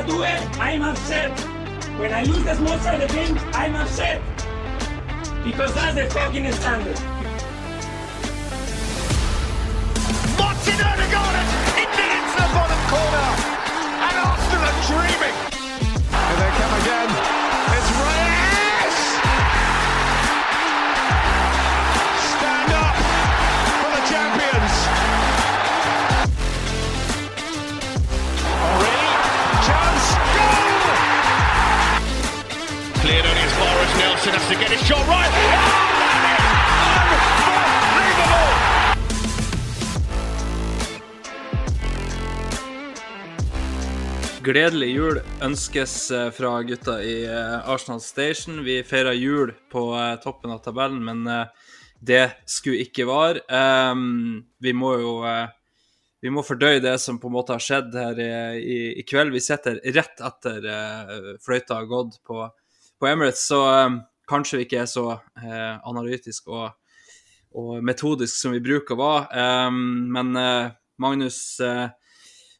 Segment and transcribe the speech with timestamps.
[0.00, 1.38] I lose a duel, I'm upset.
[1.98, 4.22] When I lose the small side of the game, I'm upset.
[5.44, 6.98] Because that's the fucking standard.
[10.38, 11.36] Martin Odegaard
[11.76, 13.28] into into the bottom corner.
[14.00, 15.36] And Arsenal are dreaming.
[16.16, 17.39] Here they come again.
[34.24, 35.30] Far has to get his shot right.
[35.32, 35.90] Oh!
[44.40, 48.62] Gledelig jul ønskes eh, fra gutta i eh, Arsenal Station.
[48.64, 51.46] Vi feirer jul på eh, toppen av tabellen, men
[52.00, 53.44] det skulle ikke vare.
[53.52, 55.10] Ehm, vi må jo
[56.20, 59.32] vi må fordøye det som på en måte har skjedd her i, i, kveld.
[59.32, 60.66] Vi sitter rett etter
[61.44, 62.48] fløyta har gått på,
[63.00, 63.98] på Emirates, så eh,
[64.30, 66.68] kanskje vi ikke er så eh, analytisk og,
[67.58, 69.24] og metodisk som vi bruker å være.
[69.42, 69.80] Ehm,
[70.14, 71.88] men eh, Magnus eh,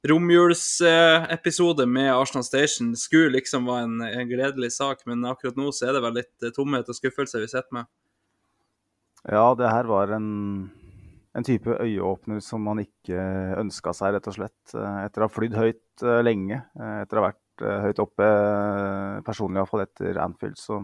[0.09, 5.91] romjulsepisode med Arsenal Station skulle liksom være en, en gledelig sak, men akkurat nå så
[5.91, 7.91] er det vel litt tomhet og skuffelse vi sitter med.
[9.29, 10.31] Ja, det her var en,
[11.37, 13.21] en type øyeåpner som man ikke
[13.61, 14.73] ønska seg, rett og slett.
[14.73, 16.63] Etter å ha flydd høyt lenge,
[17.03, 20.81] etter å ha vært eh, høyt oppe, eh, personlig iallfall etter Anfield, så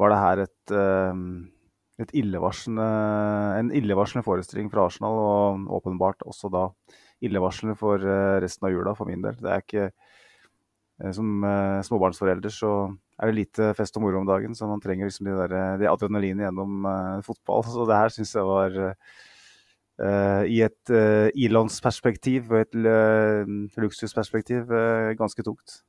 [0.00, 1.22] var det her et, eh,
[2.04, 2.86] et illevarslende,
[3.60, 6.68] en illevarslende forestilling fra Arsenal, og åpenbart også da
[7.20, 8.00] illevarslende for
[8.40, 9.36] resten av jula, for min del.
[9.36, 9.90] Det er ikke
[11.16, 11.40] Som
[11.80, 15.32] småbarnsforelder så er det lite fest og moro om dagen, så man trenger liksom de
[15.32, 16.84] der, det adrenalinet gjennom
[17.24, 17.64] fotball.
[17.72, 18.76] Så det her syns jeg var
[20.00, 25.80] i et uh, ilandsperspektiv og et eh, luksusperspektiv eh, ganske tungt.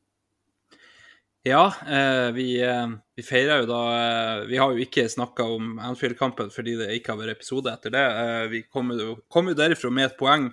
[1.47, 5.79] Ja, eh, vi, eh, vi feirer jo da eh, Vi har jo ikke snakka om
[5.81, 8.03] Anfield-kampen fordi det ikke har vært episode etter det.
[8.23, 9.15] Eh, vi kom jo,
[9.57, 10.51] derifra med et poeng.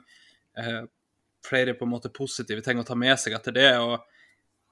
[0.57, 0.87] Eh,
[1.45, 3.73] flere på en måte positive ting å ta med seg etter det.
[3.83, 3.99] og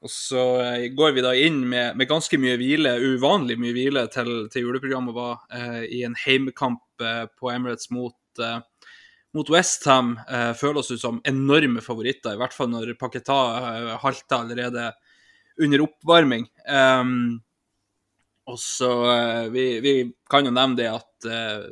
[0.04, 4.04] og så eh, går vi da inn med, med ganske mye hvile, uvanlig mye hvile,
[4.12, 8.60] til, til juleprogrammet var eh, i en heimekamp eh, på Emirates mot, eh,
[9.36, 10.14] mot Westham.
[10.28, 14.90] Eh, føler oss ut som enorme favoritter, i hvert fall når Paketa eh, halter allerede
[15.62, 16.48] under oppvarming.
[16.68, 17.38] Um,
[18.46, 19.94] og så eh, vi, vi
[20.30, 21.68] kan jo nevne det at eh,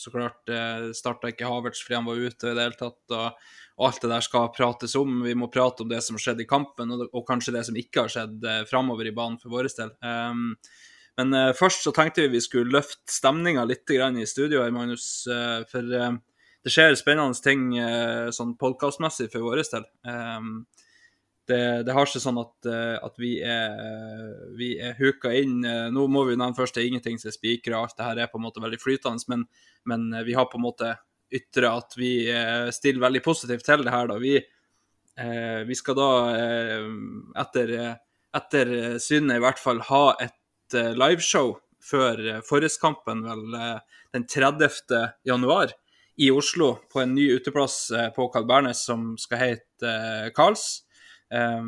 [0.00, 3.02] så klart eh, starta ikke Havertz fordi han var ute i det hele tatt.
[3.16, 5.22] og og alt det der skal prates om.
[5.24, 8.04] Vi må prate om det som skjedde i kampen, og, og kanskje det som ikke
[8.04, 9.94] har skjedd eh, framover i banen for vår del.
[10.04, 10.50] Um,
[11.16, 15.26] men eh, først så tenkte vi vi skulle løfte stemninga litt i studio her, Magnus.
[15.32, 16.12] eh, for eh,
[16.64, 19.86] det skjer spennende ting eh, sånn podkastmessig for vår del.
[20.04, 20.54] Um,
[21.50, 23.76] det, det har seg sånn at, eh, at vi er,
[24.58, 27.36] vi er huka inn eh, Nå må vi nevne først det er ingenting som er
[27.36, 29.46] spikra, alt det her er på en måte veldig flytende, men,
[29.88, 30.94] men vi har på en måte
[31.30, 32.12] ytre at vi
[32.74, 34.08] stiller veldig positivt til det her.
[34.10, 34.16] da.
[34.18, 36.08] Vi, eh, vi skal da,
[37.38, 37.74] etter,
[38.34, 38.72] etter
[39.02, 41.54] synet i hvert fall, ha et liveshow
[41.86, 43.46] før forrestkampen, vel
[44.14, 44.98] den 30.
[45.26, 45.70] januar,
[46.20, 49.92] i Oslo, på en ny uteplass eh, på Carl Bernes som skal hete
[50.36, 50.82] Carls.
[51.32, 51.62] Eh,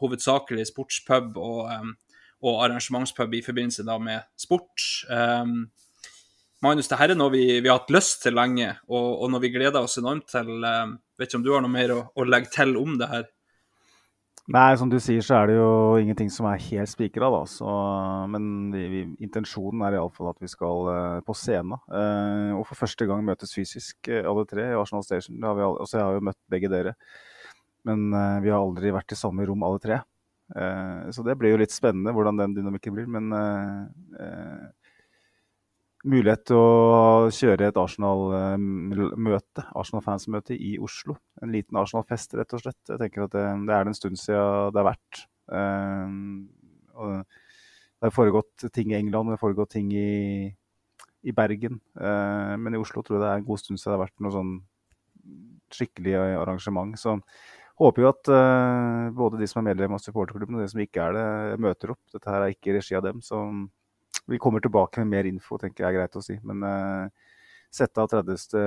[0.00, 1.90] hovedsakelig sportspub og, eh,
[2.48, 4.84] og arrangementspub i forbindelse da med sport.
[5.10, 5.44] Eh,
[6.64, 9.44] Magnus, det her er noe vi, vi har hatt lyst til lenge, og, og noe
[9.44, 10.56] vi gleder oss enormt til.
[11.18, 13.28] Vet ikke om du har noe mer å, å legge til om det her?
[14.48, 17.42] Nei, som du sier, så er det jo ingenting som er helt spikra, da.
[17.52, 17.68] Så,
[18.32, 21.76] men vi, vi, intensjonen er iallfall at vi skal eh, på scenen.
[21.92, 25.36] eh, og for første gang møtes fysisk, eh, alle tre, i Arsenal Station.
[25.36, 26.94] Det har vi, aldri, jeg har jo møtt begge dere.
[27.90, 30.00] Men eh, vi har aldri vært i samme rom, alle tre.
[30.56, 33.12] Eh, så det blir jo litt spennende hvordan den dynamikken blir.
[33.18, 34.64] Men eh,
[36.06, 41.16] mulighet til å kjøre et Arsenal-møte, Arsenal-fansmøte i Oslo.
[41.42, 42.80] En liten Arsenal-fest, rett og slett.
[42.86, 45.20] Jeg tenker at det, det er det en stund siden det er verdt.
[45.58, 46.14] Eh,
[47.98, 50.48] det har foregått ting i England, det har foregått ting i,
[51.26, 51.80] i Bergen.
[51.98, 54.26] Eh, men i Oslo tror jeg det er en god stund siden det har vært
[54.26, 54.58] noe sånn
[55.74, 56.94] skikkelig arrangement.
[56.96, 57.18] Så
[57.78, 58.30] håper jo at
[59.14, 61.26] både de som er medlem av supporterklubben og de som ikke er det,
[61.60, 62.00] møter opp.
[62.14, 63.20] Dette her er ikke i regi av dem.
[63.22, 63.42] Så
[64.28, 66.36] vi kommer tilbake med mer info, tenker jeg er greit å si.
[66.46, 67.32] Men uh,
[67.74, 68.58] sette av 30.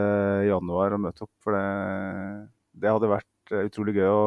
[0.50, 1.64] januar og møte opp, for det,
[2.82, 4.26] det hadde vært utrolig gøy å,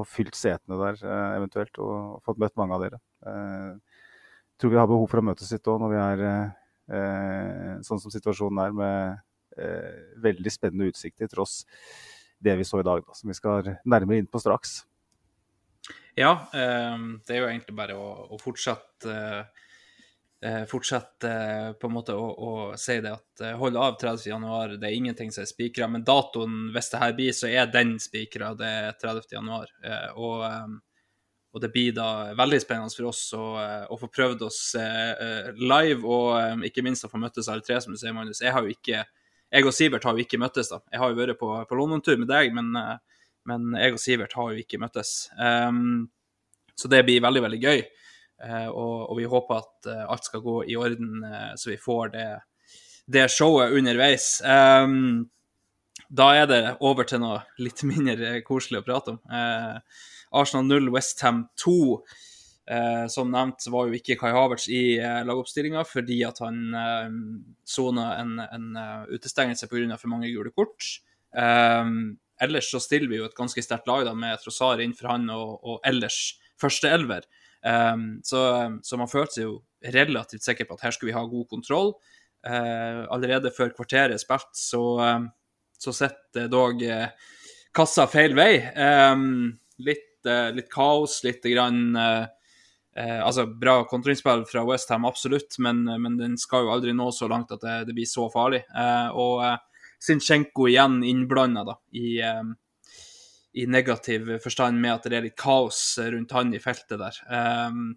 [0.00, 3.02] å fylt setene der uh, eventuelt, og, og fått møtt mange av dere.
[3.24, 6.24] Jeg tror vi har behov for å møtes litt òg når vi er
[7.86, 9.62] sånn som situasjonen er, med
[10.20, 11.62] veldig spennende utsikter tross
[12.44, 14.82] det vi så i dag, da, som vi skal nærmere inn på straks.
[16.18, 16.96] Ja, eh,
[17.26, 19.63] det er jo egentlig bare å, å fortsette eh,
[20.70, 22.50] fortsette eh, på en måte å, å
[22.80, 25.88] si det at eh, hold av 30.1, det er ingenting som er spikra.
[25.90, 28.52] Men datoen, hvis det her blir, så er den spikra.
[28.58, 29.74] Det er 30.1.
[29.84, 30.76] Eh, og, eh,
[31.54, 33.44] og det blir da veldig spennende for oss å,
[33.94, 34.62] å få prøvd oss
[35.54, 38.40] live, og ikke minst å få møttes alle tre, som du sier, Magnus.
[38.42, 39.04] Jeg har jo ikke
[39.54, 40.80] jeg og Sivert har jo ikke møttes, da.
[40.90, 43.20] Jeg har jo vært på, på London-tur med deg, men, eh,
[43.50, 45.12] men, jeg og Sivert har jo ikke møttes.
[45.38, 46.08] Um,
[46.74, 47.84] så det blir veldig, veldig gøy.
[48.44, 51.78] Uh, og, og, vi håper at uh, alt skal gå i orden, uh, så vi
[51.80, 52.26] får det,
[53.08, 54.36] det showet underveis.
[54.44, 55.30] Um,
[56.12, 59.22] da er det over til noe litt mindre koselig å prate om.
[60.34, 61.74] Arsenal 0, Westham 2.
[62.64, 67.16] Uh, som nevnt var jo ikke Kai Havertz i eh, lagoppstillinga fordi at han eh,
[67.68, 69.98] sona en, en uh, utestengelse pga.
[70.00, 70.80] for mange gule kort.
[71.36, 71.90] Eh,
[72.40, 75.58] ellers så stiller vi jo et ganske sterkt lag da, med Trossar innenfor han og,
[75.60, 77.28] og ellers førsteelver.
[77.28, 78.40] Eh, så,
[78.84, 79.54] så man følte seg jo
[79.94, 81.94] relativt sikker på at her skulle vi ha god kontroll.
[82.44, 85.30] Uh, allerede før kvarteret er spilt, så, um,
[85.80, 86.84] så sitter dog
[87.74, 88.52] kassa feil vei.
[89.80, 91.96] litt, litt kaos, litt grann
[92.96, 97.26] Eh, altså, Bra kontringsspill fra Westham, absolutt, men, men, den skal jo aldri nå så
[97.30, 98.62] langt at det, det blir så farlig.
[99.18, 99.42] Og
[100.04, 102.20] Sinchenko igjen innblanda i,
[103.54, 107.20] i, negativ forstand med at det er litt kaos rundt han i feltet der.
[107.30, 107.94] Um,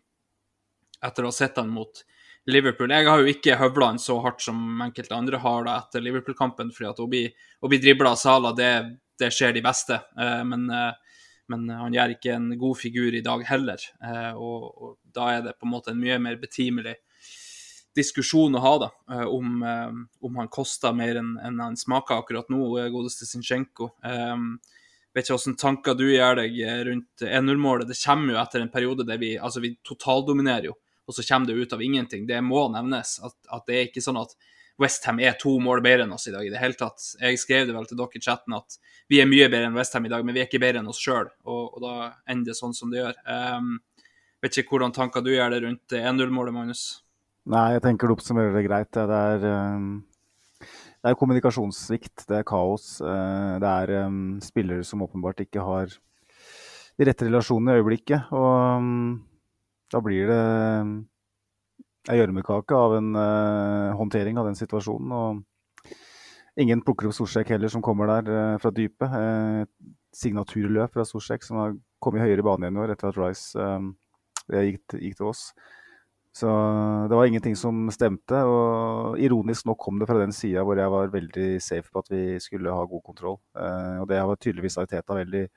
[1.03, 2.03] etter å ha sett han mot
[2.47, 2.93] Liverpool.
[2.93, 6.71] Jeg har jo ikke høvla han så hardt som enkelte andre har da etter Liverpool-kampen,
[6.75, 7.25] fordi at å bli,
[7.61, 8.71] å dribla av Sala, det,
[9.19, 10.01] det skjer de beste.
[10.19, 10.69] Uh, men
[11.47, 13.79] men han gjør ikke en god figur i dag heller.
[14.03, 16.97] Uh, og, og, da er det på en måte en mye mer betimelig
[17.95, 18.87] diskusjon å ha da,
[19.33, 22.59] om, om han koster mer enn en han smaker akkurat nå,
[22.93, 23.87] godeste Zinchenko.
[25.17, 27.89] Vet ikke hvilke tanker du gjør deg rundt 1-0-målet.
[27.89, 30.77] Det kommer jo etter en periode der vi altså vi totaldominerer, jo,
[31.07, 32.27] og så kommer det ut av ingenting.
[32.29, 33.17] Det må nevnes.
[33.25, 34.37] At, at det er ikke sånn at
[34.77, 37.01] Westham er to mål bedre enn oss i dag i det hele tatt.
[37.17, 38.77] Jeg skrev det vel til dere i chatten at
[39.09, 41.01] vi er mye bedre enn Westham i dag, men vi er ikke bedre enn oss
[41.01, 41.31] sjøl.
[41.47, 43.17] Og, og, da ender det sånn som det gjør.
[43.25, 43.79] Um,
[44.43, 46.83] vet ikke hvordan tanker du gjør det rundt 1-0-målet, Magnus?
[47.49, 48.91] Nei, jeg tenker du oppsummerer det greit.
[48.93, 49.89] Det er, um,
[51.03, 52.97] det er kommunikasjonssvikt, det er kaos.
[53.03, 55.91] Uh, det er um, spillere som åpenbart ikke har
[56.97, 58.31] de rette relasjonene i øyeblikket.
[58.33, 59.19] Og um,
[59.93, 60.41] da blir det
[62.11, 65.13] ei gjørmekake av en uh, håndtering av den situasjonen.
[65.13, 65.93] og
[66.57, 69.13] Ingen plukker opp Sorsek heller, som kommer der uh, fra dypet.
[69.13, 69.73] et
[70.17, 73.67] signaturløp fra Sorsek, som har kommet høyere i banen igjen i år etter at Rice
[74.49, 75.51] gikk, til oss.
[76.37, 76.47] Så
[77.09, 78.43] det var ingenting som stemte.
[78.45, 82.11] og Ironisk nok kom det fra den sida hvor jeg var veldig safe på at
[82.13, 83.39] vi skulle ha god kontroll.
[84.01, 85.47] og det var tydeligvis Ariteta veldig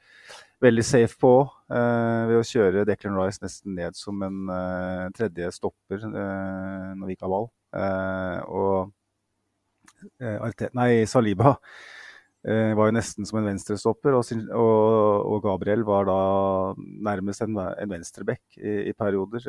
[0.61, 1.35] veldig safe på
[1.73, 7.07] uh, ved å kjøre Declan Rice nesten ned som en eh, tredje stopper uh, når
[7.09, 7.51] vi ikke har ball.
[8.51, 8.97] og
[10.21, 11.59] Artet, nei, Saliba
[12.41, 16.21] var jo nesten som en venstrestopper, og, og, og, Gabriel var da
[16.79, 19.45] nærmest en, en venstreback i, i, perioder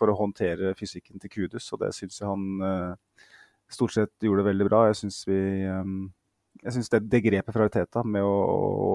[0.00, 2.96] for å håndtere fysikken til Kudus, og det syns jeg han
[3.70, 4.82] stort sett gjorde veldig bra.
[4.90, 5.38] Jeg syns vi
[5.70, 6.08] um,
[6.64, 8.34] jeg synes det, det, grepet fra Teta med å,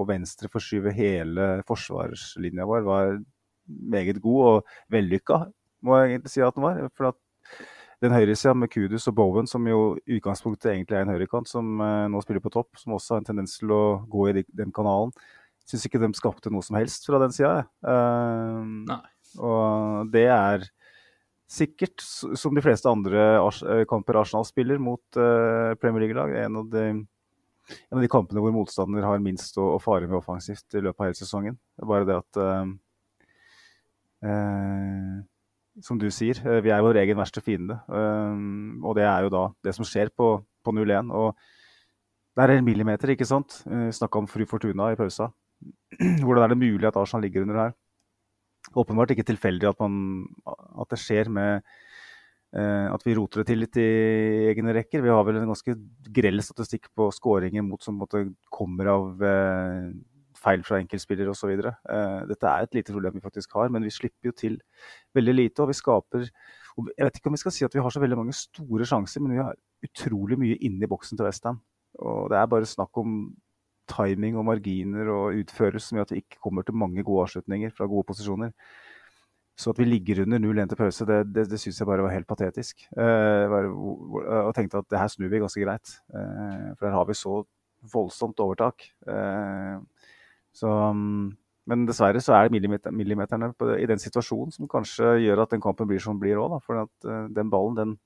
[0.08, 3.14] venstreforskyve hele forsvarslinja vår var
[3.64, 5.46] meget god og vellykka,
[5.84, 6.82] må jeg egentlig si at den var.
[6.92, 7.20] For at
[8.04, 11.80] den høyresida med Kudus og Bowen, som jo i utgangspunktet egentlig er en høyrekant, som
[11.80, 14.44] uh, nå spiller på topp, som også har en tendens til å gå i de,
[14.60, 15.14] den kanalen,
[15.64, 17.64] syns ikke de skapte noe som helst fra den sida.
[17.80, 18.94] Uh,
[19.40, 20.68] og det er
[21.50, 23.42] sikkert, som de fleste andre
[23.90, 27.04] kamper Arsenal spiller mot uh, Premier League-lag, en
[27.90, 31.00] en av de kampene hvor motstander har minst å, å, fare med offensivt i løpet
[31.00, 31.56] av hele sesongen.
[31.56, 32.72] Det er bare det at uh,
[34.28, 35.14] uh,
[35.82, 37.80] Som du sier, uh, vi er vår egen verste fiende.
[37.90, 41.10] og det er jo da det som skjer på, på 0-1.
[41.10, 41.32] Og
[42.34, 43.62] det er en millimeter, ikke sant?
[43.66, 45.30] Vi snakka om Fru Fortuna i pausa.
[46.24, 47.74] Hvordan er det mulig at Arsenal ligger under her?
[48.74, 51.60] Åpenbart ikke tilfeldig at, man, at det skjer med
[52.54, 53.88] Eh, at vi roter det til litt i
[54.52, 55.02] egne rekker.
[55.02, 55.74] Vi har vel en ganske
[56.14, 59.88] grell statistikk på skåringer mot som måte, kommer av eh,
[60.44, 61.52] feil fra enkeltspillere osv.
[61.88, 64.58] Uh, dette er et lite problem vi faktisk har, men vi slipper jo til
[65.16, 65.64] veldig lite.
[65.64, 68.18] Og vi skaper Jeg vet ikke om vi skal si at vi har så veldig
[68.18, 69.54] mange store sjanser, men vi har
[69.86, 71.60] utrolig mye inni boksen til Westham.
[72.02, 73.28] Og det er bare snakk om
[73.90, 77.70] timing og marginer og utførelse som gjør at vi ikke kommer til mange gode avslutninger
[77.76, 78.50] fra gode posisjoner.
[79.54, 82.10] Så at vi ligger under 0-1 til pause, det, det, det syns jeg bare var
[82.10, 82.88] helt patetisk.
[82.90, 83.68] Eh, bare,
[84.48, 85.92] og tenkte at det her snur vi ganske greit.
[86.10, 87.44] Eh, for her har vi så
[87.92, 88.86] voldsomt overtak.
[89.04, 89.82] Uh,
[90.54, 91.32] så, um,
[91.66, 95.54] men dessverre så er det millimeter, millimeterne på, i den situasjonen som kanskje gjør at
[95.54, 96.58] den kampen blir som den blir òg.
[96.62, 97.96] For at den ballen, den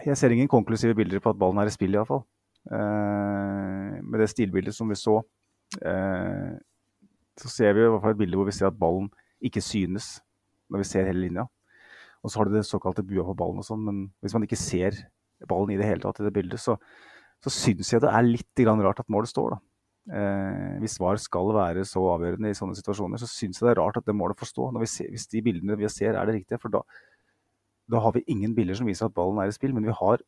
[0.00, 2.24] Jeg ser ingen konklusive bilder på at ballen er i spill, iallfall.
[2.70, 5.20] Uh, med det stilbildet som vi så
[7.40, 9.08] så ser vi i hvert fall et bilde hvor vi ser at ballen
[9.40, 10.18] ikke synes
[10.70, 11.46] når vi ser hele linja.
[12.20, 14.60] Og så har du det såkalte bua på ballen og sånn, men hvis man ikke
[14.60, 14.98] ser
[15.48, 16.76] ballen i det hele tatt i det bildet, så,
[17.40, 19.60] så syns jeg det er litt rart at målet står, da.
[20.08, 23.80] Eh, hvis VAR skal være så avgjørende i sånne situasjoner, så syns jeg det er
[23.82, 24.70] rart at det målet får stå.
[24.80, 26.58] hvis de bildene vi ser er det riktige.
[26.62, 26.82] For da,
[27.90, 30.24] da har vi ingen bilder som viser at ballen er i spill, men vi har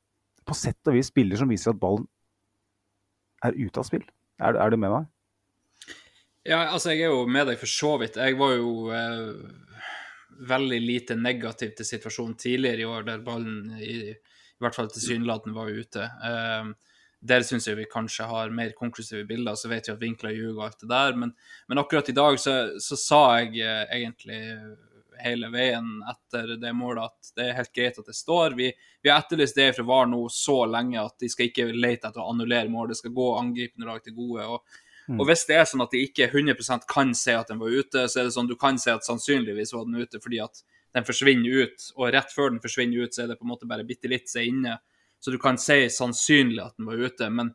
[0.46, 2.06] på sett og vis bilder som viser at ballen
[3.42, 4.04] er ute av spill.
[4.42, 5.10] Er, er du med meg?
[6.42, 8.18] Ja, altså jeg er jo med deg for så vidt.
[8.18, 9.28] Jeg var jo eh,
[10.50, 15.54] veldig lite negativ til situasjonen tidligere i år, der ballen i, i hvert fall tilsynelatende
[15.54, 16.08] var ute.
[16.28, 16.72] Eh,
[17.22, 20.58] der syns jeg vi kanskje har mer konklusive bilder, så vet vi at vinkler ljuger
[20.58, 21.18] og alt det der.
[21.18, 21.34] Men,
[21.70, 24.40] men akkurat i dag så, så sa jeg eh, egentlig
[25.22, 28.56] hele veien etter det målet at det er helt greit at det står.
[28.58, 32.10] Vi, vi har etterlyst det fra VAR nå så lenge at de skal ikke lete
[32.10, 34.48] etter å annullere mål, det skal gå angripende lag til gode.
[34.48, 35.18] og Mm.
[35.20, 38.04] Og hvis det er sånn at de ikke 100% kan se at den var ute,
[38.06, 40.62] så er det sånn du kan se at sannsynligvis var den ute fordi at
[40.94, 43.68] den forsvinner ut, og rett før den forsvinner ut, så er det på en måte
[43.68, 44.76] bare bitte litt seg inne.
[45.22, 47.28] Så du kan si sannsynlig at den var ute.
[47.30, 47.52] Men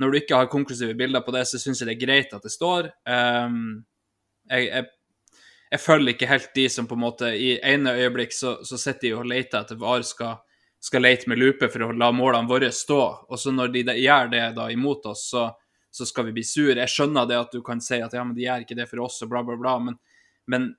[0.00, 2.44] når du ikke har konklusive bilder på det, så syns jeg det er greit at
[2.44, 2.88] det står.
[3.04, 3.82] Um,
[4.48, 4.86] jeg, jeg,
[5.74, 9.06] jeg, følger ikke helt de som på en måte I ene øyeblikk så, så sitter
[9.06, 10.40] de og leter etter VAR skal,
[10.82, 14.32] skal lete med lupe for å la målene våre stå, og så når de gjør
[14.32, 15.50] det da imot oss, så
[15.94, 16.72] så skal vi bli sur.
[16.72, 19.02] Jeg skjønner det at du kan si at ja, men de gjør ikke det for
[19.04, 19.98] oss, og bla, bla, bla, men,
[20.48, 20.70] men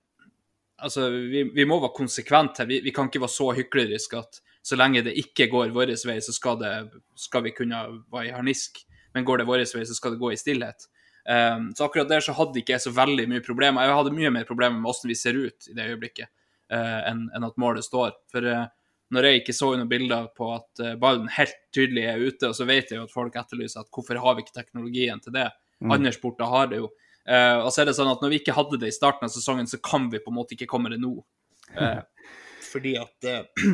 [0.81, 2.69] altså, vi, vi, må være konsekvente her.
[2.71, 6.17] Vi, vi, kan ikke være så hykleriske at så lenge det ikke går vår vei,
[6.23, 6.71] så skal, det,
[7.19, 8.79] skal vi kunne være i harnisk.
[9.13, 10.87] Men går det vår vei, så skal det gå i stillhet.
[11.23, 13.85] Um, så akkurat der så hadde ikke jeg så veldig mye problemer.
[13.85, 16.31] Jeg hadde mye mer problemer med hvordan vi ser ut i det øyeblikket,
[16.73, 18.15] uh, enn, en at målet står.
[18.31, 18.65] For uh,
[19.13, 22.57] når jeg ikke så noen bilder på at uh, ballen helt tydelig er ute, og
[22.57, 25.47] så vet jeg jo at folk etterlyser at hvorfor har vi ikke teknologien til det?
[25.79, 25.95] Mm.
[25.95, 26.91] Andre sporter har det jo.
[27.23, 29.67] Og så er det sånn at når vi ikke hadde det i starten av sesongen,
[29.67, 31.13] så kan vi på en måte ikke komme det nå.
[32.73, 33.27] Fordi at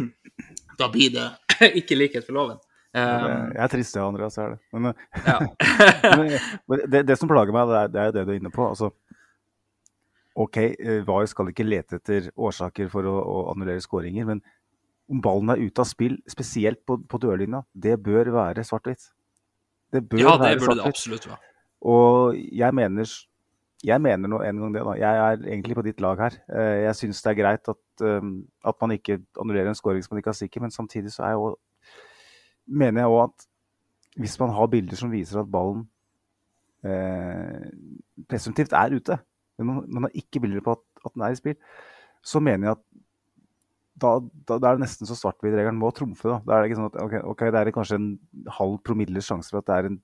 [0.79, 1.27] da blir det
[1.81, 2.59] ikke likhet for loven.
[2.89, 4.59] Um, jeg er trist, ja, Andreas, er det.
[4.73, 4.95] Men,
[5.27, 5.37] ja.
[6.71, 8.65] men det, det, som plager meg, det er, det er det du er inne på.
[8.71, 8.89] Altså,
[10.39, 10.57] OK,
[11.05, 14.41] VAR skal ikke lete etter årsaker for å, å annullere skåringer, men
[15.09, 19.09] om ballen er ute av spill, spesielt på, på dørlinja, det bør være svart-hvitt.
[19.93, 21.41] Det bør ja, det burde det absolutt være.
[21.89, 23.09] Og jeg mener,
[23.85, 24.95] jeg mener noe en gang det, da.
[24.99, 26.35] Jeg er egentlig på ditt lag her.
[26.51, 28.25] Eh, jeg syns det er greit at, eh,
[28.67, 31.35] at man ikke annullerer en scoring som man ikke er sikker, men samtidig så er
[31.35, 31.61] jeg også,
[32.67, 33.47] mener jeg òg at
[34.19, 35.85] hvis man har bilder som viser at ballen
[36.83, 37.69] eh,
[38.27, 39.17] presumptivt er ute,
[39.57, 41.55] men man, man, har ikke bilder på at, at, den er i spill,
[42.23, 42.85] så mener jeg at
[43.99, 44.11] da,
[44.47, 46.27] da, da er det nesten så svart-hvitt-regelen må trumfe.
[46.27, 46.37] Da.
[46.43, 48.11] da er det ikke sånn at okay, okay, det er kanskje en
[48.59, 49.97] halv promilles sjanse for at det er en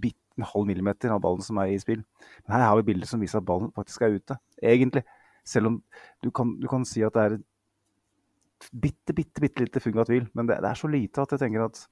[0.00, 2.02] bitte 12,5 mm av ballen som er i spill.
[2.44, 5.04] Men her har vi bilder som viser at ballen faktisk er ute, egentlig.
[5.46, 5.82] Selv om
[6.24, 7.46] du kan, du kan si at det er et
[8.72, 10.26] bitte, bitte, bitte lite fung av tvil.
[10.34, 11.82] Men det, det, er så lite at jeg tenker at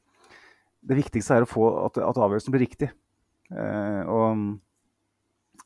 [0.84, 2.90] det viktigste er å få at, at avgjørelsen blir riktig.
[3.52, 4.58] Eh, og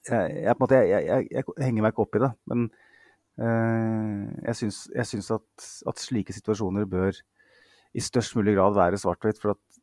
[0.09, 2.31] jeg, jeg, måte, jeg, jeg, henger meg ikke opp i det.
[2.51, 2.67] Men
[3.43, 7.19] eh, jeg syns, jeg syns at, at, slike situasjoner bør
[7.97, 9.41] i størst mulig grad være svart-hvitt.
[9.43, 9.81] For at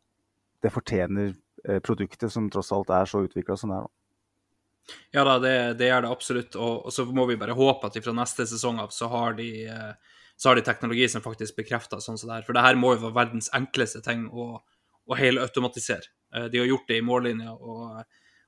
[0.63, 1.33] det fortjener
[1.85, 3.93] produktet som tross alt er så utvikla som det er.
[5.15, 6.57] Ja da, det, det gjør det absolutt.
[6.59, 9.49] Og, og, så må vi bare håpe at fra neste sesong av så har de,
[9.71, 12.45] eh, så har de teknologi som faktisk bekrefter sånn som det her.
[12.45, 14.51] For det her må jo være verdens enkleste ting å,
[15.05, 16.13] å helautomatisere.
[16.51, 17.53] De har gjort det i mållinja.
[17.55, 18.03] og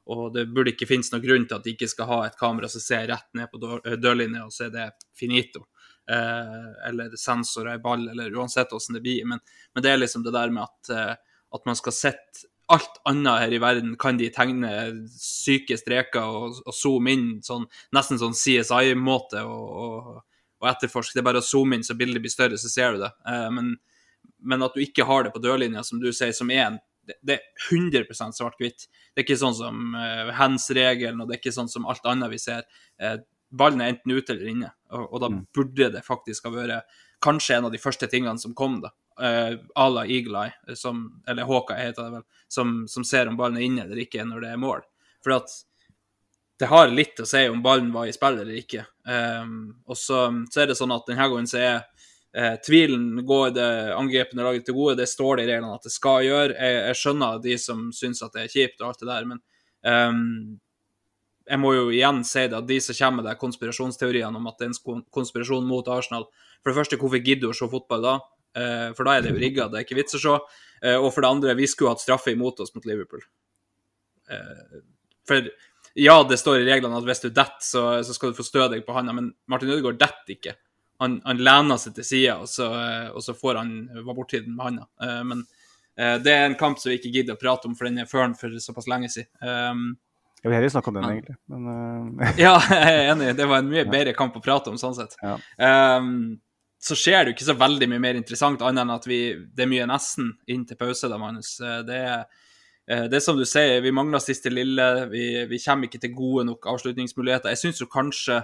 [0.07, 2.69] og det burde ikke finnes noen grunn til at de ikke skal ha et kamera
[2.71, 4.85] som ser rett ned på dør, dørlinja, og så er det
[5.19, 5.65] finito.
[6.07, 9.25] Eh, eller sensorer i ball, eller uansett hvordan det blir.
[9.27, 9.41] Men,
[9.73, 13.41] men, det er liksom det der med at, eh, at man skal sette alt annet
[13.41, 14.71] her i verden kan de tegne
[15.15, 17.63] syke streker og, og zoome inn sånn,
[17.95, 20.09] nesten sånn CSI-måte og, og,
[20.59, 21.15] og, etterforske.
[21.15, 23.13] Det er bare å zoome inn så bildet blir større, så ser du det.
[23.29, 23.71] Eh, men,
[24.43, 27.37] men, at du ikke har det på dørlinja, som du sier, som er en det,
[27.37, 28.89] er 100 svart-hvitt.
[29.15, 32.33] Det er ikke sånn som uh, hands-regelen, og det er ikke sånn som alt annet
[32.33, 32.65] vi ser.
[32.99, 33.15] Uh,
[33.47, 35.45] ballen er enten ute eller inne, og, og da Mm.
[35.55, 38.91] burde det faktisk ha vært kanskje en av de første tingene som kom, da.
[39.17, 43.37] Uh, à la Eagle Eye, som, eller Hawkeye heter det vel, som, som ser om
[43.39, 44.83] ballen er inne eller ikke når det er mål.
[45.25, 45.55] For at
[46.59, 48.85] det har litt å si om ballen var i spill eller ikke.
[49.05, 51.75] Um, og så, så er det sånn at denne gangen så er
[52.37, 54.97] uh, tvilen går det angrepende laget til gode.
[55.01, 56.55] Det står det i reglene at det skal gjøre.
[56.57, 59.43] Jeg, jeg skjønner de som syns at det er kjipt og alt det der, men
[59.85, 60.57] um,
[61.47, 64.67] jeg må jo igjen si det at de som kommer med konspirasjonsteoriene om at det
[64.67, 66.25] er en konspirasjon mot Arsenal
[66.61, 68.15] For det første, hvorfor gidder du å se fotball da?
[68.57, 70.35] Eh, for da er det jo rigga, det er ikke vits å se.
[70.83, 73.23] Eh, og for det andre, vi skulle hatt straffe imot oss mot Liverpool.
[74.31, 74.79] Eh,
[75.27, 75.49] for
[75.97, 78.67] ja, det står i reglene at hvis du detter, så, så skal du få stø
[78.71, 80.55] deg på handa, men Martin Ødegaard detter ikke.
[81.01, 82.67] Han, han lener seg til sida, og, så,
[83.13, 84.85] og så får han aborttiden med handa.
[85.29, 85.43] Men
[86.23, 88.33] det er en kamp som vi ikke gidder å prate om, for den er føren
[88.37, 89.29] for såpass lenge siden.
[89.41, 89.83] Um,
[90.43, 91.37] Jeg vil heller snakke om den, egentlig.
[91.53, 93.29] Men ja, jeg er enig.
[93.37, 95.17] Det var en mye bedre kamp å prate om, sånn sett.
[95.21, 95.37] Ja.
[95.97, 96.37] Um,
[96.79, 99.21] så skjer det jo ikke så veldig mye mer interessant, annet enn at vi,
[99.55, 101.09] det er mye nesten inn til pause.
[101.09, 101.55] da, Magnus.
[101.59, 104.85] Eh, Det eh, det er som du sier, vi mangler siste lille.
[105.11, 107.49] Vi, vi kommer ikke til gode nok avslutningsmuligheter.
[107.51, 108.37] Jeg syns jo kanskje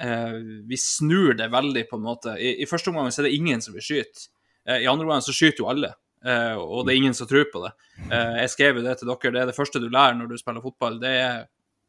[0.00, 0.38] eh,
[0.70, 2.36] vi snur det veldig, på en måte.
[2.38, 4.30] I, i første omgang så er det ingen som vil skyte.
[4.68, 5.92] Eh, I andre omgang så skyter jo alle.
[6.24, 7.74] Eh, og det er ingen som tror på det.
[8.08, 10.64] Jeg skrev jo det til dere, det er det første du lærer når du spiller
[10.64, 10.98] fotball.
[11.02, 11.46] Det er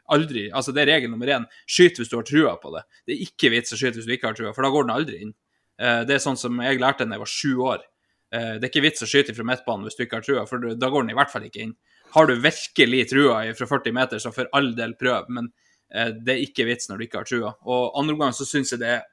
[0.09, 1.45] aldri, altså det er regel nummer én.
[1.69, 2.83] Skyt hvis du har trua på det.
[3.05, 4.95] Det er ikke vits å skyte hvis du ikke har trua, for da går den
[4.95, 5.33] aldri inn.
[5.79, 7.85] Eh, det er sånn som jeg lærte da jeg var sju år.
[8.35, 10.67] Eh, det er ikke vits å skyte fra midtbanen hvis du ikke har trua, for
[10.75, 11.75] da går den i hvert fall ikke inn.
[12.15, 15.51] Har du virkelig trua fra 40 meter, så for all del prøv, men
[15.93, 17.55] eh, det er ikke vits når du ikke har trua.
[17.69, 19.07] Og andre omgang så syns jeg det er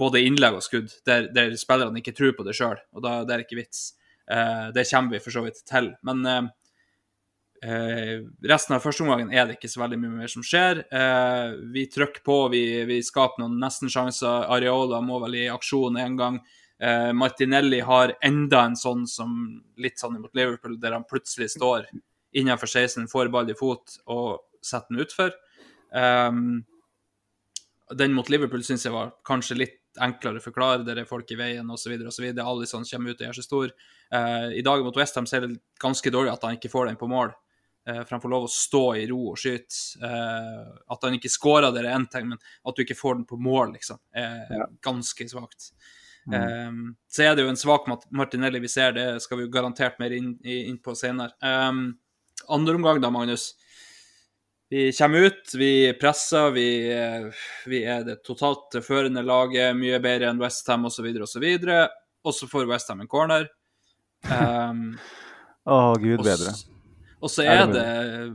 [0.00, 3.34] både innlegg og skudd der, der spillerne ikke tror på det sjøl, og da det
[3.34, 3.84] er det ikke vits.
[4.74, 5.90] Det kommer vi for så vidt til.
[6.08, 6.48] Men
[7.62, 10.82] eh, resten av første omgangen er det ikke så veldig mye mer som skjer.
[10.88, 14.48] Eh, vi trykker på, vi, vi skaper noen nesten-sjanser.
[14.56, 16.40] Areola må vel i aksjon en gang.
[16.82, 19.38] Eh, Martinelli har enda en sånn som
[19.78, 21.86] litt sånn mot Liverpool, der han plutselig står
[22.34, 25.34] innenfor 16, får ball i fot og setter den utfor.
[25.94, 26.64] Um,
[27.94, 30.84] den mot Liverpool syns jeg var kanskje litt enklere å forklare.
[30.86, 31.94] Der er folk i veien osv.
[31.94, 33.74] Alison kommer ut og gjør seg stor.
[34.10, 37.10] Eh, I dag mot Westham ser det ganske dårlig at han ikke får den på
[37.10, 37.34] mål.
[37.86, 39.76] Eh, for han får lov å stå i ro og skyte.
[40.02, 43.26] Eh, at han ikke skårer, det er én ting, men at du ikke får den
[43.28, 44.46] på mål, liksom, er
[44.84, 45.72] ganske svakt.
[46.24, 47.84] Um, så er det jo en svak
[48.16, 51.34] Martinelli vi ser, det skal vi jo garantert mer inn, inn på senere.
[51.44, 51.90] Um,
[52.48, 53.50] andre omgang da, Magnus.
[54.72, 57.28] Vi kommer ut, vi presser, vi, eh,
[57.68, 61.44] vi er det totalt førende laget, mye bedre enn Westham osv., osv.
[62.24, 63.44] Og så får Westham en corner.
[64.24, 64.94] Um,
[65.68, 66.56] Å, gud bedre.
[66.56, 66.64] s-
[67.24, 67.84] Og så Er det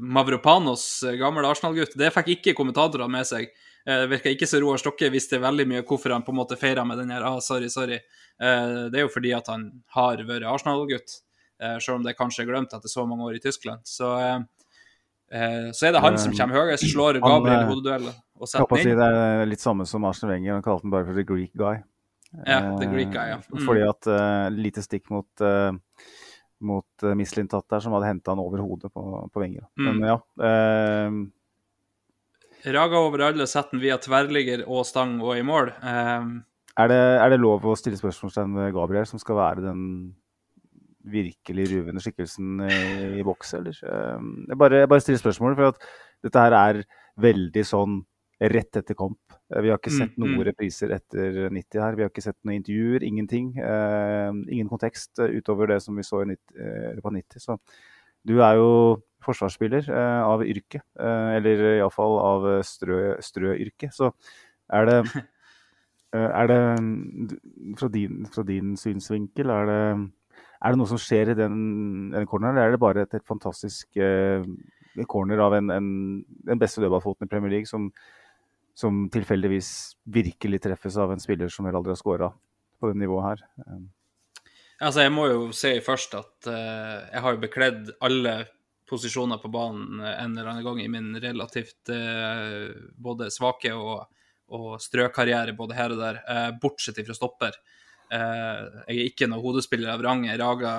[0.01, 1.93] Mavropanos, eh, gammel Arsenal-gutt.
[1.99, 3.49] Det fikk ikke kommentatorene med seg.
[3.85, 6.57] Eh, Det virka ikke så Roar Stokke visste veldig mye hvorfor han på en måte
[6.57, 7.99] feira med den her ah, sorry, sorry.
[8.41, 11.19] Eh, Det er jo fordi at han har vært Arsenal-gutt,
[11.61, 13.85] eh, selv om det kanskje er glemt etter så mange år i Tyskland.
[13.85, 14.39] Så, eh,
[15.37, 18.75] eh, så er det han som kommer høyest, slår Gabriel i hodeduellen hodeduell og setter
[18.75, 18.97] den inn.
[18.97, 20.53] det er litt samme som Arsenal Wenger.
[20.53, 21.83] Han kalte den bare for the Greek guy.
[22.45, 23.37] Ja, the Greek guy, ja.
[23.37, 23.65] Eh, Mm.
[23.65, 25.27] Fordi at lite stikk mot,
[26.65, 29.65] mot uh, Mislintat der, som hadde henta han over hodet på, på vinger.
[29.79, 29.89] Mm.
[29.89, 30.17] Men ja.
[30.39, 31.19] Uh,
[32.75, 35.71] Raga over alle, setter han via tverrligger og stang og i mål.
[35.79, 36.41] Uh,
[36.79, 39.85] er, det, er det lov å stille spørsmålstegn ved Gabriel, som skal være den
[41.09, 42.79] virkelig ruvende skikkelsen i,
[43.19, 43.79] i boks, eller?
[43.83, 45.89] Eh, jeg, bare, jeg bare stiller spørsmål, for at
[46.27, 46.81] dette her er
[47.19, 47.99] veldig sånn
[48.53, 49.28] rett etter kamp.
[49.49, 50.45] Eh, Vi har ikke sett Mm, noen mm.
[50.51, 51.95] repriser etter 90 her.
[51.95, 53.57] Vi har ikke sett noen intervjuer, ingenting.
[53.57, 57.39] Eh, ingen kontekst eh, utover det som vi så i 90, eh, på 90.
[57.39, 57.57] Så
[58.25, 58.69] du er jo
[59.25, 63.91] forsvarsspiller eh, av yrke, eh, eller iallfall av eh, strø, strø-yrke.
[63.95, 64.13] Så
[64.71, 64.99] er det
[66.13, 69.81] er det mm, fra din, fra din synsvinkel, er det,
[70.59, 71.57] er det noe som skjer i den,
[72.13, 73.99] den corneren, eller er det bare et, et fantastisk
[75.07, 75.91] corner av en, en,
[76.49, 77.91] den beste dødballfoten i Premier League som,
[78.79, 79.71] som tilfeldigvis
[80.07, 82.29] virkelig treffes av en spiller som vel aldri har skåra
[82.79, 83.47] på det nivået her?
[83.65, 83.87] Eh,
[84.79, 88.35] Altså, jeg må jo si først at uh, jeg har jo bekledd alle
[88.87, 94.07] posisjoner på banen en eller annen gang i min relativt uh, både svake og,
[94.55, 97.59] og strøkarriere både her og der, uh, bortsett fra stopper.
[98.09, 100.23] Eh, jeg er ikke noen hodespiller av rang.
[100.25, 100.73] Jeg raga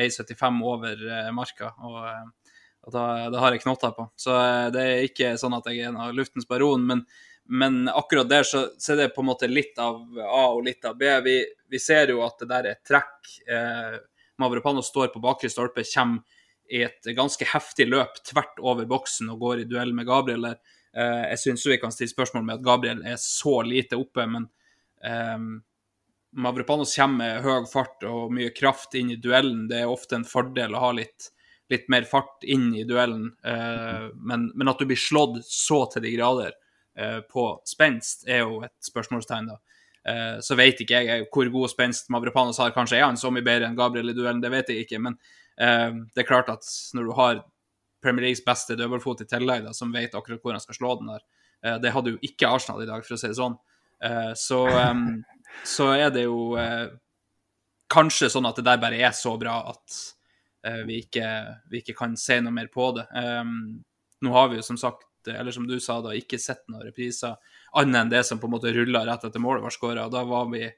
[0.00, 2.43] eh, 1,75 over eh, marka, eh, og
[2.92, 4.08] da, da har jeg knotter på.
[4.16, 7.04] Så eh, det er ikke sånn at jeg er en av luftens baron, men,
[7.48, 10.84] men akkurat der så, så er det på en måte litt av A og litt
[10.88, 11.10] av B.
[11.24, 11.38] Vi,
[11.70, 13.34] vi ser jo at det der er trekk.
[13.48, 14.00] Eh,
[14.42, 16.24] Mavropano står på bakre stolpe, kommer
[16.72, 20.46] i et ganske heftig løp tvert over boksen og går i duell med Gabriel.
[20.48, 24.48] Eh, jeg syns vi kan stille spørsmål med at Gabriel er så lite oppe, men
[25.04, 25.38] eh,
[26.34, 29.66] Mavropanos kommer med høy fart og mye kraft inn i duellen.
[29.70, 31.30] Det er ofte en fordel å ha litt,
[31.72, 36.04] litt mer fart inn i duellen, uh, men, men, at du blir slått så til
[36.04, 36.52] de grader
[37.00, 39.60] uh, på spenst, er jo et spørsmålstegn, da.
[40.04, 42.74] Uh, så vet ikke jeg hvor god spenst Mavropanos har.
[42.76, 45.00] Kanskje er han så mye bedre enn Gabriel i duellen, det vet jeg ikke.
[45.00, 45.18] Men
[45.54, 46.66] det er klart at
[46.98, 47.36] når du har
[48.02, 51.22] Premier Leagues beste dødballfot i tillegg, som vet akkurat hvor han skal slå den der,
[51.78, 53.54] det hadde jo ikke Arsenal i dag, for å si det sånn.
[54.34, 54.64] så
[55.62, 56.88] så er det jo eh,
[57.92, 60.13] kanskje sånn at det der bare er så bra at eh,
[60.86, 61.26] vi, ikke,
[61.70, 63.04] vi, ikke, kan se noe mer på det.
[63.12, 63.82] Um,
[64.24, 67.36] nå har vi jo som sagt, eller som du sa, da ikke sett noen repriser
[67.74, 70.08] annet enn det som på en måte rulla rett etter målet var skåra.
[70.12, 70.68] Da var vi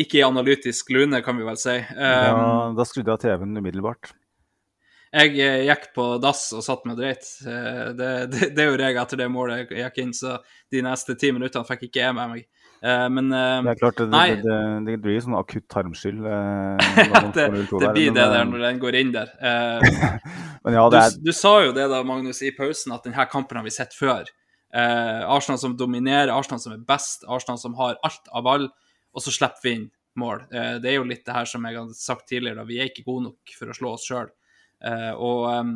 [0.00, 1.76] ikke i analytisk lune, kan vi vel si.
[1.76, 4.12] Um, ja, da skrudde jeg TV-en umiddelbart.
[5.10, 7.26] Jeg eh, gikk på dass og satt meg dreit.
[7.42, 10.36] Eh, det, det, det, gjorde jeg etter det målet jeg gikk inn, så
[10.70, 12.59] de neste ti minuttene fikk ikke jeg med meg.
[12.80, 16.24] Uh, men uh, Det er klart, det, det, det, det blir jo sånn akutt tarmskyld.
[16.30, 17.46] Uh, det,
[17.92, 19.30] blir det der når den går inn der.
[20.64, 21.14] men ja, det er...
[21.16, 23.94] du, du, sa jo det da, Magnus, i pausen, at denne kampen har vi sett
[23.96, 24.28] før.
[24.72, 28.66] Arsenal som dominerer, Arsenal som er best, Arsenal som har alt av ball,
[29.10, 29.86] og så slipper vi inn
[30.20, 30.44] mål.
[30.50, 32.68] det er jo litt det her som jeg har sagt tidligere, da.
[32.68, 34.30] vi er ikke gode nok for å slå oss sjøl.
[35.16, 35.74] og um,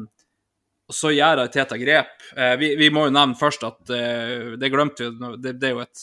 [0.84, 2.18] og så gjør Teta grep.
[2.60, 6.02] vi, vi, må jo nevne først at det glemte vi, det, det er jo et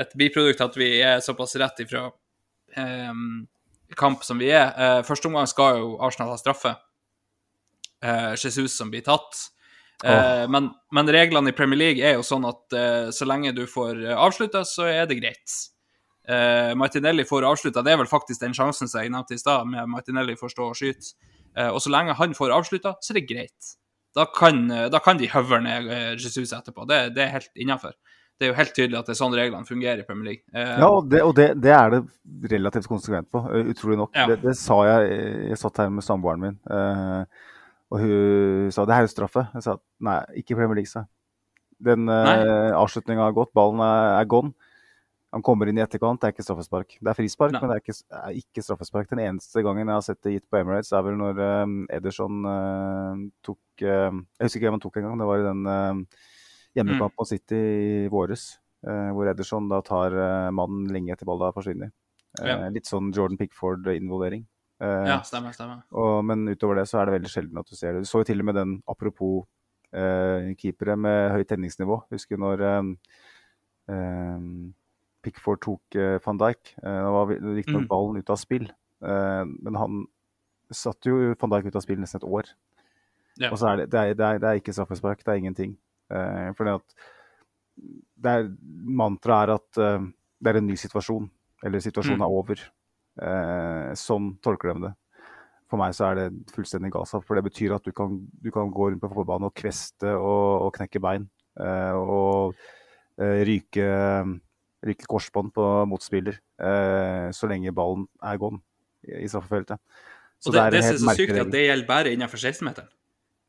[0.00, 2.06] et biprodukt at vi er såpass rett ifra
[2.76, 3.12] eh,
[3.98, 4.72] kamp som vi er.
[4.74, 6.74] Eh, første omgang skal jo Arsenal ha straffe.
[8.02, 9.50] Eh, Jesus som blir tatt.
[10.04, 10.44] Oh.
[10.50, 12.74] Men, men, reglene i Premier League er jo sånn at
[13.14, 15.54] så lenge du får avslutta, så er det greit.
[16.76, 19.88] Martinelli får avslutta, det er vel faktisk den sjansen som jeg nevnte i stad, med
[19.88, 21.14] Martinelli får stå og skyte.
[21.70, 23.70] og så lenge han får avslutta, så er det greit.
[24.18, 26.84] Da kan, da kan de høvle ned Jesus etterpå.
[26.90, 27.94] Det, det er helt innafor
[28.44, 30.44] det er jo helt tydelig at det er sånn reglene fungerer i Premier League.
[30.52, 32.00] Eh, ja, og, det, og det, det, er det
[32.52, 34.12] relativt konsekvent på, eh, utrolig nok.
[34.12, 34.26] Ja.
[34.28, 35.14] Det, det, sa jeg
[35.48, 37.48] Jeg satt her med samboeren min, eh,
[37.88, 39.46] og hun sa det er jo straffe.
[39.54, 41.06] Jeg sa nei, ikke Premier League, sa
[41.84, 44.52] Den eh, avslutninga har gått, ballen er, er, gone.
[45.34, 46.98] Han kommer inn i etterkant, det er ikke straffespark.
[47.00, 47.64] Det er frispark, nei.
[47.64, 49.08] men det er ikke, er ikke, straffespark.
[49.10, 52.44] Den eneste gangen jeg har sett det gitt på Emirates, er vel når eh, Ederson
[52.52, 54.12] eh, tok Jeg
[54.44, 56.06] husker ikke hvem han tok engang, det var i den
[56.74, 57.18] hjemmekamp mm.
[57.20, 57.60] mot City
[58.04, 58.54] i våres.
[58.84, 61.92] Eh, hvor Ederson da tar eh, mannen lenge etter ballen forsvinner.
[62.40, 62.58] Eh, ja.
[62.72, 64.44] Litt sånn Jordan Pickford-involvering.
[64.84, 65.84] ja, stemmer, stemmer.
[65.96, 68.04] Og, men utover det så er det veldig sjelden at du ser det.
[68.04, 69.46] Du så jo til og med den apropos
[69.94, 72.02] eh, keepere med høyt tenningsnivå.
[72.12, 72.82] Husker når eh,
[75.24, 76.74] Pickford tok eh, van Dijk.
[76.82, 77.90] Eh, det var riktignok mm.
[77.94, 78.68] ballen ut av spill,
[79.04, 80.04] men han
[80.72, 82.50] satte jo van Dijk ut av spill nesten et år.
[83.40, 83.50] Ja.
[83.50, 85.74] Og så er det, det, er, det, er, det er ikke straffespark, det er ingenting.
[86.12, 86.96] Eh, fordi at
[88.24, 88.50] er,
[88.84, 90.10] mantraet er at eh,
[90.44, 91.26] det er en ny situasjon,
[91.64, 92.26] eller situasjonen mm.
[92.26, 92.62] er over.
[93.24, 94.94] Eh, sånn tolker de det.
[95.70, 97.22] For meg så er det fullstendig Gaza.
[97.24, 100.66] for det betyr at du kan, du kan gå rundt på fotballbanen og kveste og,
[100.68, 101.28] og knekke bein.
[101.60, 102.58] Eh, og
[103.14, 103.84] ryke,
[104.82, 106.40] ryke korsbånd på motspiller
[107.30, 108.58] så lenge ballen er gone
[109.06, 109.78] i straffefeltet.
[110.42, 112.90] Så og det, det, det er så sykt at det gjelder bare innenfor 16-meteren.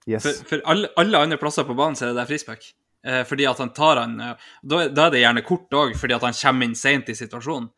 [0.06, 0.26] Yes.
[0.26, 2.68] For, for alle, alle, andre plasser på banen så er det der frispark.
[3.06, 6.18] Eh, fordi at han tar han eh, da, da, er det gjerne kort òg, fordi
[6.18, 7.72] at han kommer inn seint i situasjonen.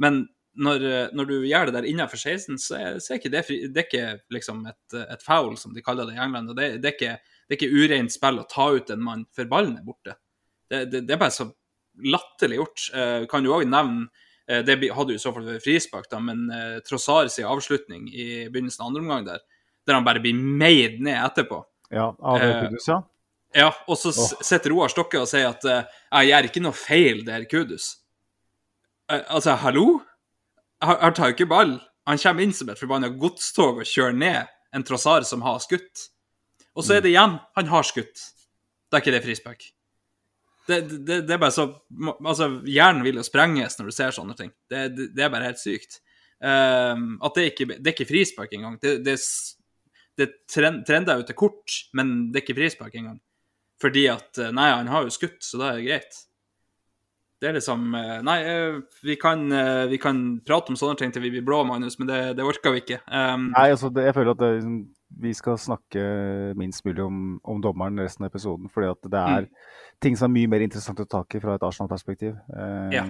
[0.00, 3.32] Men når, eh, når, du gjør det der innenfor 16, så er, så er ikke
[3.32, 6.52] det, fri, det er ikke liksom et, et, foul, som de kaller det i England.
[6.52, 9.26] og Det, det er ikke, det er ikke ureint spill å ta ut en mann
[9.34, 10.18] før ballen er borte.
[10.70, 11.50] Det, er bare så
[12.02, 12.86] latterlig gjort.
[12.94, 14.08] Eh, kan du òg nevne
[14.48, 18.26] eh, Det hadde jo i så fall vært frispark, da, men eh, Trossars avslutning i
[18.48, 19.44] begynnelsen av andre omgang der,
[19.86, 21.60] der han bare blir meid ned etterpå.
[21.94, 23.00] Ja, av eh, Kudus, ja.
[23.54, 24.40] Ja, og så oh.
[24.42, 25.84] sitter Roar Stokke og sier at uh,
[26.18, 27.92] jeg gjør ikke noe feil det er Kudus.
[29.06, 30.00] Uh, altså, hallo?
[30.82, 31.76] Han tar jo ikke ball.
[32.10, 36.08] Han kommer inn som et forbanna godstog og kjører ned en trossar som har skutt.
[36.74, 38.26] Og så er det igjen han har skutt.
[38.90, 39.64] Da er ikke det frispark.
[40.66, 41.66] Det, det, det, er bare så
[42.24, 44.50] Altså, hjernen vil jo sprenges når du ser sånne ting.
[44.70, 46.00] Det, det er bare helt sykt.
[46.44, 48.76] Um, at det ikke det er ikke frispark engang.
[48.82, 49.16] Det, det,
[50.18, 53.18] det trender jo til kort, men det er ikke frispark engang.
[53.82, 56.20] Fordi at eh, Nei, han har jo skutt, så da er det greit.
[57.42, 59.46] Det er liksom eh, Nei, eh, vi kan,
[59.90, 62.74] vi kan prate om sånne ting til vi blir blå, Magnus, men det, det orker
[62.74, 63.00] vi ikke.
[63.08, 64.76] Um, nei, altså, det, jeg føler at det, liksom,
[65.24, 66.04] vi skal snakke
[66.58, 68.70] minst mulig om, om, dommeren resten av episoden.
[68.72, 69.66] fordi at det er mm.
[70.02, 72.38] ting som er mye mer interessant å ta tak i fra et Arsenal-perspektiv.
[72.54, 73.04] Um, ja.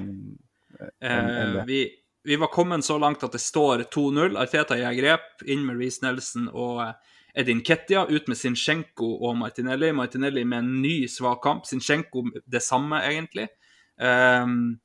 [1.05, 1.85] En, en vi
[2.25, 4.39] vi var kommet så langt at det står 2-0.
[4.41, 6.81] Arteta gjør grep inn med Reece Nelson og
[7.37, 9.91] Edin Kettia ut med Zinchenko og Martinelli.
[9.93, 11.67] Martinelli med en ny svak kamp.
[11.69, 13.49] Zinchenko det samme, egentlig.
[14.01, 14.79] Um,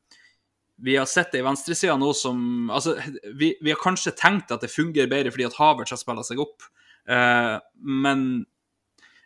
[0.81, 2.97] vi har sett det i venstresida nå som Altså,
[3.35, 6.39] vi, vi, har kanskje tenkt at det fungerer bedre fordi at Havertz har spilla seg
[6.43, 6.63] opp,
[7.09, 8.27] uh, men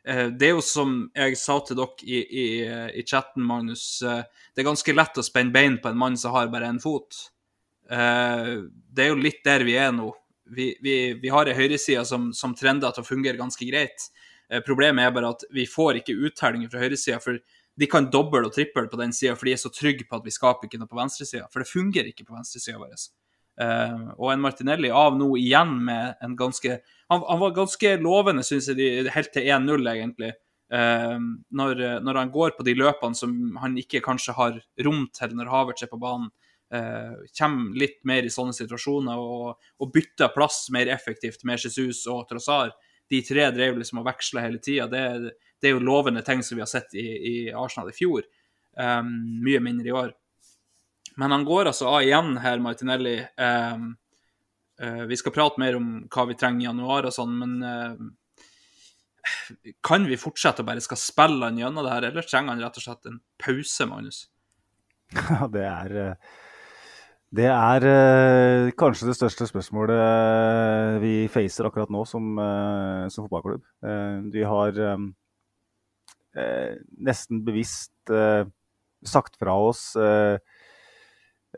[0.07, 2.47] uh, det er jo som jeg sa til dere i, i,
[3.01, 4.23] i chatten, Magnus, uh,
[4.53, 7.27] det er ganske lett å spenne bein på en mann som har bare én fot.
[7.89, 10.07] Det er jo litt der vi er nå.
[10.53, 14.07] Vi, vi, vi har ei høyreside som, som trender til å fungere ganske greit.
[14.65, 17.19] problemet er bare at vi får ikke uttelling fra høyresida.
[17.23, 17.39] For
[17.79, 20.25] de kan doble og triple på den sida, for de er så trygge på at
[20.25, 21.47] vi skaper ikke noe på venstresida.
[21.51, 22.93] For det fungerer ikke på venstresida vår.
[23.61, 26.79] Uh, og en Martinelli av nå igjen med en ganske
[27.11, 30.31] Han, han var ganske lovende, syns jeg, helt til 1-0, egentlig.
[30.73, 31.19] Uh,
[31.53, 35.51] når, når, han går på de løpene som han ikke kanskje har rom til når
[35.53, 36.31] Havertz er på banen.
[36.73, 42.07] Uh, kommer litt mer i sånne situasjoner og, og bytter plass mer effektivt med Jesus
[42.09, 42.73] og Trossar.
[43.09, 44.87] De tre drev liksom og veksla hele tida.
[44.89, 48.25] Det, det er jo lovende ting som vi har sett i, i Arsenal i fjor.
[48.73, 49.11] Um,
[49.45, 50.15] mye mindre i år.
[51.21, 53.19] Men han går altså av igjen her, Martinelli.
[53.37, 53.91] Um,
[54.81, 57.93] uh, vi skal prate mer om hva vi trenger i januar og sånn, men uh,
[59.85, 62.79] kan vi fortsette å bare skal spille han gjennom det her, eller trenger han rett
[62.81, 64.25] og slett en pause, Magnus?
[65.13, 66.39] Ja, det er uh...
[67.33, 73.63] Det er eh, kanskje det største spørsmålet vi facer akkurat nå som, eh, som fotballklubb.
[73.89, 76.75] Eh, vi har eh,
[77.09, 78.45] nesten bevisst eh,
[79.01, 80.37] sagt fra oss eh,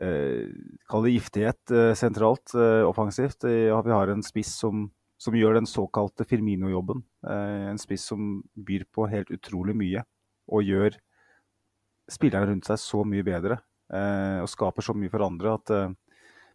[0.00, 0.48] eh
[0.88, 2.54] Kall det giftighet eh, sentralt,
[2.88, 3.44] offensivt.
[3.44, 4.88] vi har en spiss som,
[5.20, 7.04] som gjør den såkalte Firmino-jobben.
[7.26, 10.04] en spiss som byr på helt utrolig mye
[10.48, 10.96] og gjør
[12.08, 13.58] spillerne rundt seg så mye bedre.
[13.86, 15.70] Og skaper så mye for andre at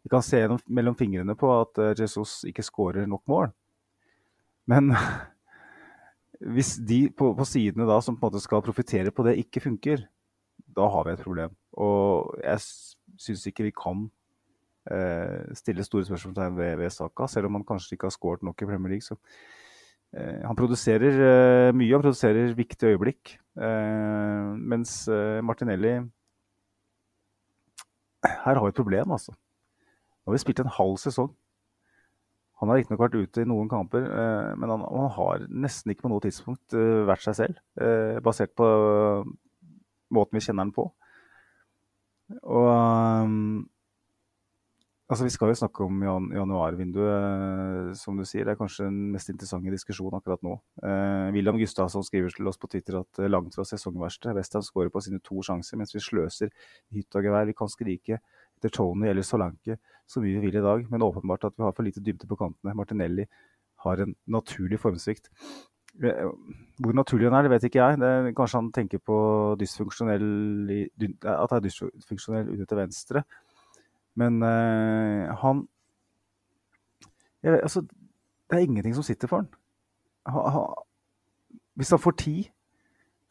[0.03, 3.53] vi kan se mellom fingrene på at Jesus ikke skårer nok mål.
[4.67, 4.91] Men
[6.55, 9.63] hvis de på, på, sidene da som på en måte skal profitere på det, ikke
[9.63, 10.07] funker,
[10.71, 11.53] da har vi et problem.
[11.77, 12.63] Og jeg
[13.21, 14.07] syns ikke vi kan
[14.89, 18.61] eh, stille store spørsmålstegn ved, ved Saka, selv om han kanskje ikke har skåret nok
[18.61, 19.05] i Premier League.
[19.05, 19.17] Så,
[20.15, 23.35] eh, han produserer eh, mye, han produserer viktige øyeblikk.
[23.61, 25.99] Eh, mens eh, Martinelli
[28.25, 29.33] Her har vi et problem, altså.
[29.33, 31.31] Nå har vi spilt en halv sesong.
[32.61, 36.05] Han har riktignok vært ute i noen kamper, eh, men han, han, har nesten ikke
[36.05, 37.61] på noe tidspunkt eh, vært seg selv.
[37.81, 38.67] Eh, basert på
[40.13, 40.85] måten vi kjenner han på.
[42.45, 42.67] Og
[45.11, 48.45] altså Vi skal jo snakke om jan januarvinduet, som du sier.
[48.47, 50.57] Det er kanskje den mest interessante diskusjonen akkurat nå.
[50.81, 54.33] Eh, William Gustavsson skriver til oss på Twitter at langt fra sesongverste.
[54.37, 56.53] Westham skårer på sine to sjanser, mens vi sløser
[56.95, 57.49] hytt og gevær.
[57.49, 59.77] Vi kan skrike etter Tony eller Solanke
[60.11, 62.37] så mye vi vil i dag, men åpenbart at vi har for lite dybde på
[62.39, 62.75] kantene.
[62.75, 63.27] Martinelli
[63.85, 65.29] har en naturlig formsvikt.
[66.03, 66.27] Eh,
[66.79, 67.99] hvor naturlig han er, det vet ikke jeg.
[68.01, 69.17] Det, kanskje han tenker på
[69.53, 73.23] at det er dysfunksjonell ute til venstre.
[74.19, 75.67] Men uh, han
[77.41, 79.47] jeg, altså, Det er ingenting som sitter for han.
[80.27, 80.63] Ha, ha,
[81.79, 82.43] hvis han får tid,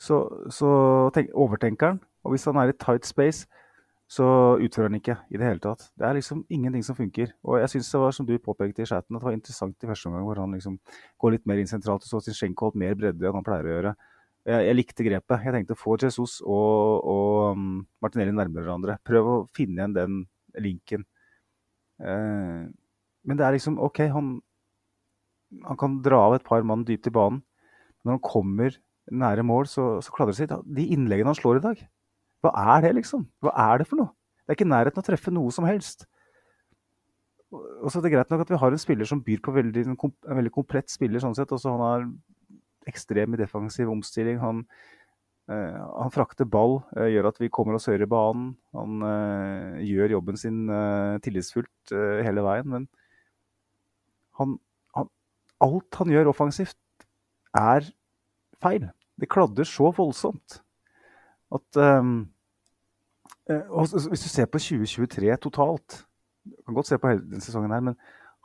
[0.01, 0.71] så, så
[1.15, 2.01] tenk, overtenker han.
[2.25, 3.47] Og hvis han er i tight space,
[4.11, 4.27] så
[4.59, 5.85] utfører han ikke i det hele tatt.
[5.99, 7.31] Det er liksom ingenting som funker.
[7.47, 9.91] Og jeg syns det var, som du påpekte i chatten, at det var interessant i
[9.91, 10.81] første omgang hvor han liksom
[11.23, 12.03] går litt mer inn sentralt.
[12.03, 13.95] Og så Zinchenko holdt mer bredde enn han pleier å gjøre.
[14.49, 15.45] Jeg, jeg, likte grepet.
[15.47, 17.71] Jeg tenkte få Jesus og, og um,
[18.03, 18.99] Martinelli nærmere hverandre.
[19.07, 20.21] Prøv å finne igjen den
[20.59, 21.07] linken.
[22.01, 22.67] Eh,
[23.21, 24.37] men det er liksom OK, han,
[25.67, 27.43] han kan dra av et par mann dypt i banen.
[28.05, 28.79] Når han kommer
[29.11, 30.55] nære mål, så, så kladrer det seg.
[30.65, 31.83] De innleggene han slår i dag,
[32.41, 33.27] hva er det, liksom?
[33.45, 34.15] Hva er det for noe?
[34.41, 36.07] Det er ikke nærheten å treffe noe som helst.
[37.51, 39.85] Og så er det greit nok at vi har en spiller som byr på veldig,
[39.91, 41.21] en veldig komplett spiller.
[41.23, 41.53] sånn sett.
[41.53, 42.07] Også han har
[42.91, 44.41] ekstrem i defensiv omstilling.
[44.43, 44.65] Han,
[45.51, 48.53] han frakter ball, eh, gjør at vi kommer oss høyere i banen.
[48.77, 52.69] Han eh, gjør jobben sin eh, tillitsfullt eh, hele veien.
[52.71, 52.87] Men
[54.39, 54.55] han,
[54.95, 55.11] han,
[55.67, 56.79] alt han gjør offensivt,
[57.59, 57.89] er
[58.63, 58.87] feil.
[59.19, 60.61] Det kladder så voldsomt
[61.51, 62.29] at um,
[63.51, 65.97] Hvis du ser på 2023 totalt
[66.47, 67.97] Du kan godt se på hele denne sesongen her, men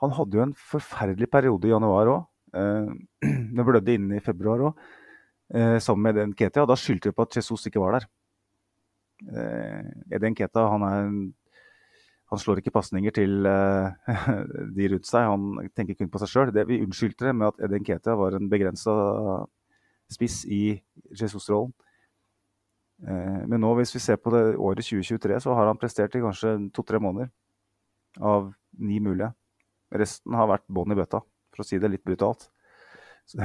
[0.02, 2.26] han hadde jo en forferdelig periode i januar òg.
[2.50, 2.89] Uh,
[3.56, 4.82] det blødde inn i februar òg,
[5.53, 6.63] sammen med Eden Ketia.
[6.63, 8.08] Og da skyldte vi på at Jesus ikke var der.
[9.25, 11.12] Uh, Eden Ketia han, er,
[12.34, 13.93] han slår ikke pasninger til uh,
[14.75, 16.53] de rundt seg, han tenker kun på seg sjøl.
[16.67, 18.95] Vi unnskyldte det med at Eden Ketia var en begrensa
[20.12, 20.63] spiss i
[21.13, 21.73] Jesus-rollen.
[23.03, 26.23] Eh, men nå, hvis vi ser på det året 2023, så har han prestert i
[26.23, 27.31] kanskje to-tre måneder
[28.23, 29.34] av ni mulige.
[29.95, 31.21] Resten har vært bånn i bøtta,
[31.53, 32.47] for å si det litt brutalt.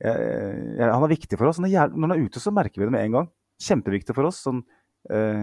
[0.00, 1.60] Han er viktig for oss.
[1.60, 3.26] Når, han er ute, så merker vi det med en gang.
[3.60, 4.38] Kjempeviktig for oss.
[4.46, 4.62] sånn
[5.12, 5.42] eh,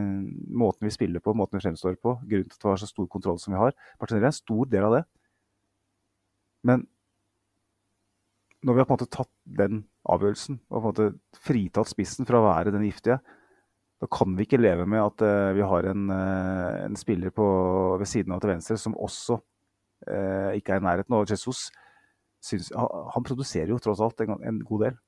[0.49, 3.09] Måten vi spiller på, måten vi fremstår på, grunnen til at vi har så stor
[3.13, 3.75] kontroll som vi har.
[4.01, 5.03] partenere er en stor del av det.
[6.65, 6.87] Men
[8.65, 12.27] når vi har på en måte tatt den avgjørelsen og på en måte fritatt spissen
[12.27, 13.19] fra å være den giftige,
[14.01, 17.45] da kan vi ikke leve med at eh, vi har en, uh, en spiller på,
[17.97, 19.39] ved siden av til venstre som også
[20.05, 21.15] eh, ikke er i nærheten.
[21.17, 21.67] av Jesus
[22.43, 24.99] syns, han, han, produserer jo tross alt en, en, god del.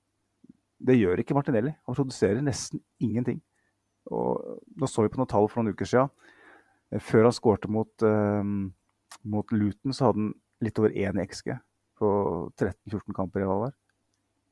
[0.89, 1.73] Det gjør ikke Martinelli.
[1.87, 3.41] Han produserer nesten ingenting.
[4.09, 6.11] Og nå så vi på noen tall for noen uker siden.
[7.03, 8.05] Før han skårte mot,
[9.29, 10.31] mot Luton, så hadde han
[10.65, 11.51] litt over én i XG
[11.99, 12.09] på
[12.57, 13.43] 13-14 kamper.
[13.43, 13.75] i Valvar.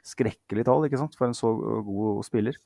[0.06, 1.16] Skrekkelig tall ikke sant?
[1.18, 1.52] for en så
[1.88, 2.60] god spiller.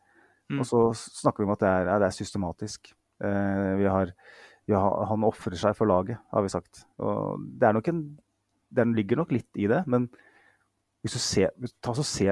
[0.52, 0.62] Mm.
[0.62, 0.82] Og så
[1.22, 2.92] snakker vi om at det er, det er systematisk.
[3.24, 4.12] Eh, vi har,
[4.70, 6.84] ja, han ofrer seg for laget, har vi sagt.
[7.00, 8.04] Og det er nok en
[8.72, 10.08] Det ligger nok litt i det, men
[11.02, 12.30] hvis du ser, ta så se,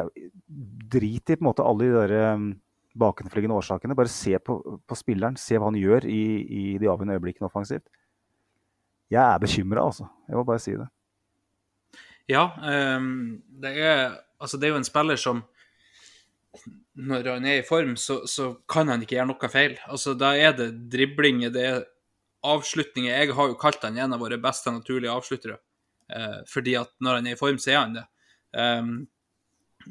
[0.90, 2.52] Drit i på en måte alle de der um,
[3.00, 3.98] bakenforliggende årsakene.
[3.98, 5.38] Bare se på, på, spilleren.
[5.38, 7.86] Se hva han gjør i, i de avgjørende øyeblikkene offensivt.
[9.10, 10.10] Jeg er bekymra, altså.
[10.30, 10.88] Jeg må bare si det.
[12.30, 12.46] Ja,
[12.98, 15.42] um, det, er, altså det er jo en spiller som
[17.00, 19.78] når han er i form, så, så, kan han ikke gjøre noe feil.
[19.88, 21.84] Altså, Da er det driblinger, det er
[22.46, 23.14] avslutninger.
[23.14, 25.60] Jeg har jo kalt han en av våre beste naturlige avsluttere.
[26.16, 28.06] Eh, fordi at når han er i form, så er han det.
[28.50, 28.94] Um,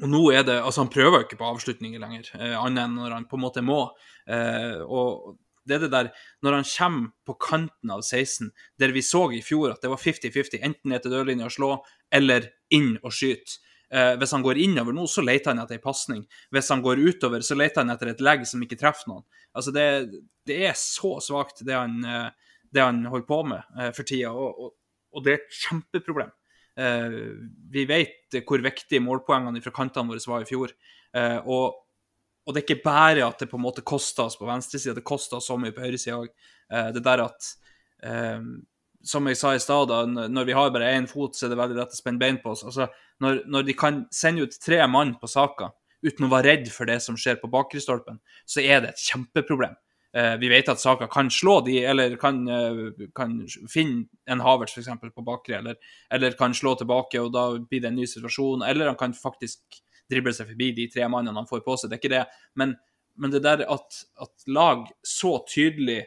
[0.03, 2.97] og nå er det, altså Han prøver jo ikke på avslutninger lenger, eh, annet enn
[2.99, 3.79] når han på en måte må.
[4.27, 6.11] Eh, og det er det der
[6.43, 10.01] Når han kommer på kanten av 16, der vi så i fjor at det var
[10.01, 11.71] 50-50, enten ned til dørlinja og slå,
[12.11, 13.59] eller inn og skyte.
[13.89, 16.25] Eh, hvis han går innover nå, så leter han etter en pasning.
[16.53, 19.25] Hvis han går utover, så leter han etter et legg som ikke treffer noen.
[19.57, 19.85] Altså, det,
[20.45, 24.33] det er så svakt, det han, eh, det han holder på med eh, for tida,
[24.33, 24.75] og, og,
[25.13, 26.31] og, det er et kjempeproblem.
[26.79, 27.19] Eh,
[27.73, 30.73] vi vet hvor viktig målpoengene fra kantene våre var i fjor.
[31.17, 31.79] Eh, og,
[32.45, 35.07] og, det er ikke bare at det på en måte koster oss på venstresida, det
[35.07, 36.29] koster oss så mye på høyresida òg.
[36.71, 37.55] Eh, det der at
[39.03, 39.91] som jeg sa i stad,
[40.31, 42.53] når vi har bare én fot, så er det veldig lett å spenne bein på
[42.53, 42.63] oss.
[42.67, 42.87] Altså,
[43.23, 45.71] når, når, de kan sende ut tre mann på saka
[46.03, 49.03] uten å være redd for det som skjer på bakre stolpen, så er det et
[49.09, 49.75] kjempeproblem.
[50.17, 53.35] Eh, vi vet at Saka kan slå de, eller kan, eh, kan
[53.69, 55.13] finne en Havertz f.eks.
[55.15, 55.75] på bakre, eller,
[56.11, 58.65] eller, kan slå tilbake, og da blir det en ny situasjon.
[58.65, 61.91] Eller han kan faktisk drible seg forbi de tre mannene han får på seg.
[61.91, 62.23] Det er ikke det.
[62.57, 62.73] Men,
[63.21, 66.01] men det der at, at lag så tydelig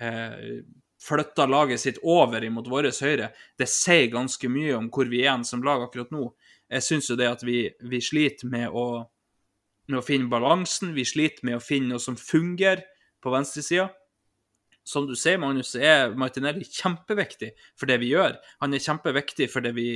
[0.00, 0.60] eh,
[1.06, 5.40] flytta laget sitt over imot vår høyre, det sier ganske mye om hvor vi er
[5.48, 6.28] som lag akkurat nå.
[6.68, 9.06] Jeg syns jo det at vi, vi sliter med å,
[9.88, 12.84] med å, finne balansen, vi sliter med å finne noe som fungerer
[13.26, 13.88] på venstresida.
[14.86, 18.36] Som du sier, Magnus, er Martinelli kjempeviktig for det vi gjør.
[18.62, 19.88] Han er kjempeviktig for det vi,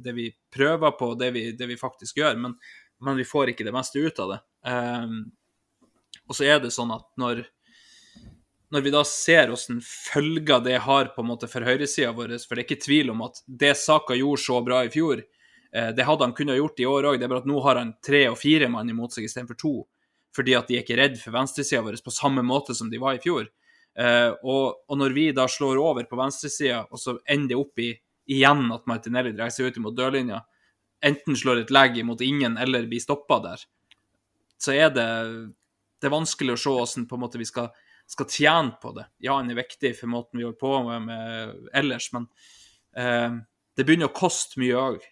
[0.00, 2.54] det vi prøver på, det vi, det vi faktisk gjør, men,
[3.04, 4.40] men, vi får ikke det meste ut av det.
[4.64, 5.20] Um,
[6.24, 7.44] og så er det sånn at når,
[8.72, 12.56] når vi da ser hvordan følger det har på en måte for høyresida vår, for
[12.56, 16.08] det er ikke tvil om at det Saka gjorde så bra i fjor, eh, det
[16.08, 17.20] hadde han kunnet gjort i år òg.
[17.20, 19.74] Det er bare at nå har han tre og fire mann imot seg istedenfor to.
[20.36, 23.18] Fordi at de er ikke redd for venstresida vår på samme måte som de var
[23.18, 23.48] i fjor.
[23.98, 27.82] Uh, og, og, når vi da slår over på venstresida, og så ender det opp
[27.82, 27.90] i
[28.30, 30.38] igjen at Martinelli dreier seg ut mot dørlinja,
[31.02, 33.64] enten slår et lag imot ingen eller blir stoppa der,
[34.60, 35.08] så er det,
[35.98, 36.74] det er vanskelig å se
[37.08, 37.72] hvordan vi skal
[38.10, 39.06] skal tjene på det.
[39.22, 42.26] Ja, han er viktig for måten vi holder på med, med ellers, men
[42.98, 43.38] uh,
[43.78, 45.04] det begynner å koste mye òg.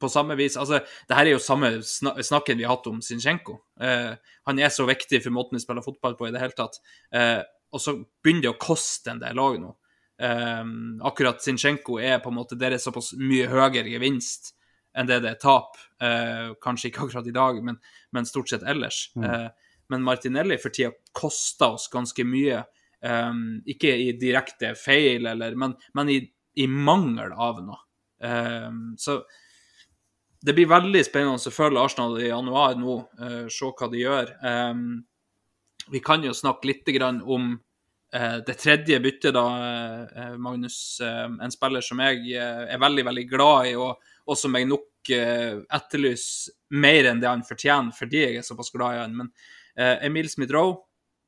[0.00, 3.58] På samme vis Altså, det her er jo samme snakken vi har hatt om Zinchenko.
[3.80, 4.14] Uh,
[4.48, 6.80] han er så viktig for måten vi spiller fotball på i det hele tatt.
[7.14, 7.42] Uh,
[7.74, 9.74] og så begynner det å koste en del lag nå.
[10.18, 14.54] Um, akkurat Zinchenko er på en måte der er såpass mye høyere gevinst
[14.98, 15.78] enn det det er tap.
[16.02, 17.78] Uh, kanskje ikke akkurat i dag, men,
[18.14, 19.08] men stort sett ellers.
[19.18, 19.50] Mm
[19.88, 22.62] men Martinelli for tida koster oss ganske mye.
[23.04, 26.18] Um, ikke i direkte feil, eller, men, men i,
[26.58, 27.80] i, mangel av noe.
[28.18, 29.20] Um, så
[30.40, 34.34] det blir veldig spennende å følge Arsenal i januar nå, uh, se hva de gjør.
[34.42, 34.84] Um,
[35.88, 36.90] vi kan jo snakke litt
[37.24, 39.46] om uh, det tredje byttet, da,
[40.06, 41.00] uh, Magnus.
[41.02, 46.52] en spiller som jeg er veldig, veldig glad i, og, og som jeg nok etterlyser
[46.76, 49.14] mer enn det han fortjener, fordi jeg er såpass glad i han.
[49.16, 49.30] Men
[49.78, 50.76] Eh, Emil Smith-Roe,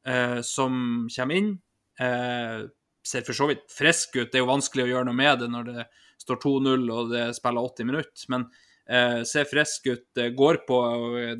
[0.06, 1.58] eh, som kommer inn,
[1.98, 2.66] eh,
[3.06, 4.32] ser for så vidt frisk ut.
[4.32, 5.84] Det er jo vanskelig å gjøre noe med det når det
[6.18, 8.24] står 2-0 og det spiller 80 minutter.
[8.28, 8.48] Men
[8.90, 10.22] eh, ser frisk ut.
[10.36, 10.80] går på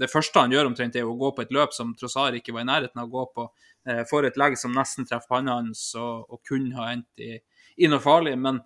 [0.01, 2.65] Det første han gjør omtrent, er å gå på et løp som Trossar ikke var
[2.67, 3.49] i nærheten av å gå på.
[3.89, 7.37] Eh, får et legg som nesten treffer panna hans og, og kunne ha endt i,
[7.77, 8.37] i, noe farlig.
[8.39, 8.63] Men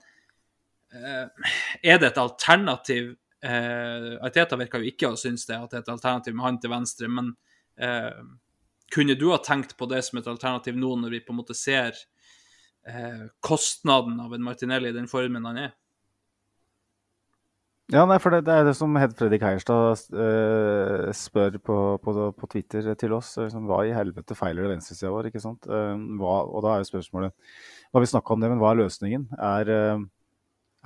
[0.93, 3.15] eh, er det et alternativ
[3.45, 6.59] Eh, Arteta virka jo ikke å synes det, at det er et alternativ med han
[6.63, 7.35] til venstre, men
[7.77, 8.23] eh,
[8.95, 11.57] kunne du ha tenkt på det som et alternativ nå, når vi på en måte
[11.59, 11.93] ser
[12.89, 15.75] eh, kostnaden av en Martinelli i den formen han er?
[17.93, 22.13] Ja, nei, for det, det er det som Hed Fredrik Heierstad uh, spør på, på,
[22.33, 23.35] på, Twitter til oss.
[23.37, 25.29] Liksom, hva i helvete feiler det venstresida vår?
[25.29, 25.69] ikke sant?
[25.69, 27.35] Uh, hva, og da er jo spørsmålet
[27.93, 29.27] Hva vi snakka om det, men hva er løsningen?
[29.37, 30.07] Er, uh,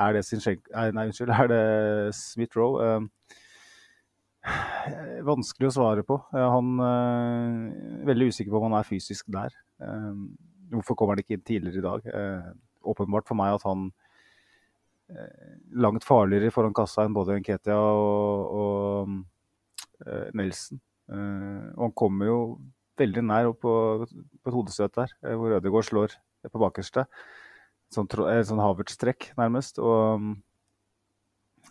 [0.09, 0.67] er det sin skjenk...
[0.75, 1.31] Nei, unnskyld.
[1.37, 1.63] Er det
[2.19, 2.91] Smith-Roe?
[5.29, 6.17] vanskelig å svare på.
[6.33, 9.53] han er veldig usikker på om han er fysisk der.
[10.73, 12.55] hvorfor kommer han ikke inn tidligere i dag?
[12.89, 14.08] åpenbart for meg at han Eh,
[15.81, 19.13] langt farligere foran kassa enn både Nketia og, og
[20.05, 20.81] uh, Nelson.
[21.09, 22.39] Uh, og han kommer jo
[22.99, 26.17] veldig nær opp på, på et hodestøt der, hvor Ødegaard slår
[26.49, 27.07] på bakerste.
[27.95, 29.79] Sånn, sånn Havertz-trekk, nærmest.
[29.81, 30.27] Og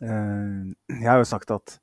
[0.01, 0.63] uh,
[0.95, 1.81] jeg har jo sagt at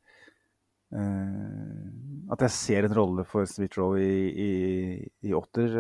[0.95, 4.51] at jeg ser en rolle for Smith-Roe i, i,
[5.27, 5.73] i åtter,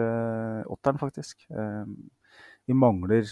[0.66, 1.44] åtteren, faktisk.
[2.66, 3.22] vi mangler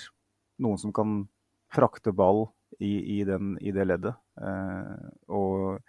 [0.62, 1.24] noen som kan
[1.72, 2.46] frakte ball
[2.78, 4.18] i, i, den, i det leddet.
[4.40, 5.80] Eh, og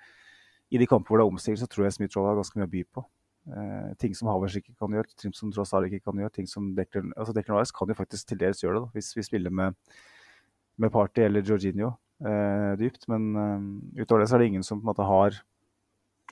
[0.74, 2.74] i de kamper hvor det er omstilt, så tror jeg Smith-Roll har ganske mye å
[2.74, 3.06] by på.
[3.54, 6.34] Eh, ting som Havers ikke kan gjøre, ting som Trossar ikke kan gjøre.
[6.34, 9.26] ting som Declan, altså Rice kan jo faktisk til dels gjøre det, da, hvis vi
[9.28, 9.76] spiller med,
[10.78, 13.08] med Party eller Jorginho eh, dypt.
[13.12, 15.42] Men eh, utover det så er det ingen som på en måte har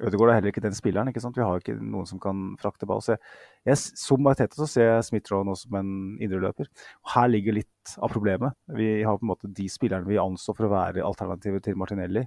[0.01, 1.09] Ødegaard er heller ikke den spilleren.
[1.11, 1.35] ikke sant?
[1.37, 3.03] Vi har ikke noen som kan frakte ball.
[3.03, 3.19] Så jeg,
[3.67, 5.91] jeg, som Arteta så ser jeg Smith-Roll nå som en
[6.23, 6.69] indreløper.
[7.13, 8.53] Her ligger litt av problemet.
[8.77, 12.23] Vi har på en måte De spillerne vi anså for å være alternativet til Martinelli,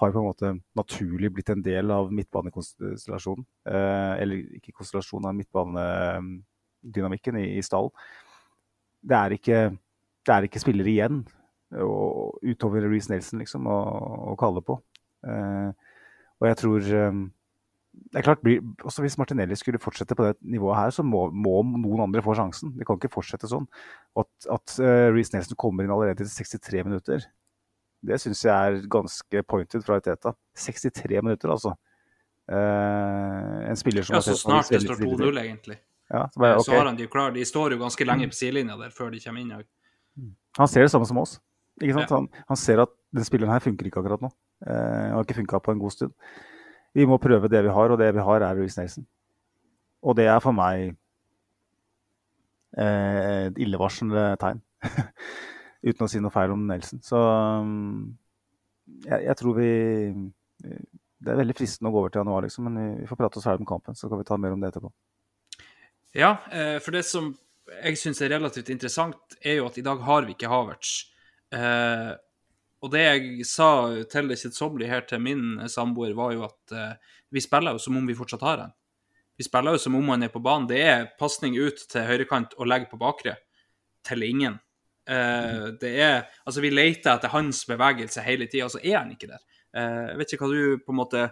[0.00, 0.48] har på en måte
[0.78, 3.44] naturlig blitt en del av midtbanekonstellasjonen.
[3.66, 7.92] Eh, eller ikke konstellasjonen, av midtbanedynamikken i, i stallen.
[9.00, 9.58] Det er ikke,
[10.26, 11.16] det er ikke spillere igjen
[11.80, 14.74] og, utover Reece Nelson liksom, å, kalle på.
[15.26, 15.70] Eh,
[16.40, 17.24] og jeg tror ehm,
[17.90, 18.44] det er klart,
[18.84, 22.34] også Hvis Martinelli skulle fortsette på det nivået her, så må, må noen andre få
[22.38, 22.72] sjansen.
[22.78, 23.66] Det kan ikke fortsette sånn.
[24.18, 27.26] At, at uh, Reece Nelson kommer inn allerede til 63 minutter,
[28.06, 30.32] det syns jeg er ganske pointed fra Teta.
[30.58, 31.74] 63 minutter, altså.
[32.50, 35.78] Uh, en spiller som Ja, Så snart det står 2-0, egentlig.
[36.10, 36.66] Ja, så, bare, okay.
[36.66, 37.34] så, har han de klar.
[37.34, 40.30] De står jo ganske lenge på sidelinja der før de kommer inn.
[40.58, 41.36] Han ser det samme som oss.
[41.80, 42.10] Ikke sant?
[42.10, 42.16] Ja.
[42.16, 44.30] Han, han, ser at den spilleren her funker ikke akkurat nå.
[44.66, 46.16] Han har ikke funka på en god stund.
[46.96, 49.06] Vi må prøve det vi har, og det vi har er Louis Nelson.
[50.02, 50.88] Og det er for meg
[52.78, 54.62] eh, et illevarslende tegn.
[55.88, 57.02] Uten å si noe feil om Nelson.
[57.04, 58.16] Så um,
[59.06, 59.70] jeg, jeg, tror vi
[61.20, 63.46] Det er veldig fristende å gå over til januar, liksom, men vi får prate oss
[63.46, 64.90] ferdig om kampen, så kan vi ta mer om det etterpå.
[66.16, 67.30] Ja, eh, for det som
[67.70, 70.94] jeg syns er relativt interessant, er jo at i dag har vi ikke Havertz.
[71.54, 72.10] Eh,
[72.80, 73.70] og det jeg sa
[74.08, 77.98] til det kjedsommelige her til min samboer, var jo at uh, vi spiller jo som
[78.00, 78.72] om vi fortsatt har en.
[79.40, 80.68] Vi spiller jo som om han er på banen.
[80.68, 83.38] Det er pasning ut til høyrekant og legg på bakre.
[84.04, 84.58] Til ingen.
[85.08, 89.14] Eh, det er Altså, vi leter etter hans bevegelse hele tida, og så er han
[89.14, 89.40] ikke der.
[89.70, 91.24] Uh, jeg vet ikke hva du på en måte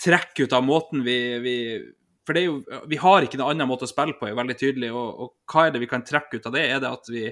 [0.00, 1.56] trekker ut av måten vi, vi
[2.24, 4.40] For det er jo Vi har ikke noen annen måte å spille på, er jo
[4.40, 4.90] veldig tydelig.
[4.90, 6.64] Og, og hva er det vi kan trekke ut av det?
[6.66, 7.28] Er det at vi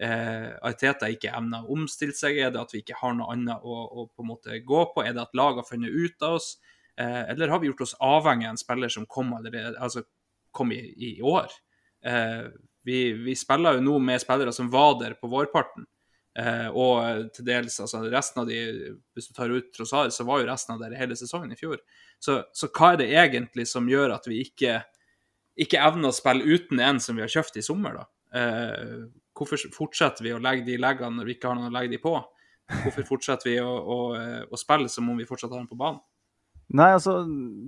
[0.00, 2.38] eh, Arteta ikke evner å omstille seg?
[2.40, 5.04] Er det at vi ikke har noe annet å, å, på en måte gå på?
[5.04, 6.54] Er det at lag har funnet ut av oss?
[7.00, 10.04] Eh, eller har vi gjort oss avhengig av en spiller som kom, allerede, altså,
[10.56, 11.52] kom i, i, år?
[12.04, 12.50] Eh,
[12.84, 15.86] vi, vi, spiller jo nå med spillere som var der på vårparten.
[16.38, 18.58] Eh, og til dels altså resten av de,
[19.16, 21.80] Hvis du tar ut Trossar, så var jo resten av det hele sesongen i fjor.
[22.22, 24.78] Så, så hva er det egentlig som gjør at vi ikke,
[25.60, 28.06] ikke evner å spille uten en som vi har kjøpt i sommer, da?
[28.40, 29.00] Eh,
[29.40, 32.02] Hvorfor fortsetter vi å legge de leggene når vi ikke har noen å legge de
[32.02, 32.12] på?
[32.84, 33.98] Hvorfor fortsetter vi å, å,
[34.44, 36.02] å spille som om vi fortsatt har dem på banen?
[36.70, 37.16] Nei, altså,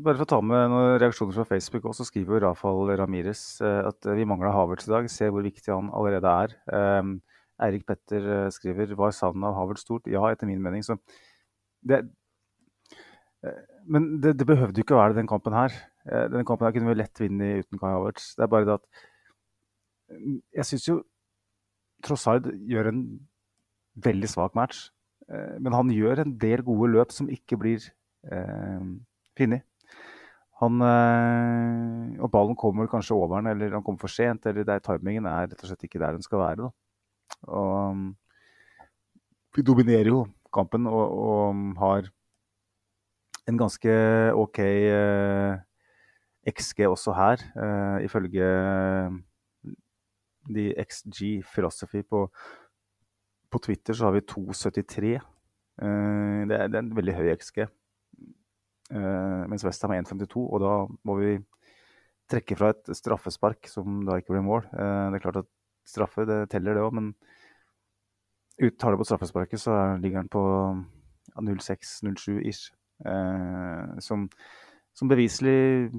[0.05, 3.43] Bare for å ta med noen reaksjoner fra Facebook, også så skriver jo Rafael Ramires
[3.65, 5.09] eh, at vi mangler Havertz i dag.
[5.11, 6.55] Se hvor viktig han allerede er.
[6.71, 7.17] Um,
[7.67, 10.07] Eirik Petter eh, skriver var savnet av Havertz stort?
[10.11, 10.87] Ja, etter min mening.
[10.87, 11.01] Så
[11.83, 12.05] det,
[13.91, 15.75] men det, det behøvde jo ikke å være den kampen her.
[16.31, 18.37] Den kampen her kunne vi lett vinne uten Kai Havertz.
[18.39, 19.09] Det er bare det at
[20.61, 21.01] Jeg syns jo
[22.03, 23.03] Trossard gjør en
[24.03, 24.89] veldig svak match.
[25.29, 27.85] Eh, men han gjør en del gode løp som ikke blir
[28.29, 28.89] eh,
[29.39, 29.67] funnet.
[30.63, 34.47] Han, eh, og ballen kommer kanskje over han, eller han kommer for sent.
[34.47, 36.69] eller der Timingen er rett og slett ikke der den skal være.
[36.69, 36.71] Da.
[37.51, 38.03] Og,
[39.53, 40.23] vi dominerer jo
[40.55, 42.07] kampen og, og har
[43.49, 43.93] en ganske
[44.39, 45.59] OK eh,
[46.49, 48.47] XG også her, eh, ifølge
[50.49, 52.25] de XG Philosophy på,
[53.51, 55.21] på Twitter så har vi 2,73
[55.83, 57.63] Uh, det, er, det er en veldig høy XG.
[58.93, 60.73] Uh, mens Westham er 1,52, og da
[61.09, 61.31] må vi
[62.31, 64.67] trekke fra et straffespark som da ikke blir mål.
[64.69, 65.49] Uh, det er klart at
[65.89, 67.09] straffe det teller, det òg, men
[68.79, 70.45] tar det på straffesparket, så ligger den på
[71.33, 72.69] ja, 06-07 ish.
[73.03, 74.29] Eh, som,
[74.95, 75.91] som, beviselig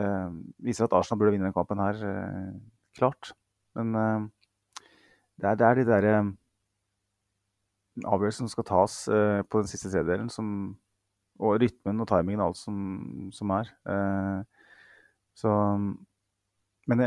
[0.00, 0.30] eh,
[0.64, 2.54] viser at Arsenal burde vinne den kampen her, eh,
[2.98, 3.32] klart.
[3.78, 4.28] Men eh,
[5.40, 6.30] det er, det, er, de derre eh,
[8.04, 10.48] avgjørelsene som skal tas eh, på den siste tredjedelen, som,
[11.42, 12.80] og rytmen og timingen og alt som,
[13.34, 13.70] som er.
[15.34, 15.52] så
[16.90, 17.02] Men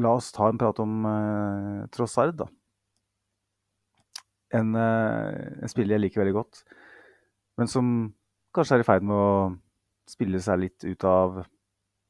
[0.00, 1.04] la oss ta en prat om
[1.92, 2.48] Trossard, da
[4.54, 6.62] en, uh, en, spiller jeg liker veldig godt,
[7.60, 7.92] men som
[8.54, 9.32] kanskje er i ferd med å
[10.08, 11.42] spille seg litt ut av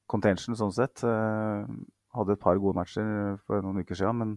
[0.08, 1.02] contention sånn sett.
[1.04, 1.64] Eh,
[2.18, 4.34] hadde et par gode matcher for noen uker siden, men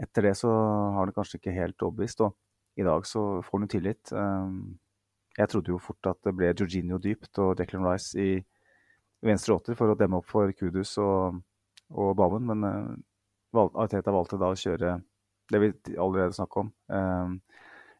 [0.00, 2.22] etter det så har han kanskje ikke helt overbevist.
[2.24, 4.12] Og i dag så får han jo tillit.
[4.16, 4.54] Eh,
[5.40, 8.32] jeg trodde jo fort at det ble Georginio dypt og Declan Rice i
[9.24, 11.38] venstre åtter for å demme opp for Kudus og,
[11.92, 12.64] og Baben, men
[13.52, 14.96] Arteta valgte da å kjøre
[15.50, 16.72] det vi allerede snakka om.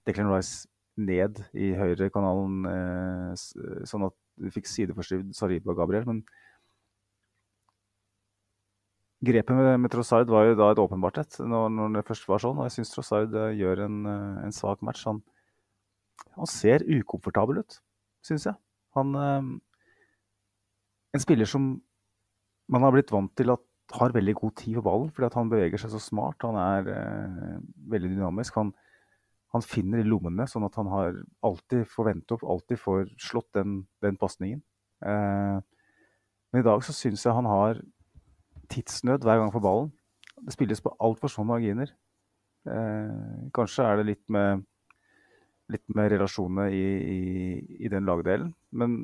[0.08, 0.68] Declan Rice
[1.00, 6.06] ned i høyrekanalen, kanalen sånn at du fikk sideforskyvd Sariba Gabriel.
[6.08, 6.22] Men
[9.24, 12.42] grepet med, med, Trossard var jo da et åpenbart et, når, når, det først var
[12.42, 12.58] sånn.
[12.58, 15.04] Og jeg syns Trossard uh, gjør en, uh, en, svak match.
[15.08, 15.20] Han,
[16.38, 17.80] han ser ukomfortabel ut,
[18.26, 18.58] syns jeg.
[18.98, 19.14] Han
[21.10, 21.64] En spiller som
[22.70, 23.62] man har blitt vant til at
[23.98, 26.46] har veldig god tid på ballen, fordi han beveger seg så smart.
[26.46, 27.56] Han er eh,
[27.90, 28.58] veldig dynamisk.
[28.60, 28.72] Han,
[29.54, 33.50] han, finner i lommene, sånn at han har alltid får vente opp, alltid får slått
[33.58, 34.62] den, den pasningen.
[35.02, 35.58] Eh,
[36.50, 37.82] men i dag så syns jeg han har
[38.70, 39.90] tidsnød hver gang for ballen.
[40.40, 41.90] Det spilles på altfor små marginer.
[42.68, 44.64] Eh, kanskje er det litt med,
[45.72, 47.20] litt med relasjonene i, i,
[47.84, 48.96] i, den lagdelen, men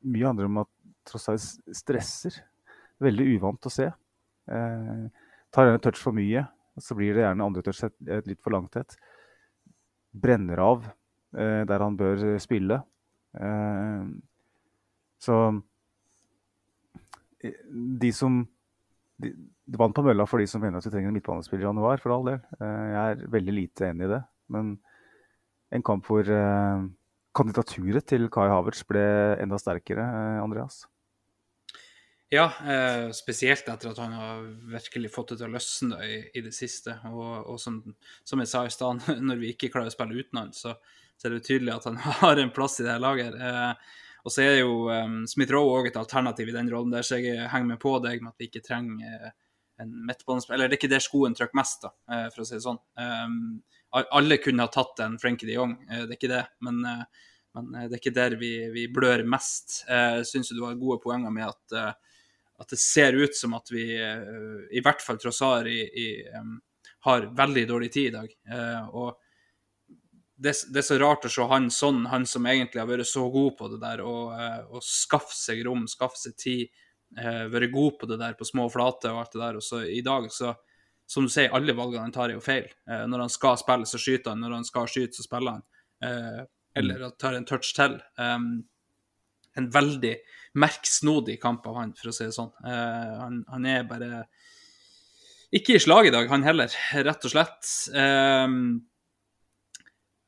[0.00, 0.70] mye handler om at
[1.06, 2.40] tross alt stresser.
[3.00, 3.88] Veldig uvant å se.
[4.50, 5.04] Eh,
[5.50, 6.44] tar en touch for mye,
[6.80, 7.82] så blir det gjerne andre touch
[8.28, 8.96] litt for langt et.
[10.10, 12.82] Brenner av eh, der han bør spille.
[13.38, 14.06] Eh,
[15.20, 15.36] så
[17.44, 17.60] eh,
[18.00, 18.42] de som
[19.20, 19.32] de,
[19.78, 22.14] vant på mølla for de som mener at vi trenger en midtbanespiller i januar, for
[22.14, 22.40] all del.
[22.60, 24.22] Eh, jeg er veldig lite enig i det.
[24.54, 24.72] Men
[25.70, 26.86] en kamp hvor eh,
[27.36, 29.04] kandidaturet til Kai Havertz ble
[29.42, 30.06] enda sterkere,
[30.42, 30.82] Andreas.
[32.30, 36.42] Ja, eh, spesielt etter at han har virkelig fått det til å løsne i, i
[36.44, 36.94] det siste.
[37.10, 37.80] Og, og som,
[38.22, 40.76] som, jeg sa i stad, når vi ikke klarer å spille uten han, så,
[41.16, 43.34] så, er det tydelig at han har en plass i det laget.
[43.34, 47.20] Eh, og så er jo um, Smith-Roe òg et alternativ i den rollen der, så
[47.20, 49.32] jeg henger med på deg med at vi ikke trenger eh,
[49.80, 52.58] en midtbanespiller Eller det er ikke der skoen trykker mest, da, eh, for å si
[52.58, 52.80] det sånn.
[53.00, 53.40] Um,
[53.90, 56.44] alle kunne ha tatt en Frenkie de Jong, eh, det er ikke det.
[56.66, 56.82] Men,
[57.56, 59.80] men det er ikke der vi, vi blør mest.
[59.88, 61.98] Jeg syns du har gode poenger med at
[62.60, 66.58] at det ser ut som at vi, i hvert fall Trossar, i, i, um,
[67.08, 68.34] har veldig dårlig tid i dag.
[68.92, 69.14] Og
[70.40, 73.26] det, det, er så rart å se han sånn, han som egentlig har vært så
[73.32, 76.80] god på det der, og, uh, skaffe seg rom, skaffe seg tid,
[77.18, 79.60] uh, være god på det der på små flater og alt det der.
[79.60, 80.54] Og så i dag, så
[81.10, 82.70] som du sier, alle valgene han tar, er jo feil.
[82.88, 84.40] Uh, når han skal spille, så skyter han.
[84.46, 85.66] Når han skal skyte, så spiller han.
[86.80, 87.16] eller mm.
[87.20, 87.98] tar en touch til.
[88.16, 88.52] Um,
[89.58, 90.14] en veldig
[90.60, 92.52] merksnodig kamp av han, for å si det sånn.
[92.64, 94.22] Uh, han, han, er bare
[95.52, 96.72] ikke i slag i dag, han heller,
[97.04, 97.74] rett og slett.
[97.92, 98.80] Uh,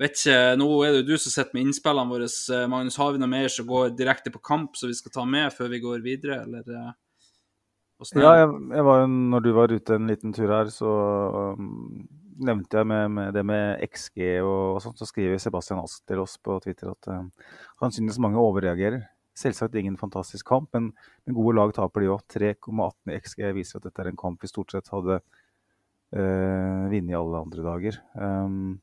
[0.03, 2.29] vet ikke, Nå er det jo du som sitter med innspillene våre.
[2.51, 5.27] Uh, Magnus, har vi noe mer som går direkte på kamp, som vi skal ta
[5.29, 6.67] med før vi går videre, eller?
[8.19, 10.91] ja, jeg, jeg, var jo, når du var ute en liten tur her, så
[11.55, 12.03] um,
[12.43, 16.23] nevnte jeg med, med, det med XG og, og sånt, så skriver Sebastian Ask til
[16.23, 17.31] oss på Twitter at um,
[17.83, 19.05] han synes mange overreagerer.
[19.39, 20.91] Selvsagt ingen fantastisk kamp, men,
[21.25, 22.25] men gode lag taper de òg.
[22.35, 27.45] 3,18 XG viser at dette er en kamp vi stort sett hadde uh, vunnet alle
[27.47, 28.01] andre dager.
[28.19, 28.75] Um,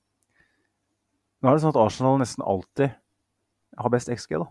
[1.40, 2.96] nå er det sånn at Arsenal nesten alltid
[3.80, 4.48] har best XG, da.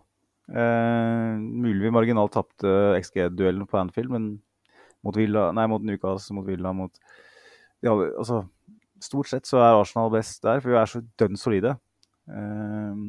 [0.49, 4.29] Eh, mulig vi marginalt tapte XG-duellen på Anfield, men
[5.05, 6.95] mot, Villa, nei, mot Newcastle, mot Villa, mot
[7.85, 8.47] ja, altså,
[8.99, 11.77] Stort sett så er Arsenal best der, for vi er så dønn solide.
[12.27, 13.03] Eh,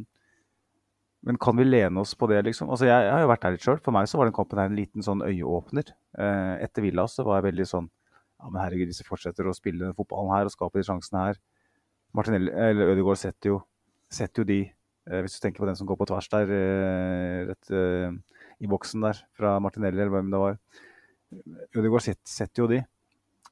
[1.25, 2.69] men kan vi lene oss på det, liksom?
[2.69, 3.79] Altså, jeg, jeg har jo vært der litt sjøl.
[3.83, 5.89] For meg så var den kampen her en liten sånn øyeåpner.
[6.21, 9.89] Eh, etter Villa så var jeg veldig sånn Ja, men herregud, disse fortsetter å spille
[9.97, 11.41] fotballen her og skape de sjansene her.
[12.17, 13.57] Martinelli, eller Ødegaard setter jo,
[14.11, 14.59] setter jo de,
[15.09, 18.15] eh, hvis du tenker på den som går på tvers der, eh, rett eh,
[18.59, 20.57] i boksen der, fra Martinelli eller hvem det var.
[21.77, 22.81] Ødegaard setter, setter jo de.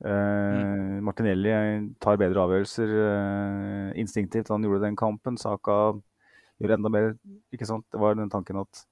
[0.06, 1.54] Eh, Martinelli
[2.02, 2.94] tar bedre avgjørelser
[3.98, 4.50] instinktivt.
[4.54, 5.38] Han gjorde den kampen.
[5.38, 5.96] Saka
[6.58, 7.12] gjør enda mer.
[7.54, 7.86] ikke sant?
[7.94, 8.86] Det var den tanken at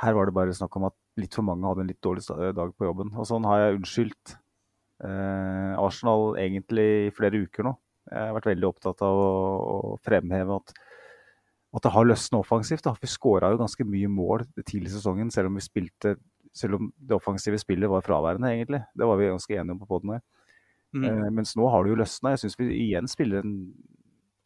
[0.00, 2.24] her var det bare snakk om at litt for mange hadde en litt dårlig
[2.56, 3.12] dag på jobben.
[3.18, 4.34] Og sånn har jeg unnskyldt
[5.04, 7.74] eh, Arsenal egentlig i flere uker nå.
[8.10, 9.34] Jeg har vært veldig opptatt av å,
[9.94, 10.74] å fremheve at,
[11.76, 12.84] at det har løsnet offensivt.
[12.86, 12.96] Da.
[13.00, 16.16] Vi skåra jo ganske mye mål tidlig i sesongen, selv om vi spilte
[16.56, 18.82] selv om det offensive spillet var fraværende, egentlig.
[18.98, 20.22] Det var vi ganske enige om på poden her.
[20.96, 21.04] Mm.
[21.06, 22.34] Eh, mens nå har det jo løsna.
[22.34, 23.54] Jeg syns vi igjen spiller en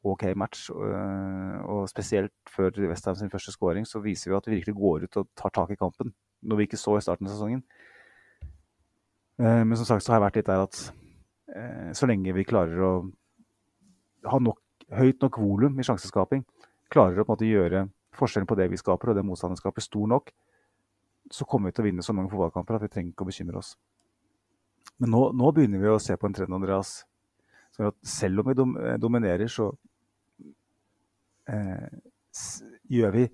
[0.04, 0.68] OK match.
[0.70, 5.16] og spesielt før Westham sin første scoring, så viser vi at vi virkelig går ut
[5.16, 6.12] og tar tak i kampen.
[6.42, 7.62] Noe vi ikke så i starten av sesongen.
[9.40, 10.80] Eh, men som sagt så har jeg vært litt der at
[11.56, 12.92] eh, så lenge vi klarer å
[14.30, 14.60] ha nok,
[14.94, 16.44] høyt nok volum i sjanseskaping,
[16.92, 19.84] klarer å på en måte gjøre forskjellen på det vi skaper og det motstanderen skaper,
[19.84, 20.30] stor nok,
[21.32, 23.60] så kommer vi til å vinne så mange fotballkamper at vi trenger ikke å bekymre
[23.60, 23.74] oss.
[25.00, 27.00] Men nå, nå begynner vi å se på en trend, Andreas.
[27.82, 29.72] At selv om vi dom, eh, dominerer, så
[31.50, 31.88] eh,
[32.90, 33.24] gjør vi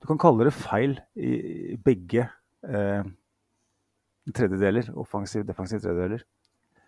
[0.00, 1.30] Du kan kalle det feil i,
[1.74, 2.22] i begge
[2.64, 3.08] eh,
[4.32, 6.22] tredjedeler, offensiv defensiv tredjedeler,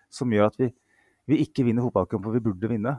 [0.08, 0.70] som gjør at vi,
[1.28, 2.94] vi ikke vinner fotballkamper vi burde vinne.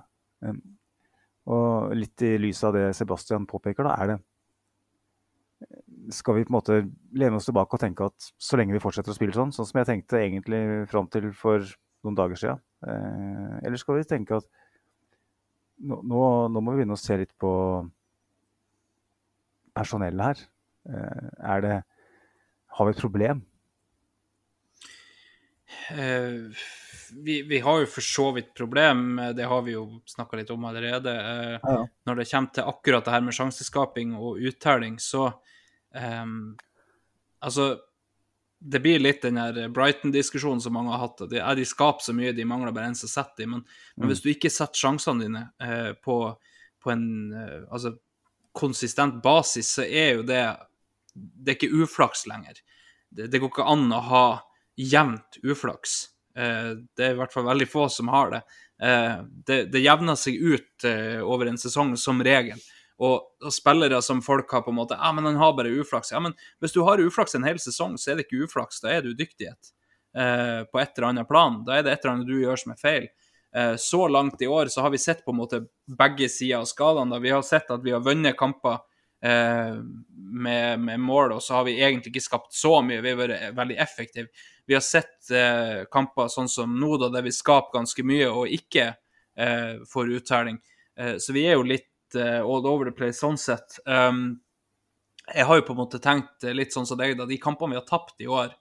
[1.53, 4.19] Og litt i lys av det Sebastian påpeker, da, er det
[6.11, 6.79] skal vi på en måte
[7.15, 9.79] lene oss tilbake og tenke at så lenge vi fortsetter å spille sånn, sånn som
[9.79, 11.63] jeg tenkte egentlig fram til for
[12.03, 14.47] noen dager siden, eh, eller skal vi tenke at
[15.83, 17.53] nå, nå, nå må vi begynne å se litt på
[19.73, 20.43] personellet her.
[20.89, 21.81] Eh, er det
[22.73, 23.41] Har vi et problem?
[25.93, 26.63] Eh,
[27.15, 30.49] vi, vi har jo for så vidt problem, eh, det har vi jo snakka litt
[30.53, 31.13] om allerede.
[31.13, 31.87] Eh, Ja.
[32.05, 35.33] Når det kommer til akkurat det her med sjanseskaping og uttelling, så
[35.95, 36.55] ehm,
[37.43, 37.77] Altså,
[38.63, 41.21] det blir litt den der Brighton-diskusjonen som mange har hatt.
[41.25, 43.49] at De, de skaper så mye, de mangler bare en som setter dem.
[43.57, 43.65] Men,
[43.97, 46.15] men hvis du ikke setter sjansene dine eh, på,
[46.79, 47.97] på en eh, altså,
[48.55, 50.55] konsistent basis, så er jo det
[51.13, 52.63] Det er ikke uflaks lenger.
[53.11, 54.25] Det, det går ikke an å ha
[54.79, 56.12] jevnt uflaks.
[56.37, 58.43] Eh, det er i hvert fall veldig få som har det.
[58.83, 59.17] Eh,
[59.47, 62.59] det, det jevner seg ut eh, over en sesong som regel.
[63.03, 66.11] Og, og spillere som folk har på en måte Ja, men han har bare uflaks.
[66.13, 68.81] Ja, men hvis du har uflaks en hel sesong, så er det ikke uflaks.
[68.83, 69.73] Da er du dyktighet
[70.17, 71.61] eh, på et eller annet plan.
[71.67, 73.11] Da er det et eller annet du gjør som er feil.
[73.77, 77.11] Så langt i år så har vi sett på en måte begge sider av skalaen.
[77.21, 78.79] Vi har sett at vi har vunnet kamper
[79.21, 83.03] med, med mål, og så har vi egentlig ikke skapt så mye.
[83.05, 84.33] Vi har vært veldig effektive.
[84.65, 88.51] Vi har sett eh, kamper sånn som nå, da, der vi skaper ganske mye og
[88.51, 90.59] ikke eh, får uttelling.
[90.99, 93.79] Eh, så vi er jo litt eh, all over the place sånn sett.
[93.85, 94.39] Um,
[95.27, 97.27] jeg har jo på en måte tenkt eh, litt sånn som deg, da.
[97.27, 98.53] De kampene vi har tapt i år,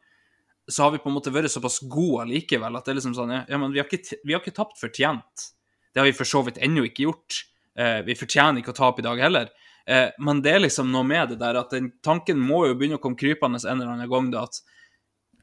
[0.71, 3.33] så har vi på en måte vært såpass gode allikevel at det er liksom sånn
[3.35, 5.49] Ja, men vi har ikke, vi har ikke tapt fortjent.
[5.93, 7.43] Det har vi for så vidt ennå ikke gjort.
[7.79, 9.51] Eh, vi fortjener ikke å tape i dag heller.
[9.87, 13.01] Eh, men det er liksom noe med det der at den tanken må jo begynne
[13.01, 14.31] å komme krypende en eller annen gang.
[14.31, 14.63] da, at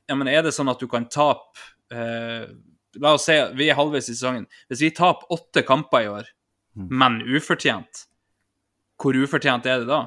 [0.10, 1.62] ja, men Er det sånn at du kan tape
[1.94, 2.50] eh,
[3.00, 4.48] La oss si vi er halvveis i sesongen.
[4.68, 6.30] Hvis vi taper åtte kamper i år,
[6.74, 8.06] men ufortjent,
[9.00, 10.00] hvor ufortjent er det da?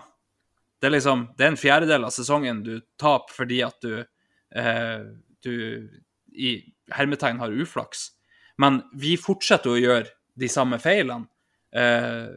[0.82, 4.02] Det er liksom, det er en fjerdedel av sesongen du taper fordi at du,
[4.58, 5.04] eh,
[5.46, 5.54] du
[6.34, 6.56] i
[6.90, 8.08] hermetegn har uflaks.
[8.58, 11.30] Men vi fortsetter å gjøre de samme feilene.
[11.70, 12.34] Eh,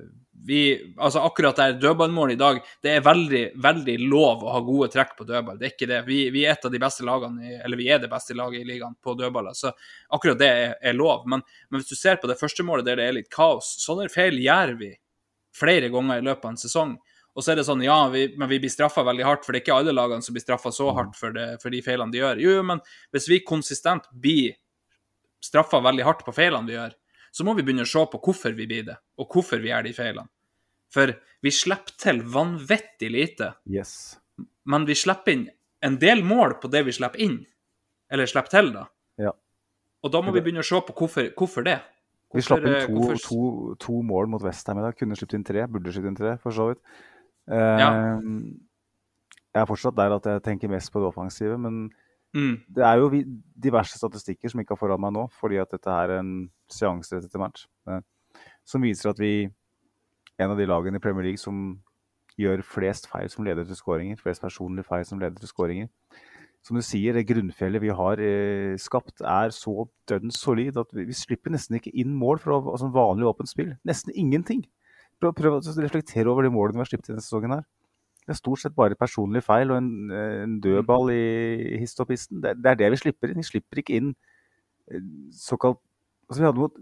[0.48, 4.90] vi, altså akkurat der dødballmålet i dag, det er veldig, veldig lov å ha gode
[4.94, 5.58] trekk på dødball.
[5.58, 6.02] Det er ikke det.
[6.10, 8.62] Vi, vi er et av de beste lagene, i, eller vi er det beste laget
[8.62, 9.72] i ligaen på dødballer, så
[10.14, 11.26] akkurat det er, er lov.
[11.32, 14.10] Men, men hvis du ser på det første målet der det er litt kaos, sånne
[14.14, 14.92] feil gjør vi
[15.56, 16.98] flere ganger i løpet av en sesong.
[17.36, 19.60] Og så er det sånn, ja, vi, men vi blir straffa veldig hardt, for det
[19.60, 22.22] er ikke alle lagene som blir straffa så hardt for, det, for de feilene de
[22.22, 22.44] gjør.
[22.44, 22.84] Jo, jo, men
[23.16, 24.56] hvis vi konsistent blir
[25.44, 26.96] straffa veldig hardt på feilene vi gjør,
[27.36, 29.84] så må vi begynne å se på hvorfor vi blir det, og hvorfor vi gjør
[29.90, 30.30] de feilene.
[30.96, 31.12] For
[31.44, 34.16] vi slipper til vanvittig lite, Yes.
[34.72, 35.50] men vi slipper inn
[35.84, 37.42] en del mål på det vi slipper inn.
[38.10, 38.86] Eller slipper til, da.
[39.20, 39.34] Ja.
[40.06, 41.80] Og da må vi begynne å se på hvorfor, hvorfor det.
[42.36, 44.96] Vi slapp inn to, hvorfor- to, to mål mot Westham i dag.
[44.98, 45.66] Kunne sluppet inn tre.
[45.72, 46.80] Burde sluppet inn tre, for så vidt.
[47.50, 47.92] Eh, Ja.
[49.56, 51.90] Jeg er fortsatt der at jeg tenker mest på det offensive, men
[52.36, 53.10] Mm, det er jo
[53.64, 56.32] diverse statistikker som ikke har foran meg nå, fordi at dette er en
[56.72, 57.64] seanserett etter match,
[58.68, 59.48] som viser at vi
[60.36, 61.78] en av de lagene i Premier League som
[62.40, 64.20] gjør flest feil som leder til skåringer.
[64.20, 65.88] Flest personlige feil som leder til skåringer.
[66.66, 71.06] Som du sier, det grunnfjellet vi har eh, skapt er så dønn solid at vi,
[71.08, 73.76] vi slipper nesten ikke inn mål fra altså, vanlig åpent spill.
[73.88, 74.66] Nesten ingenting.
[75.22, 77.68] Prøv, prøv å reflektere over de målene vi har sluppet denne sesongen her.
[78.26, 82.42] Det er stort sett bare personlig feil og en, en dødball i hist og pisten.
[82.42, 83.42] Det, det er det vi slipper inn.
[83.44, 84.14] Vi slipper ikke inn
[84.92, 85.04] eh,
[85.38, 85.82] såkalt
[86.26, 86.80] altså vi hadde mot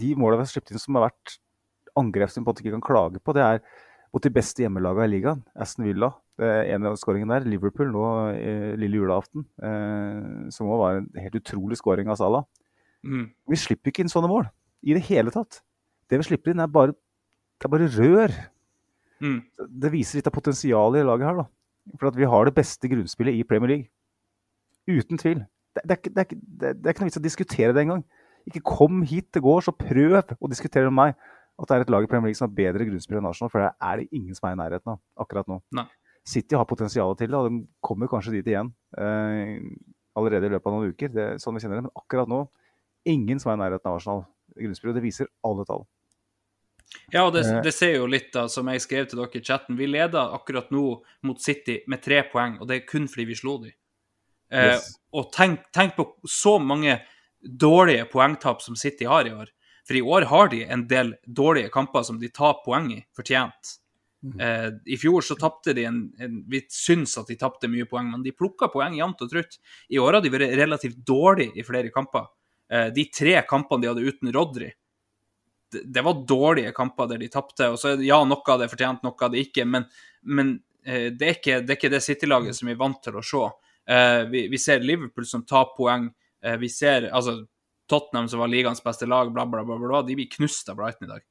[0.00, 1.36] De målene vi har sluppet inn som har vært
[1.96, 3.60] angrep som vi på en måte ikke kan klage på, det er
[4.12, 5.42] mot de beste hjemmelagene i ligaen.
[5.56, 7.48] Aston Villa, det en av skåringene der.
[7.48, 12.44] Liverpool nå eh, lille julaften, eh, som også var en helt utrolig skåring av Salah.
[13.06, 13.30] Mm.
[13.52, 14.48] Vi slipper ikke inn sånne mål
[14.86, 15.62] i det hele tatt.
[16.10, 16.96] Det vi slipper inn, er bare,
[17.56, 18.36] det er bare rør.
[19.22, 19.38] Mm.
[19.82, 21.42] Det viser litt av potensialet i laget her.
[21.42, 21.96] da.
[22.00, 23.88] For at vi har det beste grunnspillet i Premier League.
[24.86, 25.44] Uten tvil.
[25.76, 28.04] Det, det, er, det, er, det, det er ikke noe vits å diskutere det engang.
[28.46, 31.16] Ikke kom hit til gårds og prøv å diskutere med meg
[31.56, 33.64] at det er et lag i Premier League som har bedre grunnspill enn Arsenal, for
[33.64, 35.56] det er det ingen som er i nærheten av akkurat nå.
[35.78, 35.86] Nei.
[36.26, 39.62] City har potensial til det, og de kommer kanskje dit igjen eh,
[40.18, 41.12] allerede i løpet av noen uker.
[41.14, 41.86] Det er sånn vi kjenner det.
[41.86, 42.42] Men akkurat nå,
[43.08, 44.24] ingen som er i nærheten av Arsenal
[44.56, 45.86] i grunnspill, og det viser alle tall.
[47.12, 47.62] Ja, og det, Eh.
[47.62, 49.76] det ser jo litt da, som jeg skrev til dere i chatten.
[49.76, 53.34] Vi leder akkurat nå mot City med tre poeng, og det er kun fordi vi
[53.34, 53.72] slo dem.
[54.50, 54.98] Eh, Yes.
[55.12, 57.00] og tenk, tenk på så mange
[57.44, 59.48] dårlige poengtap som City har i år.
[59.86, 63.78] For i år har de en del dårlige kamper som de tar poeng i, fortjent.
[64.40, 68.10] Eh, I fjor så tapte de en, en Vi syns at de tapte mye poeng,
[68.10, 69.58] men de plukka poeng jevnt og trutt.
[69.90, 72.26] I år har de vært relativt dårlige i flere kamper.
[72.70, 74.72] Eh, de tre kampene de hadde uten Rodry,
[75.84, 77.68] det, var dårlige kamper der de tapte.
[78.04, 79.86] Ja, noe av det fortjent, noe av det ikke, men,
[80.22, 83.18] men eh, det, er ikke, det er ikke det City-laget som vi er vant til
[83.18, 83.44] å se.
[83.92, 86.08] Eh, vi, vi ser Liverpool som tar poeng.
[86.44, 87.38] Eh, vi ser altså
[87.90, 91.08] Tottenham, som var ligaens beste lag, bla, bla, bla, bla, de blir knust av Brighton
[91.08, 91.26] i dag.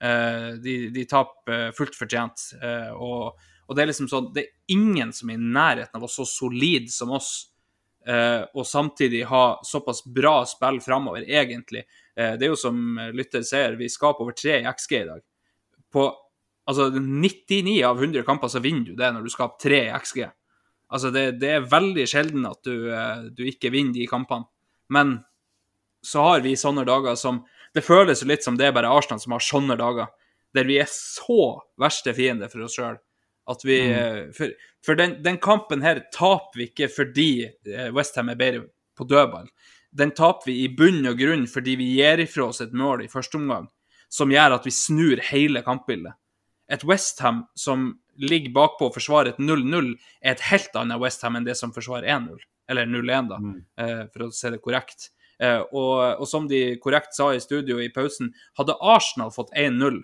[0.00, 2.46] De, de taper fullt fortjent.
[2.96, 3.34] og,
[3.68, 6.14] og det er liksom sånn Det er ingen som er i nærheten av å være
[6.14, 7.49] så solid som oss,
[8.00, 11.82] og samtidig ha såpass bra spill framover, egentlig.
[12.20, 15.22] Eh, det er jo som lytter sier, vi skaper over tre i XG i dag.
[15.92, 16.10] På
[16.70, 20.24] altså 99 av 100 kamper så vinner du det når du skaper tre i XG.
[20.90, 24.48] Altså det, det er veldig sjelden at du, eh, du ikke vinner de kampene.
[24.90, 25.20] Men
[26.06, 29.20] så har vi sånne dager som Det føles jo litt som det er bare Arsenal
[29.22, 30.08] som har sånne dager,
[30.50, 32.96] der vi er så verste fiende for oss sjøl.
[33.50, 34.30] At vi mm.
[34.36, 34.54] For,
[34.86, 37.32] for den, den kampen her taper vi ikke fordi
[37.96, 38.62] Westham er bedre
[38.96, 39.50] på dødball.
[39.90, 43.10] Den taper vi i bunn og grunn fordi vi gir ifra oss et mål i
[43.10, 43.66] første omgang
[44.10, 46.16] som gjør at vi snur hele kampbildet.
[46.70, 51.46] Et Westham som ligger bakpå og forsvarer et 0-0, er et helt annet Westham enn
[51.46, 52.42] det som forsvarer 1-0.
[52.70, 53.56] Eller 0-1, da, mm.
[54.12, 55.08] for å se det korrekt.
[55.42, 58.30] Eh, og, og som de korrekt sa i studio i pausen,
[58.60, 60.02] hadde Arsenal fått 1-0,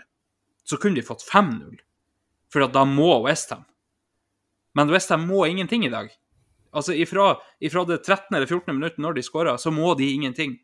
[0.67, 1.77] så kunne de fått 5-0.
[2.53, 3.65] For da må Westham.
[4.77, 6.11] Men Westham må ingenting i dag.
[6.77, 8.37] Altså ifra, ifra det 13.
[8.37, 8.75] eller 14.
[8.75, 10.59] minuttet når de skårer, så må de ingenting.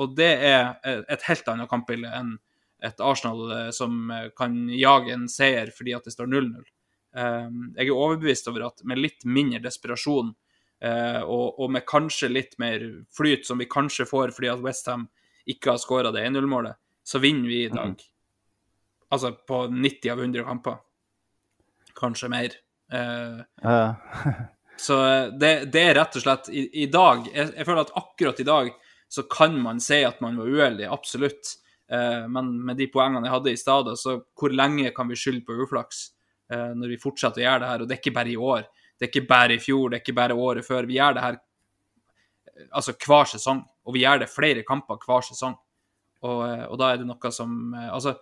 [0.00, 0.72] Og det er
[1.12, 2.36] et helt annet kampbilde enn
[2.82, 6.62] et Arsenal eh, som eh, kan jage en seier fordi at det står 0-0.
[7.12, 10.30] Um, jeg er overbevist over at med litt mindre desperasjon
[10.82, 15.06] eh, og, og med kanskje litt mer flyt, som vi kanskje får fordi at Westham
[15.46, 18.00] ikke har skåra det 1-0-målet, så vinner vi i dag.
[19.12, 20.80] Altså på 90 av 100 kamper.
[21.98, 22.56] Kanskje mer.
[22.92, 23.90] Eh, Eh,
[24.76, 24.96] så
[25.40, 28.46] det, det er rett og slett I, i dag jeg, jeg føler at akkurat i
[28.48, 28.70] dag
[29.12, 31.50] så kan man si at man var uheldig, absolutt.
[31.92, 35.44] Eh, men med de poengene jeg hadde i stad, så hvor lenge kan vi skylde
[35.44, 36.06] på uflaks
[36.48, 37.82] eh, når vi fortsetter å gjøre det her?
[37.82, 38.64] Og det er ikke bare i år.
[38.96, 40.88] Det er ikke bare i fjor, det er ikke bare året før.
[40.88, 45.28] Vi gjør det her eh, altså hver sesong, og vi gjør det flere kamper hver
[45.28, 45.58] sesong.
[46.22, 48.16] Og, eh, og da er det noe som eh, Altså,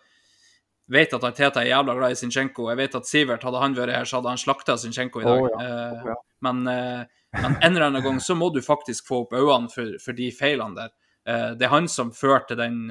[0.90, 2.68] vet at Teta er jævla glad i Zinchenko.
[2.72, 5.42] Jeg vet at Sivert, hadde han vært her, så hadde han slakta Zinchenko i dag.
[5.42, 5.68] Oh, ja.
[5.94, 6.16] Oh, ja.
[6.46, 7.04] Men, eh,
[7.40, 10.30] men en eller annen gang så må du faktisk få opp øynene for, for de
[10.34, 10.92] feilene der.
[11.28, 12.88] Eh, det er han som førte den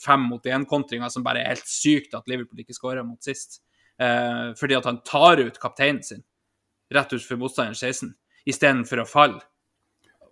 [0.00, 3.62] fem mot én-kontringa som bare er helt sykt at Liverpool ikke skåra mot sist.
[4.00, 6.22] Fordi at han tar ut kapteinen sin
[6.90, 8.14] rett ut for motstanderens 16,
[8.48, 9.40] istedenfor å falle.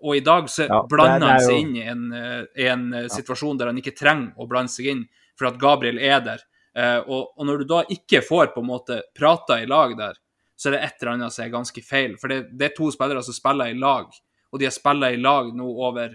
[0.03, 3.09] Og i dag så Ja, blander er han seg jo- inn i en, en ja.
[3.13, 5.05] situasjon der han ikke trenger å blande seg inn,
[5.39, 6.43] for at Gabriel er der.
[6.79, 10.19] Eh, og, og når du da ikke får på en måte prata i lag der,
[10.59, 12.17] så er det et eller annet som er ganske feil.
[12.21, 14.11] For det, det er to spillere som spiller i lag,
[14.51, 16.15] og de har spilla i lag nå over,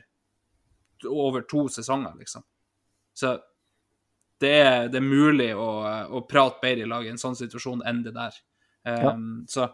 [1.08, 2.46] over to sesonger, liksom.
[3.14, 3.38] Så
[4.42, 5.70] det er, det er mulig å,
[6.18, 8.40] å prate bedre i lag i en sånn situasjon enn det der.
[8.84, 9.70] Um, Så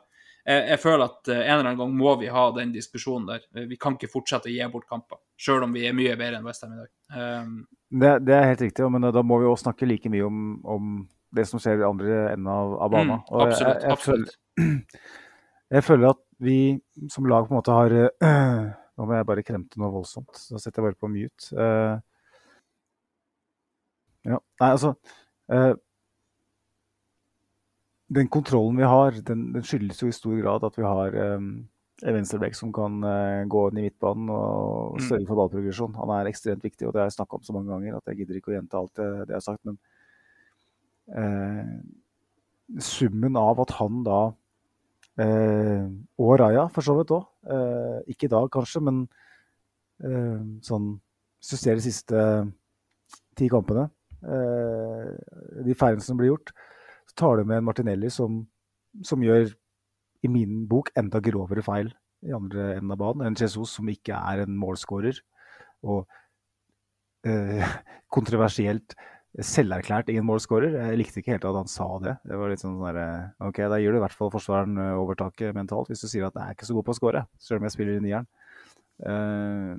[0.45, 3.43] jeg, jeg føler at eh, en eller annen gang må vi ha den diskusjonen der.
[3.55, 6.39] Eh, Vi kan ikke fortsette å gi bort kamper, sjøl om vi er mye bedre
[6.39, 6.89] enn Westham i dag.
[7.15, 7.53] Um,
[7.89, 10.91] det, det er helt riktig, men da må vi også snakke like mye om, om
[11.35, 13.21] det som skjer i andre enden av, av banen.
[13.21, 13.61] Mm, absolutt.
[13.61, 14.35] jeg- jeg, absolutt.
[14.59, 14.83] Føler,
[15.77, 16.57] jeg føler at vi
[17.11, 18.69] som lag på en måte har øh,
[18.99, 21.53] Nå må jeg bare kremte noe voldsomt, så da setter jeg bare på mute.
[21.55, 22.01] Uh,
[24.27, 24.89] ja, nei, altså
[25.55, 25.71] eh,
[28.09, 31.49] Den kontrollen vi har, den, den skyldes jo i stor grad at vi har um,
[32.01, 35.03] en venstreback som kan uh, gå inn i midtbanen og Mm.
[35.05, 35.93] sørge for ballprogresjon.
[35.95, 38.17] Han er ekstremt viktig, og det har jeg snakka om så mange ganger at jeg
[38.17, 39.65] gidder ikke å gjenta alt det, det jeg har sagt.
[39.69, 39.77] Men
[41.13, 44.21] uh, summen av at han da
[45.21, 45.85] uh,
[46.17, 47.27] Og Raja, for så vidt òg.
[48.09, 49.07] Ikke i dag, kanskje, men
[50.63, 50.99] sånn
[51.39, 52.19] Hvis du ser de siste
[53.35, 53.89] ti kampene,
[54.21, 56.53] de feilene som blir gjort,
[57.09, 58.43] så tar du med en Martinelli som,
[59.05, 59.49] som gjør,
[60.19, 61.93] i min bok, enda grovere feil
[62.27, 63.27] i andre enden av banen.
[63.29, 65.21] En Jesus som ikke er en målskårer.
[65.87, 66.03] Og
[67.27, 67.77] eh,
[68.15, 68.97] kontroversielt
[69.45, 70.75] selverklært ingen målskårer.
[70.75, 72.15] Jeg likte ikke helt at han sa det.
[72.27, 74.97] Det var litt sånn sånn der, Ok, da gir du i hvert fall forsvareren eh,
[74.99, 77.61] overtaket mentalt, hvis du sier at jeg er ikke så god på å skåre, selv
[77.61, 78.27] om jeg spiller i nieren.
[79.05, 79.73] Eh,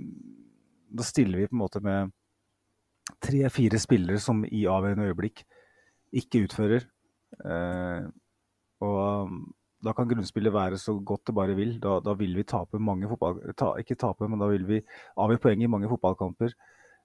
[0.91, 2.15] da stiller vi på en måte med
[3.23, 5.45] tre-fire spillere som i avgjørende øyeblikk
[6.21, 6.87] ikke utfører.
[7.39, 8.07] Eh,
[8.85, 9.41] og um,
[9.85, 11.77] da kan grunnspillet være så godt det bare vil.
[11.83, 13.41] Da, da vil vi tape mange fotball...
[13.57, 14.81] Ta, ikke tape, men da vil vi
[15.21, 16.57] avgi poeng i mange fotballkamper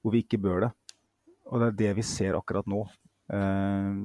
[0.03, 0.71] hvor vi ikke bør det.
[1.49, 2.83] Og det er det vi ser akkurat nå.
[3.33, 4.01] Eh,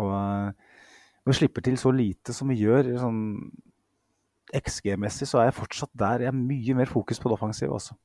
[0.00, 2.94] og når vi slipper til så lite som vi gjør.
[3.00, 3.24] sånn
[4.50, 6.24] XG-messig så er jeg fortsatt der.
[6.24, 7.96] Jeg er mye mer fokus på det offensive, altså.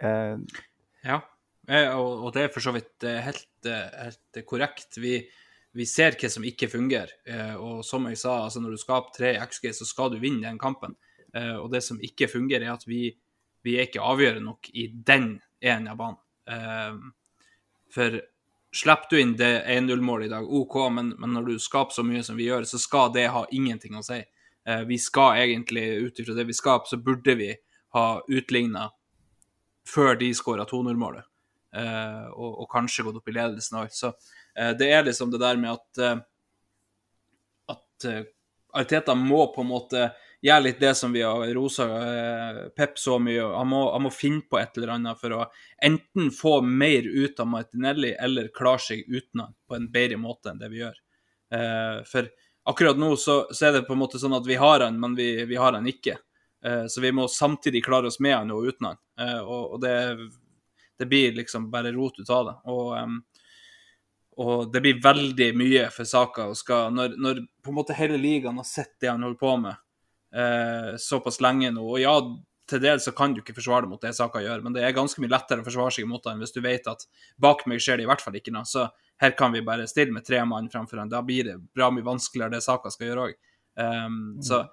[0.00, 0.62] Eh,
[1.04, 1.20] Ja,
[1.68, 4.96] eh, og, og det er for så vidt eh, helt, eh, helt korrekt.
[5.00, 5.18] Vi,
[5.74, 7.10] vi ser hva som ikke fungerer.
[7.26, 10.46] Eh, og som jeg sa, altså når du skaper tre XG, så skal du vinne
[10.46, 10.94] den kampen.
[11.34, 13.08] Eh, og det som ikke fungerer, er at vi,
[13.66, 16.22] vi er ikke avgjørende nok i den ene av banen.
[16.46, 17.02] Eh,
[17.94, 18.20] for
[18.74, 22.24] slipper du inn det 1-0-målet i dag, OK, men, men når du skaper så mye
[22.26, 24.18] som vi gjør, så skal det ha ingenting å si.
[24.88, 27.52] Vi skal egentlig, ut ifra det vi skaper, så burde vi
[27.94, 28.88] ha utligna
[29.86, 31.26] før de skåra 2-0-målet.
[31.74, 33.94] Eh, og, og kanskje gått opp i ledelsen og.
[33.94, 34.12] Så
[34.54, 36.22] det er liksom det der med at eh,
[38.04, 38.22] at eh,
[38.72, 40.08] Arteta må på en måte
[40.44, 43.42] gjøre litt det som vi har rosa eh, Pep så mye.
[43.42, 45.44] Han må, han må finne på et eller annet for å
[45.82, 50.52] enten få mer ut av Martinelli eller klare seg uten han på en bedre måte
[50.52, 50.98] enn det vi gjør.
[51.54, 52.28] Eh, for
[52.64, 55.16] akkurat nå så, så er det på en måte sånn at vi har han, men
[55.16, 56.18] vi, vi har han ikke.
[56.64, 59.00] Eh, så vi må samtidig klare oss med han og uten han.
[59.20, 59.96] Eh, og, og det,
[60.98, 62.58] det blir liksom bare rot ut av det.
[62.74, 62.92] Og,
[64.40, 66.48] og det blir veldig mye for Saka.
[66.58, 69.74] Skal, når, når på en måte hele ligaen har sett det han holder på med
[70.34, 72.14] eh, såpass lenge nå Og ja,
[72.70, 74.96] til dels så kan du ikke forsvare det mot det Saka gjør, men det er
[74.96, 77.04] ganske mye lettere å forsvare seg mot han hvis du vet at
[77.40, 78.66] bak meg skjer det i hvert fall ikke noe.
[78.66, 78.86] Så
[79.20, 81.12] her kan vi bare stille med tre mann framfor han.
[81.12, 83.36] Da blir det bra mye vanskeligere det Saka skal gjøre òg.
[84.46, 84.64] så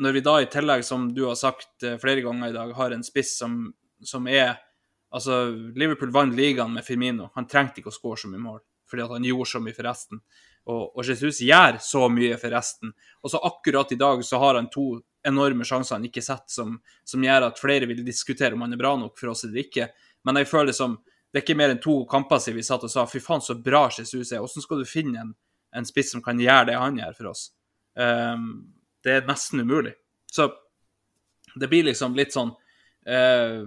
[0.00, 2.94] når vi da i tillegg, som du har sagt eh, flere ganger i dag, har
[2.94, 3.66] en spiss som,
[4.00, 4.56] som er
[5.14, 5.46] Altså,
[5.78, 7.30] Liverpool vant ligaen med Firmino.
[7.34, 10.22] Han trengte ikke å skåre så mye mål, fordi han gjorde så mye for resten.
[10.68, 12.92] Og, og Jesus gjør så mye for resten.
[13.24, 14.90] Og så akkurat i dag så har han to
[15.28, 18.80] enorme sjanser han ikke setter, som, som gjør at flere vil diskutere om han er
[18.80, 19.88] bra nok for oss eller ikke.
[20.28, 20.98] Men jeg føler som
[21.28, 23.56] det er ikke mer enn to kamper siden vi satt og sa fy faen, så
[23.60, 24.40] bra Jesus er.
[24.40, 25.34] Hvordan skal du finne en,
[25.76, 27.42] en spiss som kan gjøre det han gjør for oss?
[27.98, 28.46] Um,
[29.04, 29.92] det er nesten umulig.
[30.28, 30.48] Så
[31.58, 32.50] det blir liksom litt sånn
[33.08, 33.60] eh,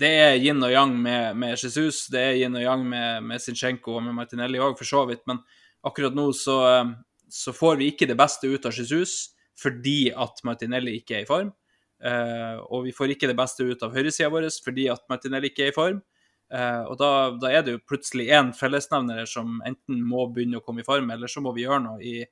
[0.00, 3.42] Det er yin og yang med, med Jesus, det er yin og yang med, med
[3.42, 5.26] Sinchenko og med Martinelli òg, for så vidt.
[5.28, 5.42] Men
[5.84, 6.92] akkurat nå så, eh,
[7.28, 11.28] så får vi ikke det beste ut av Jesus fordi at Martinelli ikke er i
[11.28, 11.50] form.
[12.00, 15.66] Uh, og vi får ikke det beste ut av høyresida vår fordi at Martinelli ikke
[15.66, 15.98] er i form.
[16.48, 20.64] Uh, og da, da er det jo plutselig én fellesnevner som enten må begynne å
[20.64, 22.22] komme i form, eller så må vi gjøre noe i,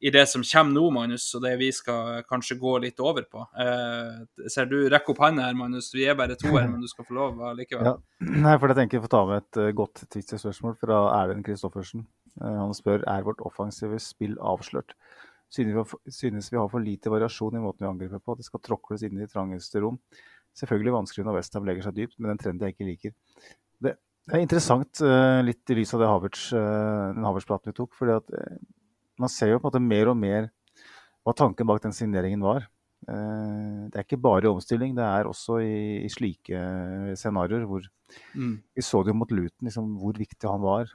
[0.00, 3.42] i det som kommer nå, Magnus, og det vi skal kanskje gå litt over på.
[3.60, 5.90] Eh, ser du rekker opp hånda her, Magnus.
[5.92, 7.90] Vi er bare to her, men du skal få lov likevel.
[7.90, 7.96] Ja.
[8.30, 12.06] Nei, for jeg tenker jeg får ta med et uh, godt Twitter-spørsmål fra Erlend Kristoffersen.
[12.40, 14.96] Uh, han spør er vårt offensive spill avslørt.
[15.52, 18.38] Synes vi, synes vi har for lite variasjon i måten vi angriper på.
[18.40, 20.00] Det skal tråkles inn i trangeste rom.
[20.56, 23.16] Selvfølgelig vanskelig når Westham legger seg dypt, men en trend jeg ikke liker.
[23.84, 23.98] Det,
[24.32, 27.92] er interessant, uh, litt i lys av det Havertz-praten vi tok.
[28.00, 28.38] fordi at
[29.20, 30.50] man ser jo på en måte mer og mer
[31.20, 32.66] hva tanken bak den signeringen var.
[33.00, 36.60] Det er ikke bare i omstilling, det er også i, i slike
[37.16, 37.84] scenarioer hvor
[38.34, 38.62] Mm.
[38.74, 40.90] Vi så det jo mot Luton, liksom, hvor viktig han var.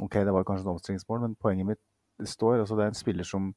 [0.00, 2.60] ok, det var kanskje et omstillingsmål, men poenget mitt står.
[2.60, 3.54] altså Det er en spiller som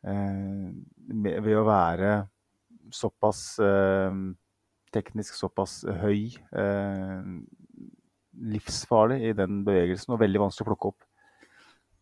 [0.00, 2.12] ved å være
[2.94, 3.60] såpass
[4.90, 6.30] teknisk såpass høy,
[8.40, 11.09] livsfarlig i den bevegelsen og veldig vanskelig å plukke opp.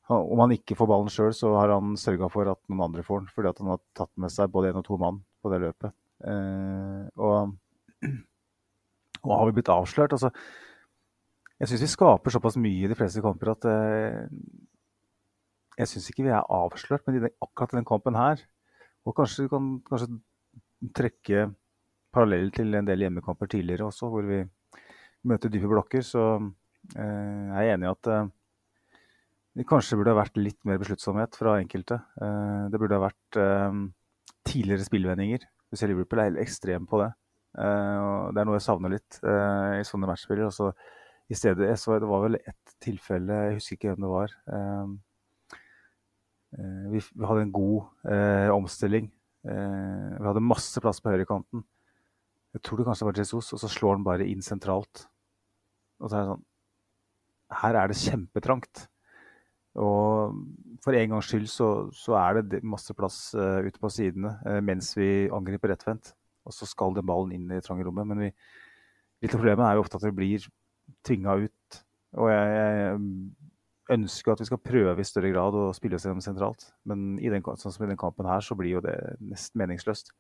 [0.09, 3.23] Om han ikke får ballen sjøl, så har han sørga for at noen andre får
[3.23, 3.33] den.
[3.35, 5.93] Fordi at han har tatt med seg både én og to mann på det løpet.
[6.25, 7.53] Eh, og,
[9.27, 10.17] og, har vi blitt avslørt?
[10.17, 10.33] Altså,
[11.59, 14.25] jeg syns vi skaper såpass mye i de fleste kamper at eh,
[15.79, 17.05] jeg syns ikke vi er avslørt.
[17.07, 18.41] Men i akkurat den kampen her,
[19.07, 20.09] Og kanskje du kan kanskje
[20.93, 21.47] trekke
[22.13, 24.43] parallell til en del hjemmekamper tidligere også, hvor vi
[25.29, 26.03] møter dype blokker.
[26.05, 26.25] Så
[26.97, 28.29] eh, jeg er enig i at eh,
[29.59, 31.99] det kanskje burde ha vært litt mer besluttsomhet fra enkelte.
[32.23, 33.79] Eh, det burde ha vært eh,
[34.47, 35.47] tidligere spillvendinger.
[35.69, 37.09] Du ser Liverpool er helt ekstrem på det.
[37.59, 40.47] Eh, det er noe jeg savner litt i sånne matchspiller.
[40.47, 40.71] Altså,
[41.29, 44.35] i stedet, jeg så, Det var vel ett tilfelle, jeg husker ikke hvem det var.
[46.89, 48.07] Vi, hadde en god
[48.55, 49.11] omstilling.
[49.45, 51.67] vi hadde masse plass på høyrekanten.
[52.57, 55.05] Jeg tror det kanskje var Jesus, og så slår han bare inn sentralt.
[56.01, 56.47] Og så er det sånn
[57.59, 58.87] Her er det kjempetrangt.
[59.79, 60.39] Og
[60.85, 64.61] for en gangs skyld så, så er det masse plass uh, ute på sidene uh,
[64.65, 66.13] mens vi angriper rettvendt.
[66.49, 68.09] Og så skal den ballen inn i det trange rommet.
[68.09, 68.31] Men vi,
[69.23, 70.49] litt av problemet er jo ofte at vi blir
[71.07, 71.81] tvinga ut.
[72.19, 73.01] Og jeg, jeg,
[73.89, 76.67] ønsker at vi skal prøve i større grad å spille oss gjennom sentralt.
[76.89, 80.13] Men den, sånn som i den kampen her, så blir jo det nesten meningsløst.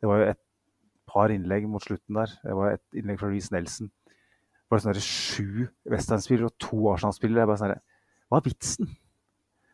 [0.00, 0.40] Det var jo et
[1.10, 2.34] par innlegg mot slutten der.
[2.44, 3.88] Det var et innlegg fra Reece Nelson.
[4.06, 7.56] Det var sånn sju Westham-spillere og to Arsenal-spillere.
[7.58, 7.74] Sånn
[8.30, 8.90] Hva er vitsen?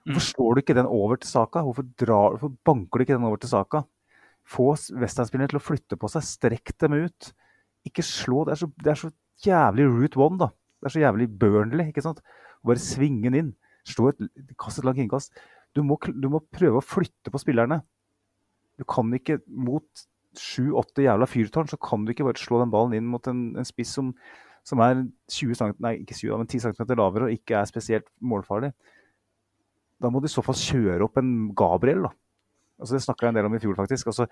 [0.07, 0.29] Hvorfor mm.
[0.31, 1.63] slår du ikke den over til Saka?
[1.67, 3.83] Hvorfor, drar, hvorfor banker du ikke den over til Saka?
[4.47, 6.25] Få Westham-spillerne til å flytte på seg.
[6.25, 7.31] Strekk dem ut.
[7.89, 8.45] Ikke slå.
[8.47, 9.11] Det er så, det er så
[9.45, 10.51] jævlig root one, da.
[10.81, 11.91] Det er så jævlig Burnley.
[11.91, 12.23] ikke sant?
[12.67, 13.53] Bare svinge den inn.
[13.87, 14.23] Slå et,
[14.59, 15.35] kast et langt innkast.
[15.77, 17.83] Du må, du må prøve å flytte på spillerne.
[18.79, 22.97] Du kan ikke mot sju-åtte jævla fyrtårn, så kan du ikke bare slå den ballen
[22.99, 24.13] inn mot en, en spiss som,
[24.67, 25.01] som, er
[25.31, 28.73] 20 cm, nei, ikke 20, men 10 cm lavere og ikke er spesielt målfarlig.
[30.03, 32.13] Da må du i så fall kjøre opp en Gabriel, da.
[32.77, 34.11] Altså, det snakka jeg en del om i fjor, faktisk.
[34.13, 34.27] Altså,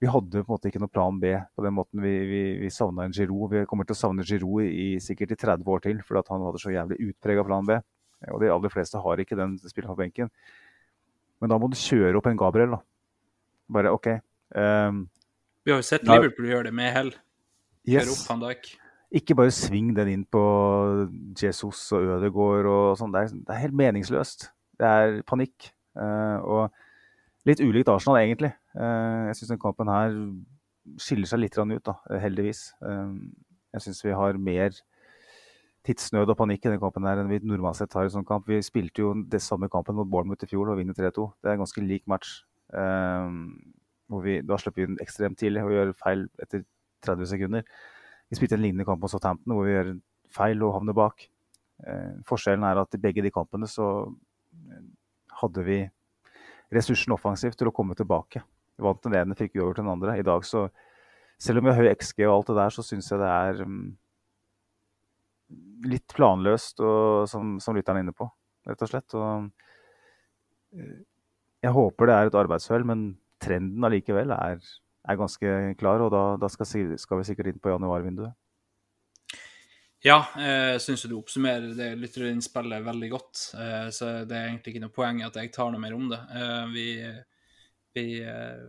[0.00, 2.00] vi hadde på en måte ikke noe plan B på den måten.
[2.02, 3.52] Vi, vi, vi savna en Giroud.
[3.52, 6.62] Vi kommer til å savne Giroud i, sikkert i 30 år til, fordi han hadde
[6.62, 7.76] så jævlig utprega plan B.
[8.32, 10.30] Og de aller fleste har ikke den spilleren på benken.
[11.42, 12.80] Men da må du kjøre opp en Gabriel, da.
[13.72, 14.08] Bare OK.
[14.54, 15.04] Um,
[15.62, 17.12] vi har jo sett Liverpool gjøre det med hell.
[17.86, 18.14] Yes.
[19.12, 20.42] Ikke bare sving den inn på
[21.36, 23.12] Jesus og Ødegaard og sånn.
[23.12, 24.48] Det, det, er helt meningsløst.
[24.80, 25.68] Det er panikk.
[25.92, 28.54] Uh, og litt ulikt Arsenal, egentlig.
[28.72, 30.16] Uh, jeg syns den kampen her
[31.00, 32.70] skiller seg litt ut, da, heldigvis.
[32.80, 33.20] Uh,
[33.76, 34.80] jeg syns vi har mer
[35.84, 38.48] tidsnød og panikk i den kampen her enn vi normalt sett har i sånn kamp.
[38.48, 41.28] Vi spilte jo det samme kampen mot Bournemouth i fjor og vinner 3-2.
[41.42, 42.38] Det er en ganske lik match.
[42.72, 43.28] Uh,
[44.24, 46.64] vi, da slipper vi den ekstremt tidlig og gjør feil etter
[47.04, 47.66] 30 sekunder.
[48.32, 49.88] Vi spilte en lignende kamp mot Southampton hvor vi gjør
[50.32, 51.26] feil og havner bak.
[51.84, 54.86] Eh, forskjellen er at i begge de kampene så eh,
[55.42, 55.82] hadde vi
[56.72, 58.40] ressursen offensivt til å komme tilbake.
[58.78, 60.16] Vi vant den ene, fikk til den andre.
[60.16, 60.64] I dag så,
[61.36, 63.60] selv om vi har høy XG og alt det der, så syns jeg det er
[63.66, 63.80] um,
[65.92, 68.30] litt planløst, og, som, som lytteren er inne på,
[68.70, 69.18] rett og slett.
[69.18, 69.50] Og,
[70.78, 70.94] uh,
[71.62, 73.10] jeg håper det er et arbeidsuhell, men
[73.42, 74.72] trenden allikevel er,
[75.08, 78.34] er, ganske klar, og da, da skal, skal, vi sikkert inn på januarvinduet.
[80.02, 83.42] Ja, jeg syns du oppsummerer det lytterinnspillet veldig godt.
[83.54, 86.08] Eh, så det er egentlig ikke noe poeng i at jeg tar noe mer om
[86.10, 86.18] det.
[86.34, 86.86] Eh, vi,
[87.94, 88.64] vi, eh,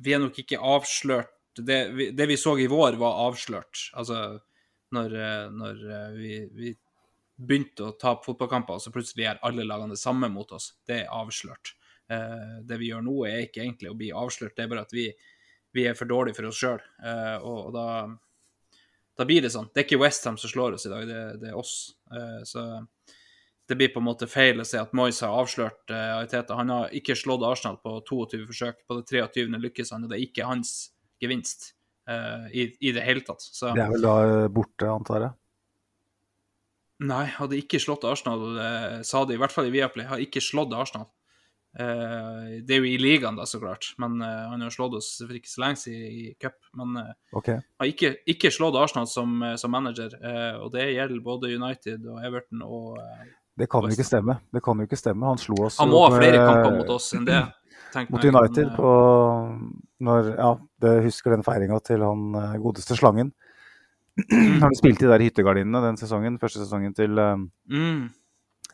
[0.00, 3.90] vi er nok ikke avslørt det vi, det vi, så i vår, var avslørt.
[4.00, 4.22] Altså
[4.96, 5.16] når,
[5.52, 5.82] når
[6.16, 6.72] vi, vi,
[7.40, 10.74] begynte å ta fotballkamper, og så plutselig er alle lagene det samme mot oss.
[10.88, 11.74] Det er avslørt.
[12.10, 14.94] Eh, det vi gjør nå, er ikke egentlig å bli avslørt, det er bare at
[14.94, 15.06] vi,
[15.76, 16.80] vi er for dårlige for oss sjøl.
[17.06, 17.86] Eh, og, og da,
[19.20, 19.70] da, blir det sånn.
[19.70, 21.74] Det er ikke Westham som slår oss i dag, det, det, er oss.
[22.10, 22.66] Eh, så
[23.70, 26.56] det blir på en måte feil å si at Moyes har avslørt Ariteta.
[26.58, 28.80] Han har ikke slått Arsenal på 22 forsøk.
[28.82, 29.46] På det 23.
[29.62, 30.72] lykkes han, og det er ikke hans
[31.22, 31.68] gevinst
[32.10, 33.44] uh, i, i, det hele tatt.
[33.46, 34.16] Så, det er vel da
[34.50, 35.36] borte, antar jeg?
[37.12, 40.42] Nei, hadde ikke slått Arsenal, uh, sa de i hvert fall i Viaplay, har ikke
[40.42, 41.06] slått Arsenal.
[41.78, 45.10] Uh, det er jo i ligaen, da, så klart, men uh, han har slått oss
[45.22, 46.56] for ikke så lenge siden i cup.
[46.78, 47.60] Men uh, okay.
[47.78, 50.16] har ikke, ikke, slått Arsenal som, som manager,
[50.60, 52.98] og det gjelder både United og Everton og
[53.60, 54.40] Det kan jo ikke stemme.
[54.50, 55.28] Det kan jo ikke stemme.
[55.30, 57.40] Han slo oss Han må ha flere kamper mot oss enn det.
[57.90, 58.90] Mot United men, på
[60.06, 63.32] når, Ja, det husker den feiringa til han godeste Slangen.
[64.30, 68.04] Når han spilte de der hyttegardinene den sesongen, første sesongen til, mm.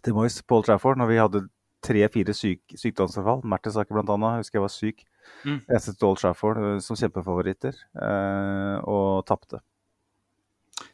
[0.05, 1.43] til Moyes, Paul Trafford, når vi hadde
[1.87, 3.45] tre-fire syk, sykdomsforfall.
[3.47, 4.33] Mertesaker bl.a.
[4.41, 5.07] husker jeg var syk.
[5.47, 5.61] Mm.
[5.63, 9.63] Jeg sett Old Trafford eh, som kjempefavoritter, eh, og tapte.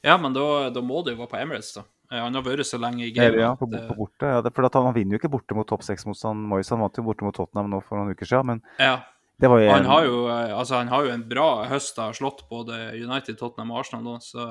[0.04, 1.84] Ja, men da, da må det jo være på Emirates, da.
[2.12, 3.40] Eh, han har vært så lenge i gamet.
[3.40, 4.28] Ja, på, på borte.
[4.28, 6.44] Ja, det, for han vinner jo ikke borte mot topp seks-motstand.
[6.50, 8.98] Moyes han vant jo borte mot Tottenham nå for noen uker siden, men ja.
[9.40, 12.18] det var jo han, har jo, eh, altså, han har jo en bra høst, har
[12.18, 14.48] slått både United, Tottenham og Arsenal nå, så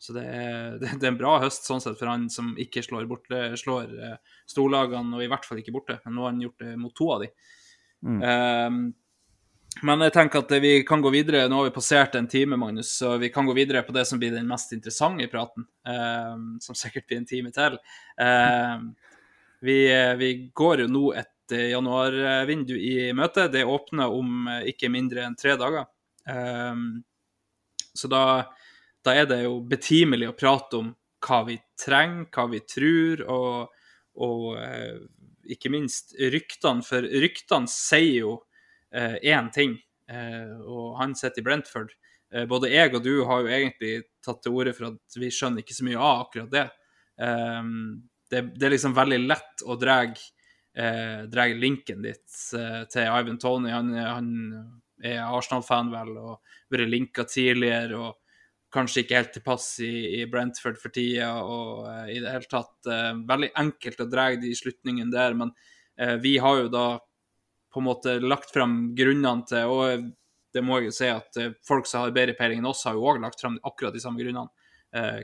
[0.00, 3.04] så det er, det er, en bra høst sånn sett for han som ikke slår,
[3.10, 3.28] bort,
[3.60, 4.16] slår eh,
[4.48, 5.98] storlagene, og i hvert fall ikke borte.
[6.06, 7.30] Men nå har han gjort det mot to av de.
[8.00, 8.22] Mm.
[8.24, 8.80] Um,
[9.84, 11.44] men jeg tenker at vi kan gå videre.
[11.48, 14.18] Nå har vi passert en time, Magnus, så vi kan gå videre på det som
[14.18, 15.68] blir den mest interessante i praten.
[15.84, 17.76] Um, som sikkert blir en time til.
[18.16, 18.88] Um,
[19.60, 19.78] vi,
[20.16, 23.50] vi, går jo nå et eh, januarvindu i møte.
[23.52, 25.84] Det åpner om eh, ikke mindre enn tre dager.
[27.92, 28.22] Så da,
[29.04, 30.90] da, er det jo betimelig å prate om
[31.26, 33.80] hva vi trenger, hva vi tror, og,
[34.24, 35.00] og eh,
[35.52, 36.84] ikke minst ryktene.
[36.86, 38.34] For ryktene sier jo
[38.92, 39.18] eh,
[39.54, 39.76] ting,
[40.10, 41.92] eh, og han sitter i Brentford.
[42.32, 43.94] Eh, både jeg og du har jo egentlig
[44.24, 46.68] tatt til orde for at vi skjønner ikke så mye av akkurat det.
[48.30, 53.70] det, det er liksom veldig lett å dra eh, linken ditt eh, til Ivan Tony.
[53.70, 54.30] Han, han
[55.02, 56.40] er Arsenal-fan, vel, og
[56.70, 57.98] vært linka tidligere.
[57.98, 58.19] og
[58.70, 61.32] Kanskje ikke helt til pass i, i Brentford for tida.
[61.42, 65.50] og uh, i det hele tatt uh, Veldig enkelt å dra de slutningene der, men
[65.98, 66.84] uh, vi har jo da
[67.70, 70.06] på en måte lagt fram grunnene til Og
[70.54, 73.04] det må jeg jo si at folk som har bedre peiling enn oss, har jo
[73.06, 74.50] òg lagt fram akkurat de samme grunnene.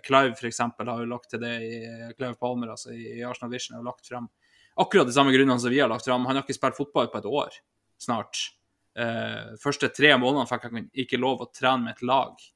[0.07, 0.61] Clive f.eks.
[0.63, 1.81] har jo lagt til det i
[2.15, 4.29] Clive Palmer, altså i Arsenal Vision, har lagt fram
[4.79, 6.29] akkurat de samme grunnene som vi har lagt fram.
[6.31, 7.59] Han har ikke spilt fotball på et år
[7.99, 8.45] snart.
[9.59, 12.47] Første tre månedene fikk han ikke lov å trene med et lag.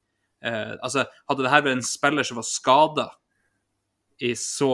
[0.45, 3.07] Eh, altså, Hadde det her vært en spiller som var skada
[4.21, 4.73] i så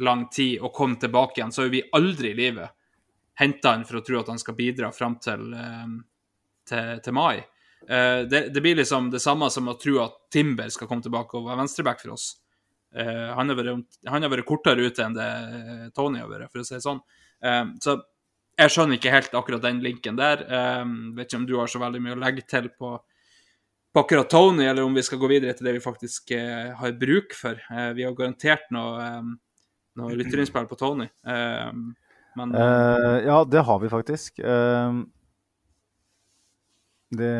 [0.00, 2.72] lang tid og kom tilbake igjen, så har vi aldri i livet
[3.36, 5.92] henta han for å tro at han skal bidra fram til, eh,
[6.68, 7.36] til, til mai.
[7.86, 11.36] Eh, det, det, blir liksom det samme som å tro at Timber skal komme tilbake
[11.36, 12.30] og være venstreback for oss.
[12.96, 15.30] Eh, han har, vært, han har vært kortere ute enn det
[15.96, 17.02] Tony har vært, for å si det sånn.
[17.84, 17.92] Så
[18.56, 20.40] jeg skjønner ikke helt akkurat den linken der.
[21.14, 22.94] Vet ikke om du har så veldig mye å legge til på,
[23.96, 26.34] på akkurat Tony, eller om vi skal gå videre til det vi faktisk
[26.76, 27.56] har bruk for.
[27.96, 29.06] Vi har garantert noe,
[29.96, 31.06] noe lytterinnspill på Tony.
[31.24, 34.42] Men, uh, ja, det har vi faktisk.
[37.16, 37.32] Det,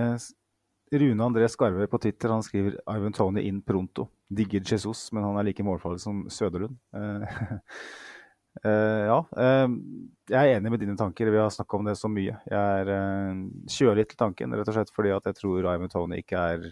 [0.97, 4.09] Rune André Skarve på Twitter han skriver Ivan Tony in pronto.
[4.29, 6.79] Digger Jesus, men han er like målfarlig som Søderlund.
[8.65, 9.19] Uh, ja,
[10.33, 11.31] jeg er enig med dine tanker.
[11.33, 12.39] Vi har snakka om det så mye.
[12.49, 16.41] Jeg er kjølig til tanken, rett og slett fordi at jeg tror Ryan Tony ikke
[16.55, 16.71] er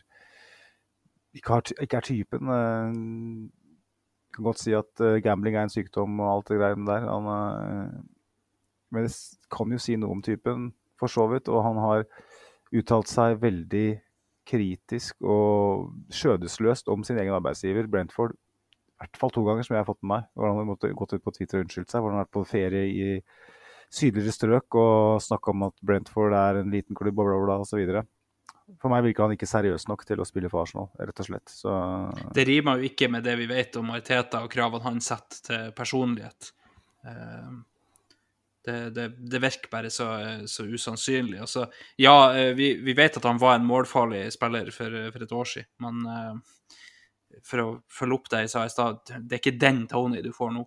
[1.35, 2.51] ikke, har, ikke er typen.
[2.55, 7.09] Jeg kan godt si at gambling er en sykdom og alt det greiene der.
[7.11, 8.05] Han,
[8.95, 9.15] men det
[9.51, 10.71] kan jo si noe om typen,
[11.01, 11.51] for så vidt.
[11.51, 12.07] Og han har
[12.75, 13.89] uttalt seg veldig
[14.49, 18.37] kritisk og skjødesløst om sin egen arbeidsgiver, Brentford.
[18.95, 20.27] I hvert fall to ganger, som jeg har fått med meg.
[20.35, 22.01] Hvordan han har måttet gått ut på Twitter og unnskyldt seg.
[22.01, 23.09] Hvordan han har vært på ferie i
[23.95, 27.83] sydligere strøk og snakka om at Brentford er en liten klubb og bla, bla, osv.
[28.81, 31.53] For meg virker han ikke seriøs nok til å spille for Arsenal, rett og slett.
[31.53, 31.75] Så...
[32.37, 35.71] Det rimer jo ikke med det vi vet om Mariteta og kravene han setter til
[35.77, 36.51] personlighet.
[37.05, 37.61] Uh,
[38.65, 40.09] det, det, det, virker bare så,
[40.49, 41.37] så usannsynlig.
[41.45, 41.67] Altså,
[42.01, 45.51] ja, eh, vi, vi, vet at han var en målfarlig spiller for, for et år
[45.51, 46.55] siden, men uh,
[47.47, 50.31] for å følge opp det jeg sa i stad, det er ikke den Tony du
[50.35, 50.65] får nå.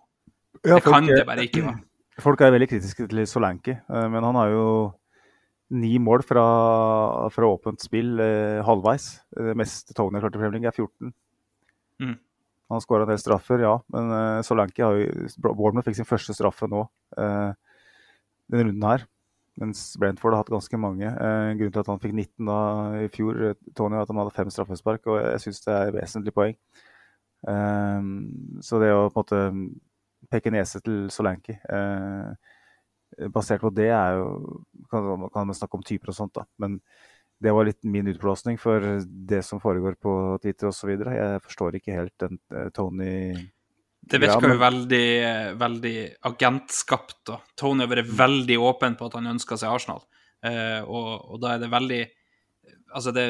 [0.64, 1.82] Ja, det kan det bare ikke være.
[2.24, 4.64] Folk er veldig kritiske til Solanki, uh, men han har jo
[5.78, 6.44] ni mål fra,
[7.32, 9.08] fra åpent spill eh, halvveis.
[9.36, 11.12] Det meste Tony har klart i Premier er 14.
[12.00, 12.14] Mm.
[12.72, 16.36] Han skåra en del straffer, ja, men eh, Solanki har jo Bournemouth fikk sin første
[16.36, 16.86] straffe nå.
[17.20, 17.52] eh,
[18.48, 19.04] denne runden her.
[19.58, 21.08] Mens Brentford har hatt ganske mange.
[21.08, 22.58] Eh, grunnen til at han fikk 19 da
[23.02, 25.98] i fjor, eh, Tony, at han hadde fem straffespark, og jeg syns det er et
[25.98, 26.54] vesentlig poeng.
[27.48, 28.12] Eh,
[28.66, 29.42] så det å på en måte
[30.30, 32.48] peke nese til Solanki eh,
[33.32, 36.46] basert på det er jo Kan, kan man snakke om typer og sånt, da.
[36.56, 36.78] Men
[37.44, 40.94] det var litt min utblåsning for det som foregår på Twitter osv.
[40.96, 43.12] Jeg forstår ikke helt den eh, Tony
[44.10, 44.54] det virker ja, men...
[44.54, 45.08] jo veldig,
[45.60, 45.96] veldig
[46.30, 47.18] agentskapt.
[47.28, 47.40] da.
[47.58, 50.04] Tony har vært veldig åpen på at han ønsker seg Arsenal.
[50.44, 52.04] Uh, og, og, da er det veldig
[52.88, 53.22] Altså, det,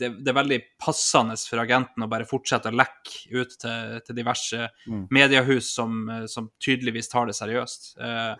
[0.00, 4.16] det, det, er veldig passende for agenten å bare fortsette å lekke ut til, til
[4.16, 5.02] diverse mm.
[5.12, 7.90] mediehus som, som, tydeligvis tar det seriøst.
[8.00, 8.32] Uh,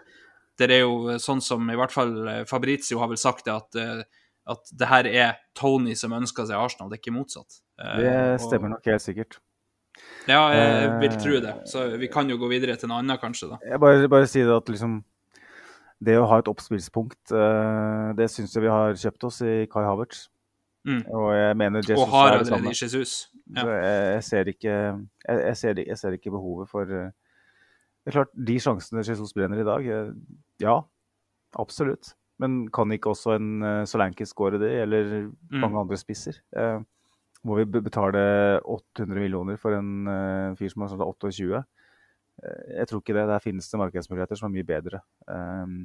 [0.56, 2.14] det er jo sånn som i hvert fall
[2.48, 4.24] Fabrizio har vel sagt det, at, uh,
[4.56, 7.60] at det her er Tony som ønsker seg Arsenal, det er ikke motsatt.
[8.00, 9.42] det stemmer nok helt sikkert.
[10.30, 11.54] Ja, jeg vil tro det.
[11.68, 13.52] Så vi kan jo gå videre til noe annet, kanskje.
[13.52, 13.58] da.
[13.66, 15.00] Jeg bare, bare si det at liksom
[16.02, 19.84] Det å ha et oppspillspunkt, uh, det syns jeg vi har kjøpt oss i Kai
[19.86, 20.24] Havertz.
[20.82, 21.04] Mm.
[21.14, 23.12] Og jeg mener Jesus Og har allerede i Jesus.
[23.54, 23.62] Ja.
[23.68, 27.12] Jeg, jeg, ser ikke, jeg, jeg, ser, jeg, ser ikke, behovet for uh,
[28.02, 29.86] Det er klart, de sjansene Jesus brenner i dag,
[30.58, 30.74] ja,
[31.54, 32.16] absolutt.
[32.42, 35.60] Men kan ikke også en Solanki skåre det, eller mm.
[35.62, 36.42] mange andre spisser?
[36.50, 36.82] Uh,
[37.46, 38.22] må vi betale
[38.62, 41.62] 800 millioner for en uh, fyr som har sånn 28?
[42.42, 43.26] Uh, jeg tror ikke det.
[43.30, 45.02] Der finnes det markedsmuligheter som er mye bedre.
[45.26, 45.84] Um,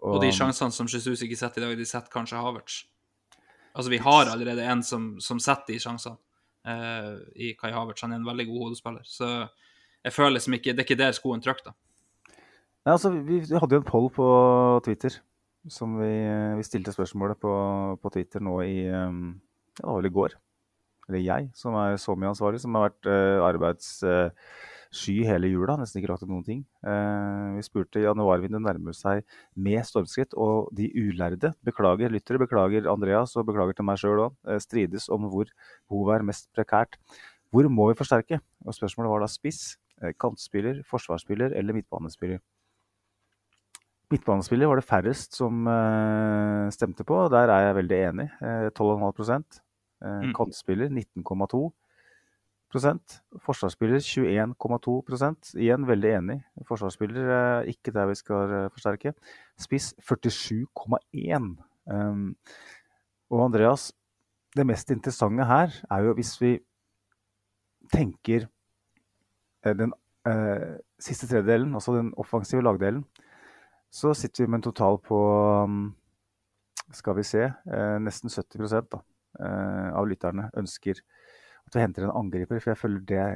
[0.00, 2.84] Og de sjansene som Jesus ikke setter i dag, de setter kanskje Havertz.
[3.70, 6.18] Altså, vi har allerede en som, som setter de sjansene
[6.66, 8.06] uh, i Kai Havertz.
[8.06, 9.06] Han er en veldig god hodespiller.
[9.06, 9.30] Så
[10.00, 11.76] jeg føler liksom ikke Det er ikke der skoen trykker, da.
[12.80, 14.26] Nei, altså, vi, vi hadde jo en poll på
[14.86, 15.18] Twitter
[15.68, 16.12] som vi,
[16.56, 17.52] vi stilte spørsmålet på,
[18.00, 19.34] på Twitter nå i um,
[19.76, 20.36] ja, det var vel i går.
[21.10, 25.74] Eller jeg, som er så mye ansvarlig, som har vært uh, arbeidssky hele jula.
[25.80, 26.60] Nesten ikke lagt opp noen ting.
[26.86, 29.24] Uh, vi spurte januarvinduet nærmer seg
[29.58, 34.38] med stormskritt, og de ulærde, beklager lyttere, beklager Andreas og beklager til meg sjøl òg,
[34.62, 35.50] strides om hvor
[35.90, 36.94] behovet er mest prekært.
[37.50, 38.38] Hvor må vi forsterke?
[38.62, 39.74] Og Spørsmålet var da spiss,
[40.22, 42.38] kantspiller, forsvarsspiller eller midtbanespiller.
[44.10, 45.66] Midtbanespiller var det færrest som
[46.70, 47.18] stemte på.
[47.34, 48.30] Der er jeg veldig enig.
[48.38, 49.60] Uh, 12,5 uh,
[50.00, 50.32] mm.
[50.36, 51.72] Kantspiller 19,2%
[53.44, 56.38] Forsvarsspiller 21,2% Igjen veldig enig.
[56.68, 59.10] Forsvarsspiller er ikke der vi skal uh, forsterke.
[59.58, 61.56] Spiss 47,1
[61.90, 62.36] um,
[63.30, 63.92] Og Andreas,
[64.56, 66.52] det mest interessante her er jo hvis vi
[67.90, 68.46] tenker
[69.66, 69.92] den
[71.02, 73.04] siste tredjedelen, altså den offensive lagdelen
[73.90, 75.18] så sitter vi med en total på
[75.64, 75.94] um,
[76.94, 79.02] skal vi se, eh, nesten 70 da, eh,
[79.40, 80.96] av lytterne ønsker
[81.66, 82.58] at vi henter en angriper.
[82.60, 83.26] For jeg føler det,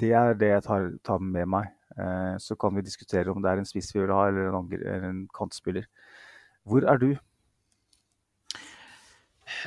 [0.00, 1.66] det er det jeg tar, tar med meg.
[1.98, 4.72] Eh, så kan vi diskutere om det er en spiss vi vil ha, eller en,
[4.78, 5.84] eller en kantspiller.
[6.68, 7.10] Hvor er du?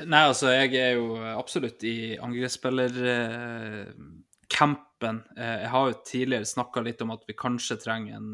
[0.06, 5.16] Nei, altså, jeg er jo absolutt i angrepsspillercampen.
[5.42, 8.30] Jeg har jo tidligere snakka litt om at vi kanskje trenger en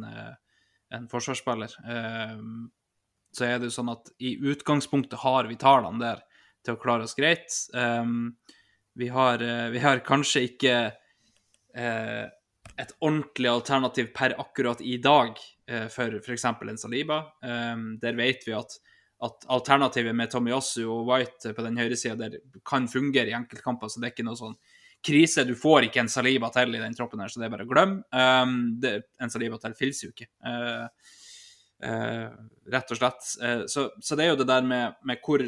[0.95, 1.73] en forsvarsspiller,
[3.35, 6.23] så er det jo sånn at i utgangspunktet har vi tallene der
[6.67, 7.47] til å klare oss greit.
[7.73, 8.35] Um,
[8.97, 10.75] vi har, eh, vi har kanskje ikke
[11.77, 12.25] uh,
[12.77, 16.45] et ordentlig alternativ per akkurat i dag uh, for f.eks.
[16.49, 17.19] en Saliba.
[17.45, 18.79] Um, der vet vi at,
[19.21, 22.31] at alternativet med Tommy Tomiyasu og White på den høyre sida
[22.65, 24.57] kan fungere i enkeltkamper, så det er ikke noe sånn
[25.05, 25.45] krise.
[25.45, 27.71] Du får ikke en Saliba til i den troppen, her, så det er bare å
[27.71, 28.01] glemme.
[28.09, 31.13] Um, det, en Saliba til fins jo ikke, uh,
[31.85, 32.27] uh,
[32.73, 33.31] rett og slett.
[33.43, 35.45] Uh, så, så, det er jo det der med, med hvor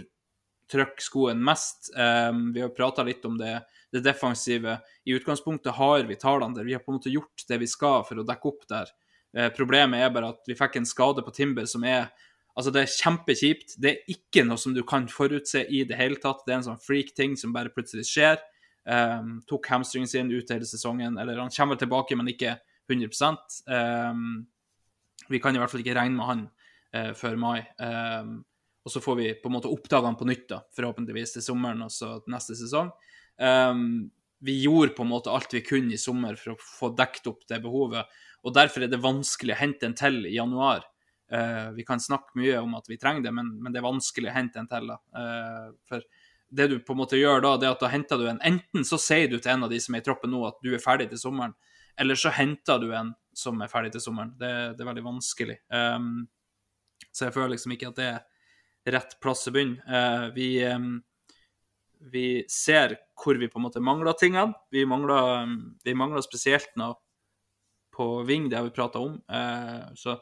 [0.71, 1.91] trykker skoen mest.
[1.95, 3.55] Um, vi har prata litt om det,
[3.93, 4.77] det, defensive.
[5.05, 6.67] I utgangspunktet har vi tallene der.
[6.67, 8.91] Vi har på en måte gjort det vi skal for å dekke opp der.
[9.53, 12.07] problemet er bare at vi fikk en skade på Timber som er
[12.59, 13.75] Altså, det er kjempekjipt.
[13.79, 16.41] Det er ikke noe som du kan forutse i det hele tatt.
[16.43, 18.41] Det er en sånn freak-ting som bare plutselig skjer.
[18.89, 21.15] Um, tok hamstringen sin ut hele sesongen.
[21.21, 22.57] Eller han kommer tilbake, men ikke
[22.89, 23.37] 100
[23.69, 24.41] um,
[25.29, 26.43] Vi kan i hvert fall ikke regne med han
[26.97, 27.59] uh, før mai.
[27.79, 28.41] Um,
[28.89, 31.83] og så får vi på en måte oppdage han på nytt, da, forhåpentligvis til sommeren
[31.85, 32.89] og så neste sesong.
[34.41, 37.45] vi gjorde på en måte alt vi kunne i sommer for å få dekket opp
[37.47, 38.09] det behovet.
[38.41, 40.87] Og derfor er det vanskelig å hente en til i januar.
[41.29, 44.31] Uh, vi kan snakke mye om at vi trenger det, men, men det er vanskelig
[44.31, 44.89] å hente en til.
[45.13, 46.01] Uh, for
[46.49, 48.87] det du på en måte gjør da, det er at da henter du en Enten
[48.87, 50.81] så sier du til en av de som er i troppen nå, at du er
[50.81, 51.53] ferdig til sommeren,
[51.99, 54.33] eller så henter du en som er ferdig til sommeren.
[54.39, 55.59] Det, det er veldig vanskelig.
[55.69, 56.25] Um,
[57.11, 58.19] så jeg føler liksom ikke at det er
[58.87, 59.81] rett plass å begynne.
[59.87, 60.49] Uh, vi,
[62.13, 64.55] vi ser hvor vi på en måte mangler tingene.
[64.71, 66.97] Vi mangler, vi mangler spesielt noe
[67.95, 69.17] på Ving, det har vi prata om.
[69.27, 70.19] Uh, så,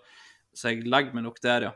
[0.54, 1.76] så, jeg legger meg nok der, ja.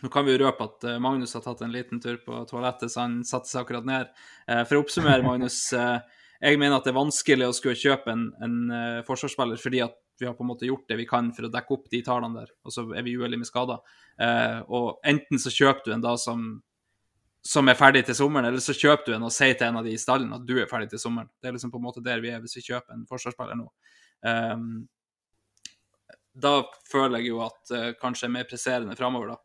[0.00, 2.92] Nå kan vi jo røpe at eh, Magnus har tatt en liten tur på toalettet,
[2.92, 4.12] så han satte seg akkurat ned.
[4.48, 5.58] Eh, for å oppsummere, Magnus.
[5.76, 5.98] Eh,
[6.40, 10.28] jeg mener at det er vanskelig å skulle kjøpe en, en forsvarsspiller fordi at vi
[10.28, 12.52] har på en måte gjort det vi kan for å dekke opp de tallene der,
[12.64, 13.80] og så er vi uheldige med skader.
[14.68, 16.46] og enten så kjøper du en da som,
[17.42, 19.84] som er ferdig til sommeren, eller så kjøper du en og sier til en av
[19.88, 21.30] de i stallen at du er ferdig til sommeren.
[21.40, 23.68] Det er liksom på en måte der vi er hvis vi kjøper en forsvarsspiller nå.
[24.20, 24.88] Um,
[26.36, 26.58] da
[26.90, 29.40] føler jeg jo at uh, kanskje er mer presserende framover, da.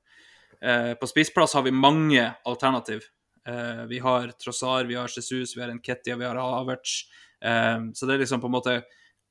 [0.61, 3.03] Eh, på spissplass har vi mange alternativ.
[3.47, 7.03] Eh, vi har Trossar, vi har Jesus, vi har Nketia, vi har Havertz.
[7.41, 8.81] Eh, så det er liksom på en måte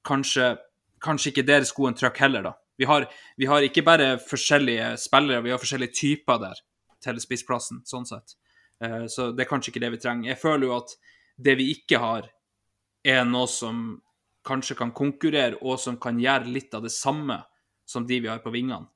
[0.06, 0.56] kanskje,
[1.04, 2.54] kanskje ikke der skoen trykker heller, da.
[2.80, 3.06] Vi har,
[3.38, 6.62] vi har, ikke bare forskjellige spillere, vi har forskjellige typer der
[7.04, 8.34] til spissplassen, sånn sett.
[9.12, 10.32] Så det er kanskje ikke det vi trenger.
[10.32, 10.96] Jeg føler jo at
[11.38, 12.26] det vi ikke har,
[13.06, 13.84] er noe som
[14.44, 17.38] kanskje kan konkurrere, og som kan gjøre litt av det samme
[17.86, 18.86] som de vi har på vingene.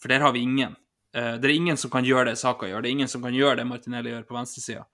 [0.00, 0.76] For der har vi ingen.
[1.16, 3.34] Uh, det er ingen som kan gjøre det Saka gjør, det er ingen som kan
[3.34, 4.86] gjøre det Martinelli gjør på venstresida.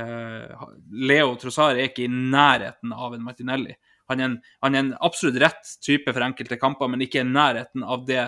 [0.00, 3.76] Uh, Leo Trossar er ikke i nærheten av en Martinelli.
[4.10, 7.28] Han er en, han er en, absolutt rett type for enkelte kamper, men ikke i
[7.28, 8.26] nærheten av det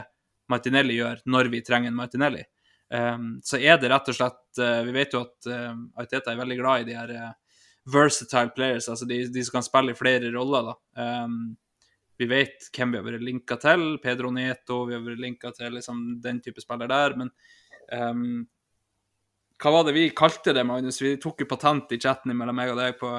[0.52, 2.44] Martinelli gjør når vi trenger en Martinelli.
[2.92, 6.40] Um, så er det rett og slett uh, Vi vet jo at uh, Aiteta er
[6.42, 7.12] veldig glad i de her
[7.88, 10.68] versatile players, altså de, de, som kan spille i flere roller.
[10.68, 11.04] da.
[11.24, 11.54] Um,
[12.20, 13.86] vi vet hvem vi har vært linka til.
[14.02, 17.16] Pedro Neto, vi har vært linka til liksom, den type spiller der.
[17.18, 17.32] Men
[17.90, 18.44] um,
[19.62, 21.00] hva var det vi kalte det, Magnus?
[21.02, 23.14] Vi tok jo patent i chatten mellom meg og deg på,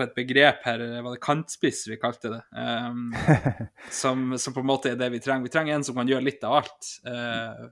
[0.00, 0.82] på et begrep her.
[1.04, 2.40] Var det kantspiss vi kalte det?
[2.56, 3.12] Um,
[4.00, 5.44] som, som, på en måte er det vi trenger.
[5.46, 6.90] Vi trenger en som kan gjøre litt av alt.
[7.04, 7.68] Uh,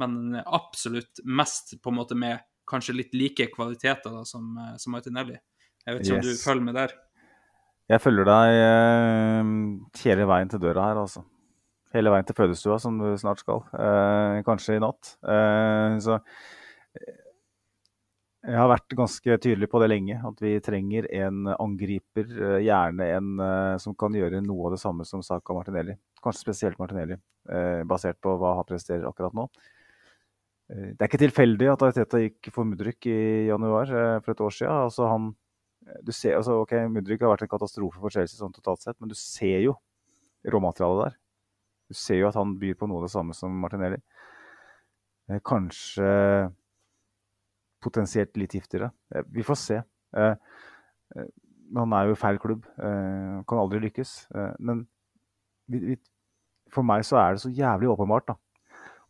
[0.00, 5.38] men absolutt mest på en måte med kanskje litt like kvaliteter da, som, som Martinelli.
[5.86, 6.24] Jeg vet ikke yes.
[6.24, 6.96] om du følger med der?
[7.86, 9.54] Jeg følger deg uh,
[10.02, 11.22] hele veien til døra her, altså.
[11.94, 13.62] Hele veien til fødestua, som du snart skal.
[13.70, 15.14] Uh, kanskje i natt.
[15.22, 16.18] Eh, så
[18.46, 22.26] jeg har vært ganske tydelig på det lenge, at vi trenger en angriper.
[22.30, 25.96] Eh, gjerne en uh, som kan gjøre noe av det samme som Saka Martinelli.
[26.22, 27.18] Kanskje spesielt Martinelli,
[27.50, 29.48] uh, basert på hva han presterer akkurat nå.
[30.66, 33.86] Det er ikke tilfeldig at Ariteta gikk for Mudrik i januar
[34.24, 34.72] for et år siden.
[34.88, 35.28] Altså, han
[36.10, 39.14] ser, altså, ok, Mudrik har vært en katastrofe for Chelsea sånn totalt sett, men du
[39.14, 39.76] ser jo
[40.50, 41.20] råmaterialet der.
[41.86, 44.00] Du ser jo at han byr på noe av det samme som Martinelli.
[45.30, 46.10] Eh, kanskje
[47.86, 48.90] potensielt litt giftigere.
[49.14, 49.80] Eh, vi får se.
[50.16, 50.34] Eh,
[51.76, 52.66] han er jo i feil klubb.
[52.78, 54.10] kan aldri lykkes.
[54.62, 54.84] men
[56.70, 58.28] for meg så er det så jævlig åpenbart.
[58.28, 58.34] da.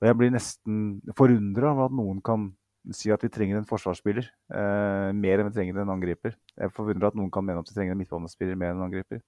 [0.00, 2.50] Og jeg blir nesten forundra over at noen kan
[2.94, 6.36] si at vi trenger en forsvarsspiller eh, mer enn vi trenger en angriper.
[6.54, 9.22] Jeg forundrer at noen kan mene at vi trenger en midtbanespiller mer enn en angriper.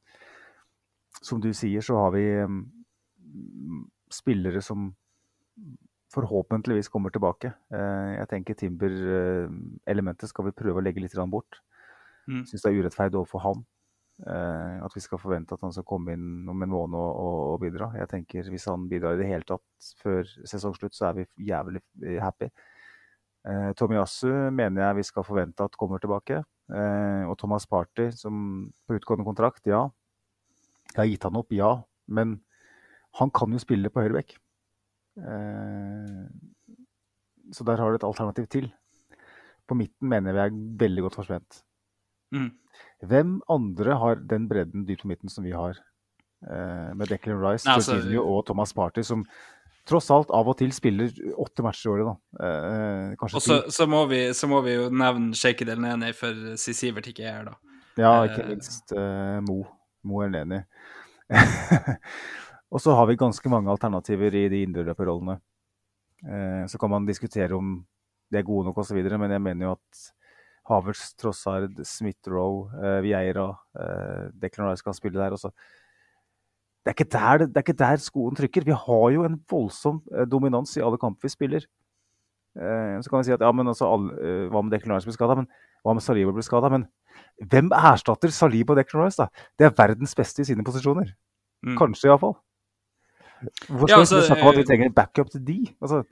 [1.24, 2.60] Som du sier, så har vi um,
[4.12, 4.92] spillere som
[6.14, 7.52] forhåpentligvis kommer tilbake.
[7.74, 11.60] Eh, jeg tenker Timber-elementet skal vi prøve å legge litt bort.
[12.28, 12.44] Mm.
[12.48, 13.66] Syns det er urettferdig overfor han.
[14.26, 17.60] Eh, at vi skal forvente at han skal komme inn om en måned og, og,
[17.62, 17.92] bidra.
[18.00, 21.84] Jeg tenker Hvis han bidrar i det hele tatt før sesongslutt, så er vi jævlig
[22.20, 22.50] happy.
[23.48, 26.42] Tommy Tomiyasu mener jeg vi skal forvente at kommer tilbake.
[26.68, 29.86] Eh, og Thomas Party, som på utgående kontrakt, ja.
[30.92, 31.70] Jeg har gitt han opp, ja.
[32.08, 32.40] Men
[33.20, 34.36] han kan jo spille på høyrebekk.
[34.36, 34.47] Eh,
[37.52, 38.68] så der har du et alternativ til.
[39.68, 41.62] På midten mener jeg vi er veldig godt forspent.
[42.34, 42.50] Mm.
[43.08, 45.78] Hvem andre har den bredden dypt på midten som vi har?
[46.46, 49.24] Eh, med Declan Rice, altså, Jorginho og Thomas Party, som
[49.88, 52.46] tross alt av og til spiller åtte matcher i året, da.
[52.46, 56.54] Eh, og så, så, må vi, så, må vi, jo nevne Sheikh Del Neni, for
[56.60, 57.56] si Sivert ikke er her, da.
[57.98, 59.64] Ja, ikke eh, minst eh, Mo.
[60.06, 60.62] Mo er Neni.
[62.68, 65.38] og så har vi ganske mange alternativer i de indreløperrollene.
[66.26, 67.78] Eh, så kan man diskutere om
[68.28, 70.06] de er gode nok osv., men jeg mener jo at
[70.68, 75.32] Havertz, Trossard, Smith-Roe, eh, Vieira, eh, Declan Rice kan spille der.
[75.32, 75.52] også
[76.88, 78.64] det er, der, det er, ikke der, skoen trykker.
[78.64, 81.66] Vi har jo en voldsom eh, dominans i alle kamper vi spiller.
[82.56, 85.08] Eh, så kan vi si at ja, men altså, alle, eh, hva med Declan Rice
[85.08, 85.36] blir skada?
[85.84, 86.70] Hva med Saliba blir skada?
[86.72, 86.86] Men
[87.50, 89.20] hvem erstatter Saliba og Declan Rice?
[89.20, 89.48] da?
[89.58, 91.12] Det er verdens beste i sine posisjoner.
[91.66, 91.76] Mm.
[91.80, 92.38] Kanskje, iallfall.
[93.68, 95.58] Hvorfor skal ja, altså, vi snakke om at vi eh, trenger en backup til de?
[95.80, 96.02] Altså,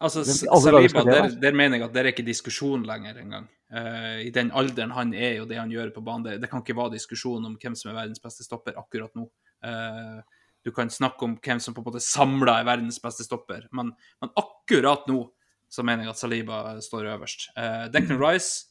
[0.00, 3.48] altså Saliba, der, der, mener jeg at det er ikke diskusjon lenger engang.
[3.70, 6.26] Uh, I den alderen han er, og det han gjør på banen.
[6.26, 9.28] Det, det kan ikke være diskusjon om hvem som er verdens beste stopper akkurat nå.
[9.64, 10.22] Uh,
[10.64, 13.94] du kan snakke om hvem som på en måte samla er verdens beste stopper, men,
[14.20, 15.22] men, akkurat nå
[15.70, 17.50] så mener jeg at Saliba står øverst.
[17.54, 18.66] Uh, Declan Rice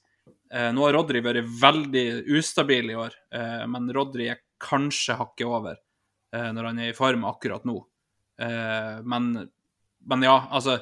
[0.51, 2.05] uh, Nå har Rodry vært veldig
[2.37, 3.15] ustabil i år,
[3.69, 5.77] men Rodry er kanskje hakket over
[6.29, 7.79] når han er i form akkurat nå.
[8.39, 9.25] Men,
[10.07, 10.77] men, ja, altså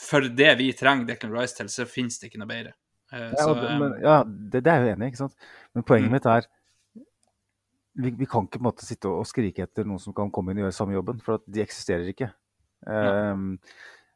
[0.00, 2.72] For det vi trenger Declan Rice til, så finnes det ikke noe bedre.
[3.12, 5.50] ja, så, men, ja det, det, er jeg enig i, ikke sant.
[5.76, 6.16] Men poenget mm.
[6.16, 6.48] mitt er
[7.94, 10.52] vi, vi, kan ikke på en måte sitte og skrike etter noen som kan komme
[10.52, 12.30] inn og gjøre samme jobben, for de eksisterer ikke.
[12.84, 13.60] Um,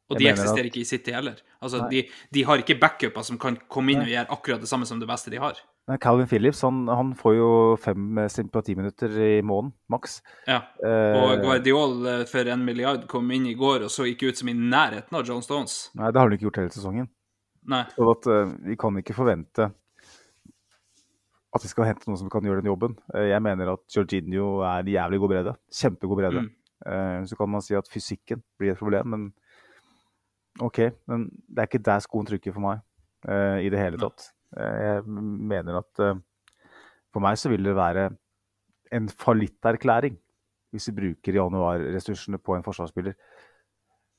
[0.08, 0.70] og de eksisterer at...
[0.70, 1.40] ikke i City heller.
[1.60, 2.04] Altså, de,
[2.34, 5.08] de, har ikke backuper som kan komme inn og gjøre akkurat det samme som det
[5.10, 5.58] beste de har.
[5.88, 10.18] Nei, Calvin Phillips han, han får jo fem sympatiminutter i måneden, maks.
[10.48, 14.32] Ja, og uh, Guardiol eh, for en milliard kom inn i går og så ikke
[14.32, 15.86] ut som i nærheten av John Stones.
[15.96, 17.08] Nei, det har han ikke gjort hele sesongen.
[17.68, 17.84] Nei.
[17.92, 18.28] Så at,
[18.64, 19.70] vi kan ikke forvente
[21.56, 22.96] at vi skal hente noen som kan gjøre den jobben.
[23.14, 25.54] Eh, jeg mener at Jorginho er en jævlig god bredde.
[25.80, 26.44] Kjempegod bredde.
[26.44, 26.50] Mm.
[26.92, 29.28] Eh, så kan man si at fysikken blir et problem, men
[30.64, 30.80] OK.
[31.10, 32.80] Men det er ikke der skoen trykker for meg
[33.28, 34.30] uh, i det hele tatt.
[34.56, 36.16] Jeg mener at uh,
[37.12, 38.08] for meg så vil det være
[38.96, 40.16] en fallitterklæring
[40.72, 43.14] hvis vi bruker januarressursene på en forsvarsspiller.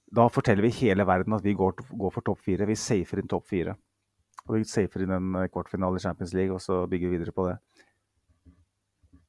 [0.10, 2.66] Da forteller vi hele verden at vi går, går for topp fire.
[2.66, 3.76] Vi safer inn topp fire.
[4.48, 7.46] Og vi safer inn en kvartfinale i Champions League, og så bygger vi videre på
[7.52, 7.60] det.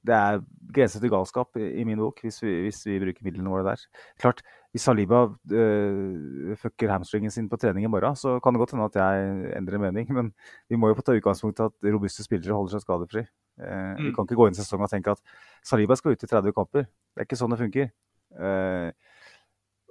[0.07, 0.41] Det er
[0.73, 3.83] grenser til galskap i, min bok, hvis vi, hvis vi, bruker midlene våre der.
[4.21, 8.71] Klart, Hvis Saliba øh, fucker hamstringen sin på trening i morgen, så kan det godt
[8.71, 10.13] hende at jeg endrer mening.
[10.15, 10.33] Men
[10.69, 13.25] vi må jo ta utgangspunkt i at robuste spillere holder seg skadefri.
[13.59, 14.05] Eh, mm.
[14.05, 15.21] Vi kan ikke gå inn i sesongen og tenke at
[15.67, 16.87] Saliba skal ut i 30 kamper.
[16.87, 17.91] Det er ikke sånn det funker.
[18.39, 18.91] Eh,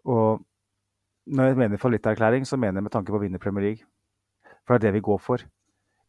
[0.08, 0.46] og
[1.28, 3.86] når jeg mener fallitterklæring, så mener jeg med tanke på å vinne Premier League.
[4.64, 5.44] For det er det vi går for.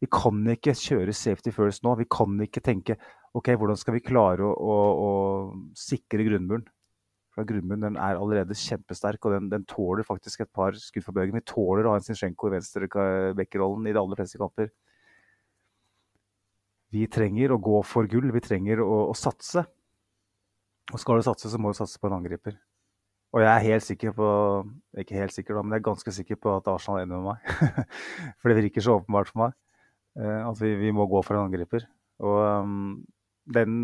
[0.01, 1.93] Vi kan ikke kjøre safety first nå.
[1.99, 2.95] Vi kan ikke tenke
[3.37, 4.77] OK, hvordan skal vi klare å, å,
[5.07, 5.11] å
[5.77, 6.65] sikre grunnmuren?
[7.31, 11.37] For Grunnmuren er allerede kjempesterk, og den, den, tåler faktisk et par skudd for bøygen.
[11.39, 14.67] Vi tåler å ha en Zinsjenko i venstrebekkerrollen i de aller fleste kamper.
[16.91, 18.27] Vi trenger å gå for gull.
[18.35, 19.63] Vi trenger å, å satse.
[20.91, 22.57] Og skal du satse, så må du satse på en angriper.
[23.31, 24.27] Og jeg er helt sikker på
[24.99, 27.29] Ikke helt sikker, da, men jeg er ganske sikker på at Arsenal er enig med
[27.29, 27.87] meg.
[28.41, 29.55] for det virker så åpenbart for meg
[30.19, 31.87] uh, at vi, vi, må gå for en angriper.
[32.27, 32.99] Og um,
[33.45, 33.77] den,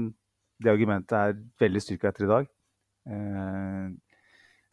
[0.64, 2.50] det argumentet er veldig styrka etter i dag.
[3.08, 3.94] Uh,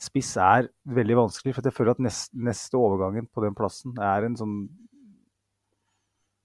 [0.02, 4.26] spiss er veldig vanskelig, for jeg føler at neste, neste overgangen på den plassen er
[4.26, 4.58] en sånn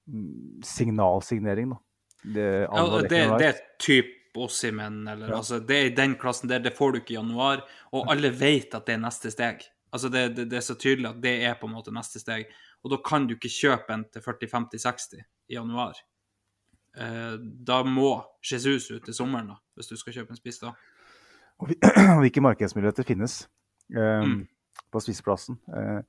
[0.07, 1.73] mm, signalsignering.
[1.73, 1.81] da.
[2.19, 5.37] Det, ja, det, det er typ Ossimen, eller ja.
[5.39, 8.29] altså Det er i den klassen der, det får du ikke i januar, og alle
[8.31, 9.65] vet at det er neste steg.
[9.91, 12.45] Altså det, det, det, er så tydelig at det er på en måte neste steg.
[12.85, 15.97] Og da kan du ikke kjøpe en til 40-50-60 i januar.
[16.97, 20.73] Eh, da må Jesus ut til sommeren, da, hvis du skal kjøpe en spiss da.
[21.59, 23.43] Og hvilke markedsmuligheter finnes
[23.91, 24.41] eh, mm.
[24.91, 25.59] på spissplassen?
[25.75, 26.01] Eh,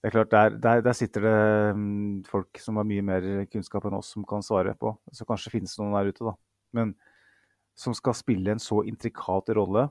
[0.00, 1.38] det er klart, der, der, der sitter det
[1.76, 4.94] um, folk som har mye mer kunnskap enn oss, som kan svare på.
[5.12, 6.32] Så kanskje finnes det noen der ute, da.
[6.76, 6.94] Men
[7.76, 9.90] som skal spille en så intrikat rolle,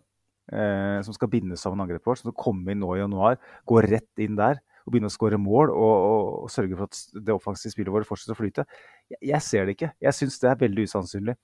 [0.49, 3.38] eh, som skal binde sammen angrepet vårt, som skal komme inn nå i januar,
[3.69, 7.23] gå rett inn der og begynne å skåre mål og, og, og, sørge for at
[7.26, 8.65] det offensive spillet vårt fortsetter å flyte.
[9.11, 9.91] Jeg, jeg ser det ikke.
[10.06, 11.35] Jeg syns det er veldig usannsynlig.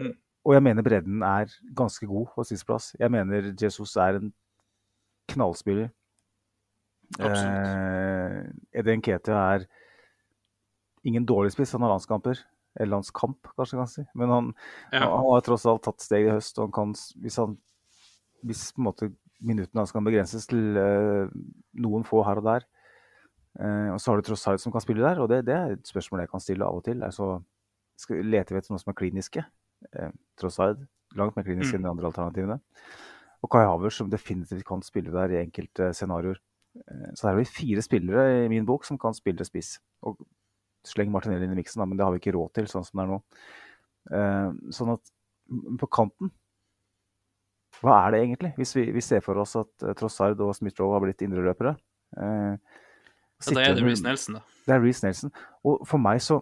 [0.00, 0.14] Mm.
[0.44, 2.92] Og jeg mener bredden er ganske god på sisteplass.
[3.00, 4.32] Jeg mener Jesus er en
[5.32, 5.88] knallspiller.
[7.20, 8.40] Eh,
[8.80, 9.68] Eden Ketia er
[11.04, 12.40] ingen dårlig spiss, han har landskamper
[12.80, 14.04] eller hans kamp, kanskje kan si.
[14.18, 14.48] Men han,
[14.90, 15.04] ja.
[15.04, 16.58] han, har tross alt tatt steg i høst.
[16.58, 17.56] og han kan, Hvis, han,
[18.42, 19.10] hvis på en måte
[19.46, 21.30] minuttene hans kan begrenses til uh,
[21.84, 22.66] noen få her og der,
[23.60, 25.90] uh, og så har du tross som kan spille der, og det, det, er et
[25.90, 27.02] spørsmål jeg kan stille av og til.
[27.06, 27.38] Altså,
[28.00, 29.44] skal, leter vi etter noe som er kliniske?
[29.92, 31.80] Uh, tross langt mer kliniske mm.
[31.80, 32.60] enn de andre alternativene.
[33.44, 36.40] Og Kai Havers, som definitivt kan spille der i enkelte scenarioer.
[37.14, 39.76] Så her har vi fire spillere i min bok som kan spille spiss.
[40.08, 40.16] Og
[40.88, 43.04] sleng Martinelli inn i miksen, men det har vi ikke råd til sånn som det
[43.04, 43.18] er nå.
[44.74, 45.12] Sånn at
[45.78, 46.32] på kanten
[47.82, 48.52] Hva er det egentlig?
[48.58, 51.74] Hvis vi, vi ser for oss at uh, Trossard og Smith-Roe har blitt indreløpere.
[52.14, 54.58] Eh, ja, da er det Reece Nelson, da.
[54.64, 55.32] Det er Reece Nelson.
[55.66, 56.38] Og for meg så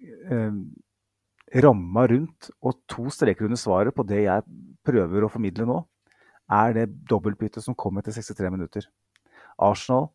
[0.00, 0.60] eh,
[1.64, 4.46] Ramma rundt og to streker under svaret på det jeg
[4.86, 5.80] prøver å formidle nå,
[6.50, 8.86] er det dobbeltbyttet som kom etter 63 minutter.
[9.60, 10.08] Arsenal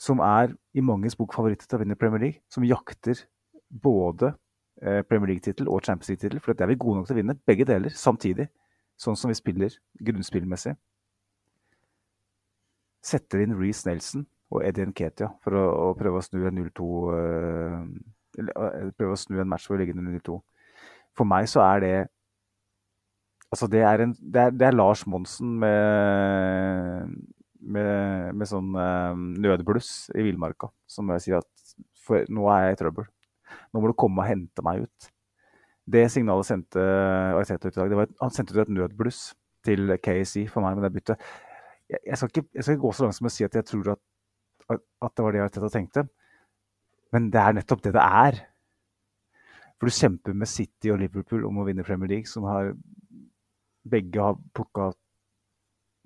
[0.00, 3.22] som er i manges bok favoritter til å vinne Premier League, som jakter
[3.70, 4.34] både
[4.82, 6.42] eh, Premier League-tittel og Champions League-tittel.
[6.44, 8.48] For det er vi gode nok til å vinne begge deler samtidig,
[9.00, 9.76] sånn som vi spiller
[10.08, 10.74] grunnspillmessig.
[13.06, 16.90] Setter inn Reece Nelson og Eddie Nketia for å, å, prøve å snu en 0-2
[17.12, 17.80] uh,
[18.40, 20.36] eh, Prøve å snu en match hvor vi ligger under 0-2.
[21.16, 21.96] For meg så er det
[23.46, 27.12] Altså, det er, en, det er, det er Lars Monsen med
[27.66, 30.70] med, med sånn um, nødbluss i villmarka.
[30.90, 33.06] Som jeg sier at for, nå er jeg i trøbbel.
[33.72, 35.08] Nå må du komme og hente meg ut.
[35.86, 36.82] Det signalet sendte
[37.38, 37.94] Arteta ut i dag.
[38.00, 39.20] Var han sendte ut et nødbluss
[39.66, 41.30] til KAC for meg med det byttet.
[41.86, 43.68] Jeg, jeg, skal ikke, jeg, skal ikke, gå så langt som å si at jeg
[43.68, 44.02] tror at,
[44.74, 46.06] at det var det Arteta tenkte.
[47.14, 48.40] Men det er nettopp det det er.
[49.76, 52.72] For du kjemper med City og Liverpool om å vinne Premier League, som har
[53.86, 54.90] begge har plukka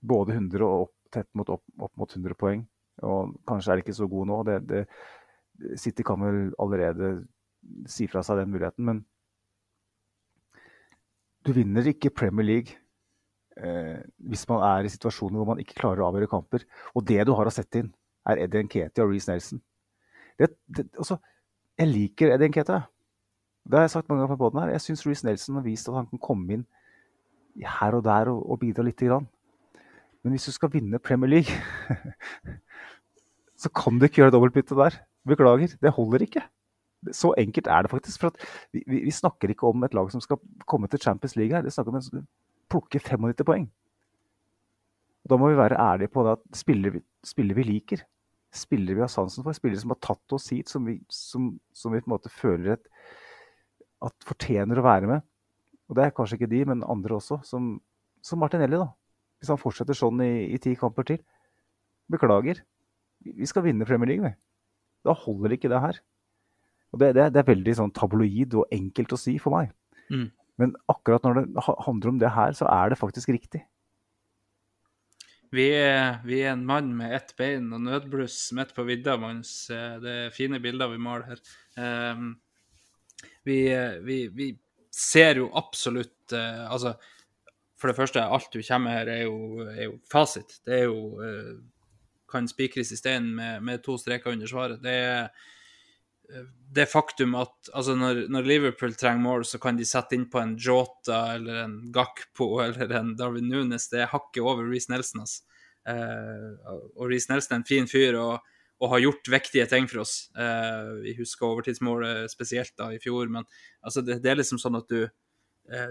[0.05, 2.65] både 100 og opp tett mot opp, opp, mot 100 poeng.
[3.07, 4.43] Og kanskje er de ikke så gode nå.
[4.47, 4.83] Det, det,
[5.81, 7.15] City kan vel allerede
[7.91, 9.03] si fra seg den muligheten, men
[11.47, 12.77] du vinner ikke Premier League
[13.57, 16.67] eh, hvis man er i situasjoner hvor man ikke klarer å avgjøre kamper.
[16.95, 17.91] Og det du har å sette inn,
[18.29, 19.63] er Eddie Nketi og Reece Nelson.
[20.39, 21.17] Det, det, altså,
[21.81, 22.79] jeg liker Eddie Nketi.
[23.71, 24.75] Det har jeg sagt mange ganger på båten her.
[24.77, 26.67] Jeg syns Reece Nelson har vist at han kan komme inn
[27.61, 29.29] her og der og, og bidra lite grann.
[30.21, 31.55] Men hvis du skal vinne Premier League,
[33.63, 35.01] så kan du ikke gjøre dobbeltbytte der.
[35.29, 36.45] Beklager, det holder ikke.
[37.17, 38.21] Så enkelt er det faktisk.
[38.21, 38.37] For
[38.77, 41.65] vi, vi, snakker ikke om et lag som skal komme til Champions League her.
[41.65, 42.27] Vi snakker om skal
[42.71, 43.69] plukke 95 poeng.
[45.29, 48.05] Da må vi være ærlige på det at spillere vi, spiller vi liker,
[48.57, 51.93] spillere vi har sansen for, spillere som har tatt oss hit, som vi, som, som
[51.93, 52.89] vi på en måte føler et
[54.01, 55.25] at fortjener å være med.
[55.91, 57.75] Og det er kanskje ikke de, men andre også, som,
[58.25, 58.89] som Martinelli, da.
[59.41, 61.21] Hvis han fortsetter sånn i, i ti kamper til.
[62.13, 62.63] Beklager.
[63.21, 64.33] Vi skal vinne Premier League, vi.
[65.07, 66.01] Da holder ikke det her.
[66.91, 69.75] Og det, det, det er veldig sånn tabloid og enkelt å si for meg.
[70.11, 70.29] Mm.
[70.61, 73.63] Men akkurat når det handler om det her, så er det faktisk riktig.
[75.51, 79.71] Vi er, vi er en mann med ett bein og nødbluss midt på vidda, Magnus.
[79.75, 81.41] Eh, Det er fine bilder vi maler her.
[81.75, 82.37] Um,
[83.47, 83.57] vi,
[84.07, 84.51] vi, vi
[84.95, 86.95] ser jo absolutt uh, Altså,
[87.81, 90.61] for det første, alt du kommer her, er jo, er jo fasit.
[90.67, 91.59] Det er jo uh,
[92.31, 94.79] Kan spikres i steinen med, med to streker under svaret.
[94.83, 95.33] Det er
[96.71, 100.39] det faktum at altså når, når Liverpool trenger mål, så kan de sette inn på
[100.39, 103.89] en Jota eller en Gakpo eller en Darwin Nunes.
[103.91, 105.25] Det er hakket over Reece Nelson.
[105.25, 105.43] Altså.
[105.91, 110.05] Eh, og Reece Nelson er en fin fyr og, og har gjort viktige ting for
[110.05, 110.15] oss.
[110.39, 113.49] Eh, vi husker overtidsmålet spesielt da i fjor, men
[113.83, 115.91] altså det, det er liksom sånn at du eh,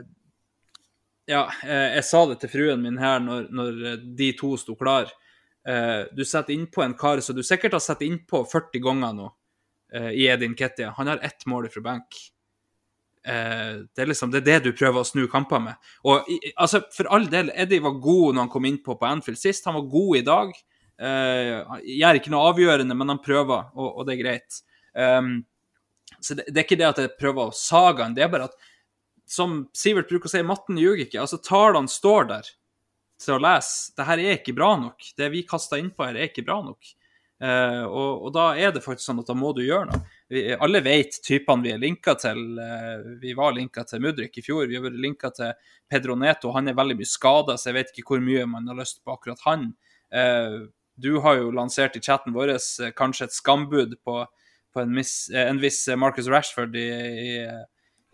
[1.30, 4.78] Ja, eh, jeg sa det til fruen min her når, når eh, de to sto
[4.80, 5.12] klar.
[5.68, 9.28] Eh, du setter innpå en kar som du sikkert har sett innpå 40 ganger nå
[9.94, 10.94] eh, i Edin Kettia.
[10.98, 12.20] Han har ett mål fra benk.
[13.28, 15.90] Uh, det er liksom det, er det du prøver å snu kamper med.
[16.08, 19.42] Og i, altså, For all del, Eddie var god når han kom innpå på Anfield
[19.42, 19.68] sist.
[19.68, 20.54] Han var god i dag.
[21.00, 24.62] Uh, gjør ikke noe avgjørende, men han prøver, og, og det er greit.
[24.96, 25.34] Um,
[26.20, 28.50] så det, det er ikke det at jeg prøver å sage han, det er bare
[28.50, 28.58] at
[29.30, 31.20] som Sivert bruker å si, matten ljuger ikke.
[31.22, 32.48] Altså, Tallene står der
[33.22, 33.92] til å lese.
[33.94, 35.12] Det her er ikke bra nok.
[35.18, 36.96] Det vi kasta innpå her, er ikke bra nok.
[37.40, 40.02] Eh, og, og da er det faktisk sånn at da må du gjøre noe.
[40.30, 42.42] Vi, alle vet typene vi er linka til.
[42.60, 44.68] Uh, vi var linka til Mudrik i fjor.
[44.68, 45.54] Vi har vært linka til
[45.90, 46.52] Pedro Neto.
[46.56, 49.16] Han er veldig mye skada, så jeg vet ikke hvor mye man har lyst på
[49.16, 49.70] akkurat han.
[50.12, 50.68] Uh,
[51.00, 52.58] du har jo lansert i chatten vår
[53.00, 54.20] kanskje et skambud på,
[54.76, 57.30] på en, miss, en viss Marcus Rashford i, i,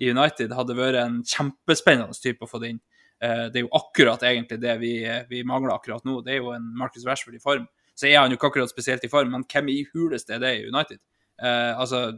[0.06, 0.54] i United.
[0.54, 2.84] Hadde vært en kjempespennende type å få det inn.
[3.18, 4.92] Det er jo akkurat egentlig det vi,
[5.32, 6.20] vi mangler akkurat nå.
[6.22, 7.66] Det er jo en Marcus Rashford i form.
[7.96, 10.54] Så er han jo ikke akkurat spesielt i form, men hvem i huleste er det
[10.58, 11.00] i United?
[11.42, 12.10] Eh, altså,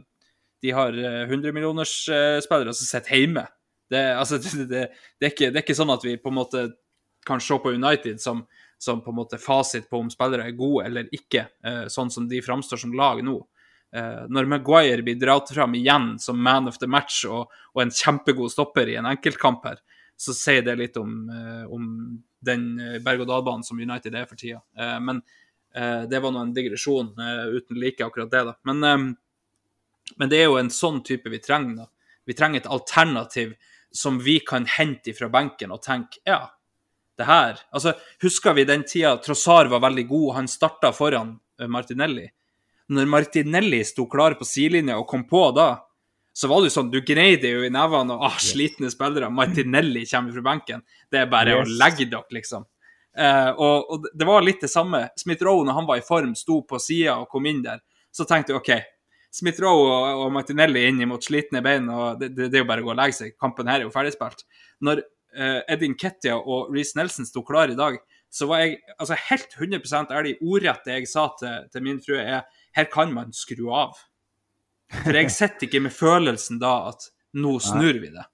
[0.62, 3.46] de har eh, 100-millionersspillere som sitter hjemme.
[3.90, 6.64] Det, altså, det, det, er ikke, det er ikke sånn at vi på en måte
[7.26, 8.42] kan se på United som,
[8.78, 12.28] som på en måte fasit på om spillere er gode eller ikke, eh, sånn som
[12.30, 13.36] de framstår som lag nå.
[13.96, 17.94] Eh, når Maguire blir dratt fram igjen som man of the match og, og en
[17.94, 19.78] kjempegod stopper i en enkeltkamp her,
[20.18, 21.84] så sier det litt om, eh, om
[22.44, 24.60] den eh, berg-og-dal-banen som United er for tida.
[24.78, 25.36] Eh, men eh,
[26.08, 28.44] det var nå en digresjon eh, uten like, akkurat det.
[28.44, 28.54] da.
[28.64, 31.84] Men, eh, men det er jo en sånn type vi trenger.
[31.84, 31.88] da.
[32.24, 33.54] Vi trenger et alternativ
[33.92, 36.42] som vi kan hente fra benken og tenke ja,
[37.16, 41.66] det her Altså, husker vi den tida Trossar var veldig god, han starta foran eh,
[41.66, 42.26] Martinelli.
[42.88, 45.70] Når Martinelli sto klar på sidelinja og kom på da,
[46.32, 49.28] så var det jo sånn, du gnei det jo i nevene og ah, slitne spillere.
[49.34, 50.84] Martinelli kommer fra benken.
[51.10, 51.66] Det er bare Yes.
[51.66, 52.64] å legge dere, liksom.
[53.18, 55.08] Eh, og, og det var litt det samme.
[55.18, 57.82] Smith-Rowe, når han var i form, sto på sida og kom inn der.
[58.14, 58.70] Så tenkte jeg OK,
[59.34, 62.84] Smith-Rowe og, og Martinelli inn mot slitne bein, og det, det, det er jo bare
[62.84, 63.34] å gå og legge seg.
[63.40, 64.46] Kampen her er jo ferdigspilt.
[64.86, 67.98] Når eh, Edin Kettia og Reece Nelson sto klar i dag,
[68.30, 70.36] så var jeg altså helt 100% ærlig.
[70.44, 73.98] Ordrett det jeg sa til, til min frue, er her kan man skru av.
[74.92, 77.08] For jeg sitter ikke med følelsen da at
[77.38, 78.24] nå snur vi det.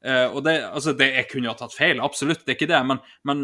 [0.00, 2.78] Uh, og det, altså det, Jeg kunne ha tatt feil, absolutt, det er ikke det,
[2.88, 3.42] men, men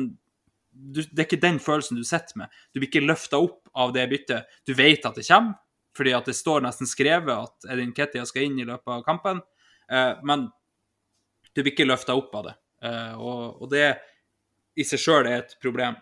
[0.77, 2.53] du, det er ikke den følelsen du sitter med.
[2.73, 4.53] Du blir ikke løfta opp av det byttet.
[4.69, 5.57] Du vet at det kommer,
[5.97, 9.41] fordi at det står nesten skrevet at Edin Kettia skal inn i løpet av kampen,
[9.91, 10.49] eh, men
[11.53, 12.57] du blir ikke løfta opp av det.
[12.85, 13.87] Eh, og, og det
[14.77, 15.97] i seg sjøl er et problem.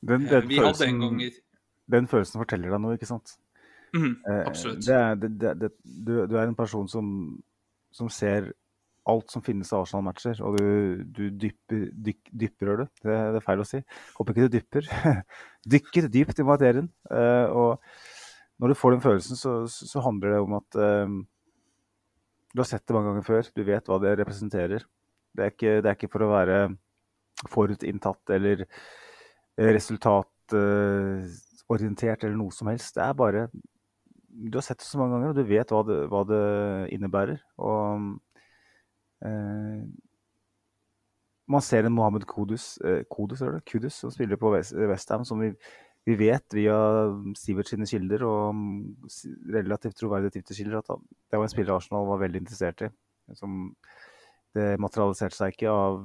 [0.00, 3.08] Den, Eh, den, vi hadde en gang følelsen, i den følelsen forteller deg noe, ikke
[3.08, 3.36] sant?
[3.96, 4.82] Eh, Absolutt.
[4.84, 7.06] Det er, det, det, det, du, du er en person som,
[7.94, 8.50] som ser
[9.06, 12.84] alt som finnes av Arsenal-matcher, og du, du dypper, dyk, dypper du?
[13.04, 13.80] Det, det er feil å si.
[14.18, 14.90] Håper ikke du dypper.
[15.76, 16.90] Dykker dypt i materien.
[17.10, 21.16] Uh, og når du får den følelsen, så, så, handler det om at uh,
[22.52, 23.50] du har sett det mange ganger før.
[23.54, 24.86] Du vet hva det representerer.
[25.36, 26.60] Det er ikke, det er ikke for å være
[27.52, 28.64] forutinntatt eller
[29.56, 30.32] resultatorientert
[31.66, 32.94] resultatorientert eller noe som helst.
[32.94, 33.48] Det er bare
[34.28, 36.40] Du har sett det så mange ganger, og du vet hva det, hva det
[36.92, 37.38] innebærer.
[37.56, 38.18] Og
[41.46, 43.64] man ser en Mohammed Kudus, eh, Kudus, det?
[43.70, 45.52] Kudus som spiller på West- Westham, som vi,
[46.06, 46.76] vi vet via
[47.38, 49.10] Sivert sine kilder og mm,
[49.54, 52.90] relativt troverdige Twitter-kilder at det var en spiller Arsenal var veldig interessert i.
[53.34, 53.74] Som
[54.56, 56.00] det materialiserte seg ikke av,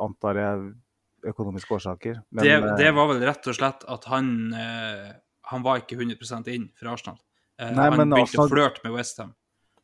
[0.00, 0.70] antar jeg,
[1.30, 2.22] økonomiske årsaker.
[2.32, 5.10] Men, det, eh, det var vel rett og slett at han eh,
[5.50, 7.16] Han var ikke 100% inn for Arsenal.
[7.58, 9.34] Eh, Nei, han begynte Arsenal- å flørte med Westham.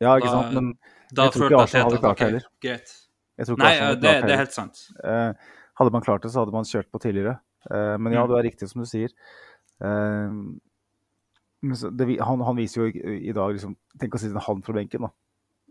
[0.03, 0.73] Ja, ikke sant, men
[1.15, 2.47] Da Jeg tror ikke Arsenal hadde klart det heller.
[2.61, 2.95] greit.
[3.37, 4.79] Nei, det, det er helt sant.
[5.03, 5.33] Eh,
[5.79, 7.37] hadde man klart det, så hadde man kjørt på tidligere.
[7.71, 9.13] Eh, men ja, det du er riktig som du sier.
[9.81, 10.33] Eh,
[11.97, 15.07] det, han, han viser jo i, i dag liksom Tenk å sitte han fra benken.
[15.07, 15.11] da.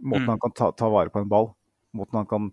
[0.03, 0.32] Måten Mm.
[0.35, 1.53] han kan ta, ta vare på en ball.
[1.94, 2.48] Måten han kan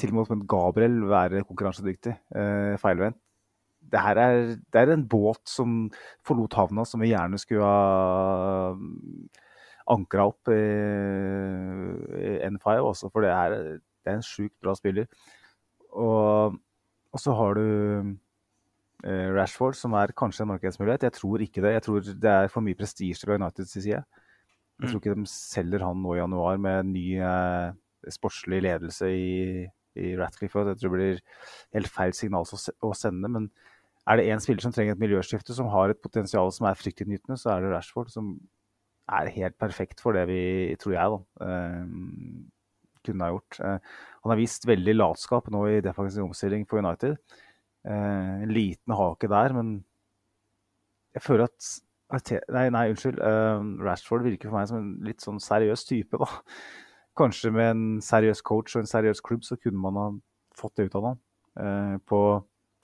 [0.00, 2.14] til og med som en Gabriel være konkurransedyktig.
[2.34, 3.18] Eh, feilvendt.
[3.92, 4.36] Det her er,
[4.72, 5.90] det er en båt som
[6.24, 8.76] forlot havna, som vi gjerne skulle ha
[9.90, 10.58] ankra opp i,
[12.22, 15.08] i N5 også, for det er, det er en sjukt bra spiller.
[15.92, 16.58] Og,
[17.12, 17.66] og så har du
[19.04, 21.08] eh, Rashford, som er kanskje en markedsmulighet.
[21.08, 21.74] Jeg tror ikke det.
[21.76, 24.02] Jeg tror det er for mye prestisje fra Uniteds side.
[24.80, 27.74] Jeg tror ikke de selger han nå i januar med ny eh,
[28.10, 29.66] sportslig ledelse i,
[30.00, 30.64] i Ratcliffe.
[30.72, 31.22] Jeg tror det blir
[31.76, 33.30] helt feil signal å å sende.
[33.30, 33.50] Men
[34.08, 37.38] er det én spiller som trenger et miljøskifte, som har et potensial som er fryktinngytende,
[37.38, 38.34] så er det Rashford, som
[39.20, 40.42] er helt perfekt for det vi,
[40.80, 43.60] tror jeg, da, eh, kunne ha gjort.
[43.60, 47.16] Eh, han har vist veldig latskap nå i defensiv omstilling for United.
[47.84, 49.80] Eh, en liten hake der, men
[51.16, 51.72] jeg føler at
[52.12, 53.22] Nei, nei unnskyld.
[53.80, 56.26] Rashford virker for meg som en litt sånn seriøs type, da.
[57.16, 60.04] Kanskje med en seriøs coach og en seriøs klubb, så kunne man ha
[60.52, 61.22] fått det ut av ham.
[62.04, 62.20] på,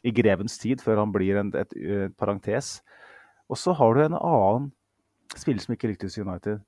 [0.09, 2.78] I grevens tid, før han blir en, et, et parentes.
[3.52, 4.72] Og så har du en annen
[5.36, 6.62] spiller som ikke lyktes i United,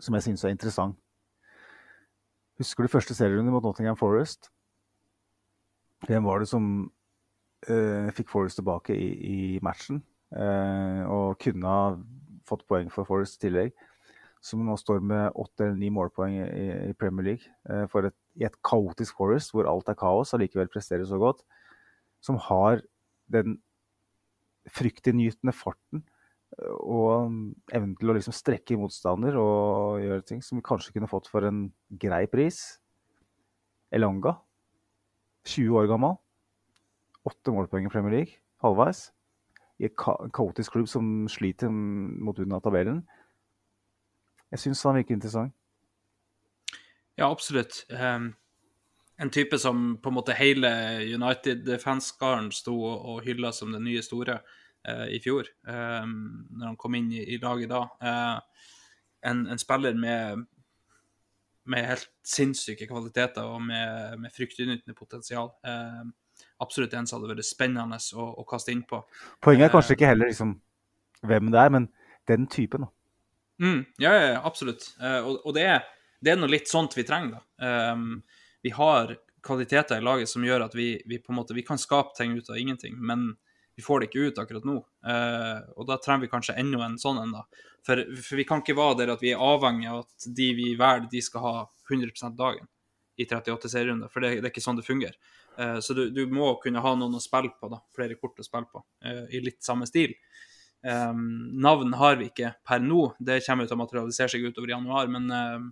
[0.00, 0.96] som jeg syns er interessant.
[2.60, 4.50] Husker du første serierunde mot Nottingham Forest?
[6.06, 6.64] Hvem var det som
[7.68, 10.02] uh, fikk Forest tilbake i, i matchen?
[10.32, 11.94] Uh, og kunne ha
[12.48, 13.72] fått poeng for Forest i tillegg.
[14.44, 17.48] Som nå står med åtte eller ni målpoeng i, i Premier League.
[17.68, 21.44] Uh, for et, I et kaotisk Forest hvor alt er kaos, allikevel presterer så godt.
[22.24, 22.84] Som har
[23.32, 23.58] den
[24.68, 26.04] fryktinngytende farten
[26.58, 27.30] og
[27.72, 31.46] evnen til å liksom strekke motstander og gjøre ting som vi kanskje kunne fått for
[31.46, 31.68] en
[32.02, 32.80] grei pris.
[33.94, 34.36] Elanga,
[35.46, 36.18] 20 år gammel.
[37.26, 39.08] Åtte målpoeng i Premier League, halvveis.
[39.80, 43.00] I en ka kaotisk klubb som sliter mot bunnen av tabellen.
[44.50, 45.54] Jeg syns han virker interessant.
[47.16, 47.84] Ja, absolutt.
[47.90, 48.32] Um,
[49.20, 50.70] en type som på en måte hele
[51.04, 54.40] United-fanskaren sto og, hylla som den nye store
[54.88, 56.14] i fjor, um,
[56.56, 57.82] når han kom inn i, i laget da.
[58.00, 58.64] Eh,
[59.28, 60.46] en, en spiller med,
[61.68, 65.52] med helt sinnssyke kvaliteter og med, med fryktinngytende potensial.
[65.60, 66.02] Eh,
[66.64, 69.02] absolutt en som hadde vært spennende å, å kaste innpå.
[69.44, 70.56] Poenget er kanskje ikke heller liksom
[71.28, 71.90] hvem det er, men
[72.30, 72.86] den typen.
[72.86, 72.92] da.
[73.60, 74.94] Mm, ja, ja, absolutt.
[75.02, 75.84] Eh, og og det, er,
[76.24, 78.00] det er noe litt sånt vi trenger, da.
[78.60, 81.80] Vi har kvaliteter i laget som gjør at vi, vi på en måte, vi kan
[81.80, 83.30] skape ting ut av ingenting, men
[83.76, 84.76] vi får det ikke ut akkurat nå.
[85.06, 87.66] Eh, og da trenger vi kanskje enda en sånn en, da.
[87.86, 90.74] For, for vi kan ikke være der at vi er avhengig av at de vi
[90.76, 91.54] velger, de skal ha
[91.90, 92.68] 100% dagen
[93.20, 95.16] i 38 serierunder, for det, det er ikke sånn det fungerer.
[95.58, 97.80] Eh, så du, du må kunne ha noen å spille på, da.
[97.96, 100.14] Flere kort å spille på, eh, i litt samme stil.
[100.80, 104.72] Um, navn har vi ikke per nå, det kommer til å materialisere seg utover i
[104.72, 105.66] januar, men, um,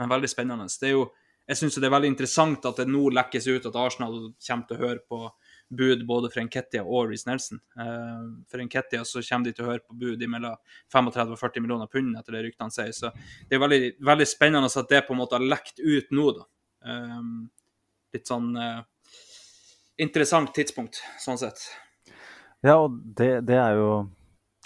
[0.00, 0.66] men veldig spennende.
[0.66, 1.04] Det er jo,
[1.46, 4.76] jeg syns det er veldig interessant at det nå lekkes ut at Arsenal kommer til
[4.76, 5.20] å høre på
[5.70, 7.60] bud både for Enketia og Reece Nelson.
[7.78, 10.58] Uh, for Enketia så kommer de til å høre på bud mellom
[10.92, 12.92] 35 og 40 millioner pund, etter det ryktene sier.
[12.96, 13.12] Så
[13.48, 16.48] det er veldig, veldig spennende at det på en måte har lekt ut nå, da.
[16.90, 17.34] Um,
[18.14, 18.80] litt sånn uh,
[20.00, 21.62] interessant tidspunkt, sånn sett.
[22.64, 23.90] Ja, og det, det er jo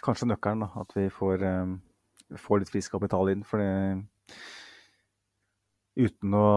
[0.04, 0.70] kanskje nøkkelen, da.
[0.82, 3.44] At vi får, eh, får litt frisk kapital inn.
[3.46, 4.38] For det,
[5.94, 6.48] uten å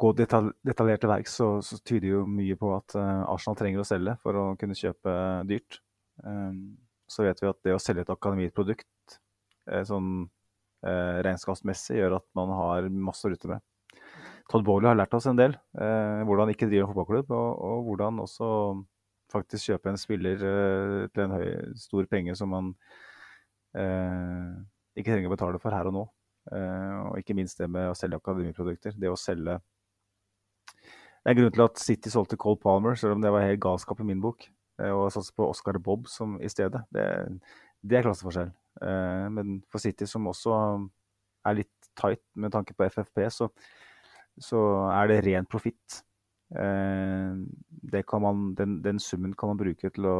[0.00, 3.82] gå detal detaljert til verks, så, så tyder jo mye på at eh, Arsenal trenger
[3.82, 5.14] å selge for å kunne kjøpe
[5.48, 5.80] dyrt.
[6.24, 6.78] Um,
[7.10, 9.16] så vet vi at det å selge et akademiprodukt
[9.70, 10.28] eh, sånn
[10.86, 13.64] eh, regnskapsmessig gjør at man har masse å rutte med.
[14.50, 15.54] Todd Bowley har lært oss en del.
[15.78, 18.50] Eh, hvordan ikke drive en fotballklubb, og, og hvordan også
[19.30, 21.48] faktisk kjøpe en spiller eh, til en høy,
[21.78, 22.72] stor penge som man
[23.78, 24.54] eh,
[24.98, 26.06] ikke trenger å betale for her og nå.
[26.48, 28.96] Eh, og ikke minst det med å selge akademiprodukter.
[28.96, 29.60] Det å selge
[31.20, 33.60] Det er grunnen grunn til at City solgte Cole Palmer, selv om det var helt
[33.60, 34.46] galskap i min bok.
[34.80, 36.80] Eh, og satse på Oscar Bob som i stedet.
[36.94, 37.04] Det,
[37.84, 38.54] det er klasseforskjell.
[38.80, 40.54] Eh, men for City, som også
[41.44, 43.50] er litt tight med tanke på FFP, så,
[44.40, 44.62] så
[44.94, 46.00] er det ren profitt.
[46.50, 47.44] Den,
[48.82, 50.16] den, summen kan man bruke til å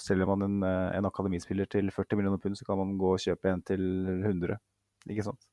[0.00, 3.50] Selger man en, en akademispiller til 40 millioner pund, så kan man gå og kjøpe
[3.50, 3.82] en til
[4.22, 4.56] 100.
[5.10, 5.44] Ikke sant?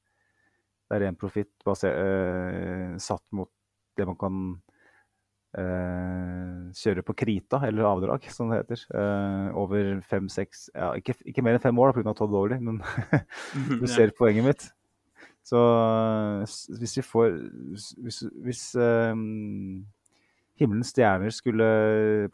[0.92, 3.48] Det er ren profitt eh, satt mot
[3.96, 4.42] det man kan
[5.56, 8.84] eh, kjøre på krita, eller avdrag, som det heter.
[9.00, 12.12] Eh, over fem-seks ja, ikke, ikke, mer enn fem år pga.
[12.12, 12.82] Todd Bowley, men
[13.80, 14.68] du ser poenget mitt.
[15.48, 15.58] Så
[16.78, 17.32] hvis vi får
[17.72, 19.16] Hvis, hvis eh,
[20.60, 21.72] himmelens stjerner skulle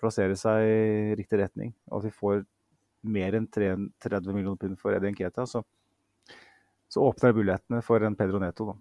[0.02, 2.42] plassere seg i riktig retning, og at vi får
[3.08, 5.62] mer enn 30 millioner pund for Eddie Nketa, så,
[6.98, 8.78] så åpner det mulighetene for en Pedro Neto, da.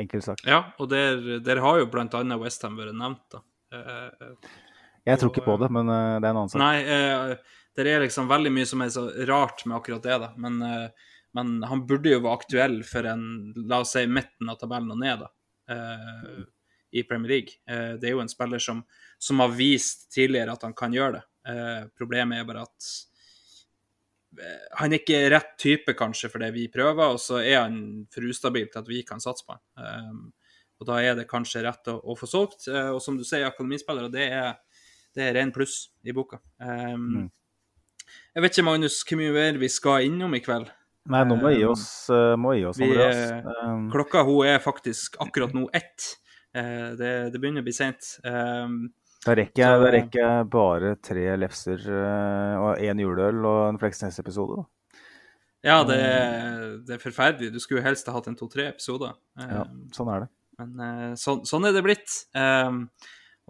[0.00, 0.44] Enkelt sagt.
[0.46, 3.40] Ja, og der, der har jo annet Westham vært nevnt, da.
[3.74, 4.36] Eh,
[5.08, 6.60] Jeg tror ikke på det, men eh, det er en annen sak.
[6.62, 10.30] Nei, eh, det er liksom veldig mye som er så rart med akkurat det, da.
[10.40, 13.26] Men, eh, men han burde jo være aktuell for en,
[13.70, 15.30] la oss si, midten av tabellen og ned, da.
[15.74, 16.40] eh,
[17.00, 17.58] I Premier League.
[17.70, 18.84] Eh, det er jo en spiller som,
[19.18, 21.24] som har vist tidligere at han kan gjøre det.
[21.50, 23.09] Eh, problemet er bare at eh,
[24.80, 27.80] han er ikke rett type, kanskje, for det vi prøver, og så er han
[28.12, 29.62] for ustabil til at vi kan satse på han.
[29.76, 30.22] Um,
[30.80, 32.64] og da er det kanskje rett å, å få solgt.
[32.70, 34.80] Uh, og som du sier, akademispillere, det er,
[35.16, 36.42] det er ren pluss i boka.
[36.62, 37.28] Um, Mm.
[38.34, 40.70] Jeg vet ikke, Magnus, hvor mye mer vi skal innom i kveld.
[41.10, 43.44] Nei, nå må vi gi oss, eh, må gi oss Vi, Andreas.
[43.62, 46.16] Um, Klokka hun er faktisk akkurat nå ett.
[46.50, 48.16] Det, det begynner å bli seint.
[48.26, 48.88] Um,
[49.20, 53.80] Da rekker jeg, da rekker jeg bare tre lefser eh, og én juleøl og en
[53.82, 54.64] Fleksnes-episode.
[55.66, 56.00] ja, det,
[56.88, 57.52] det er forferdelig.
[57.52, 59.16] Du skulle jo helst ha hatt en to-tre episoder.
[59.40, 60.30] Ja, Um, sånn er det.
[60.60, 62.16] Men så, sånn, sånn er det blitt.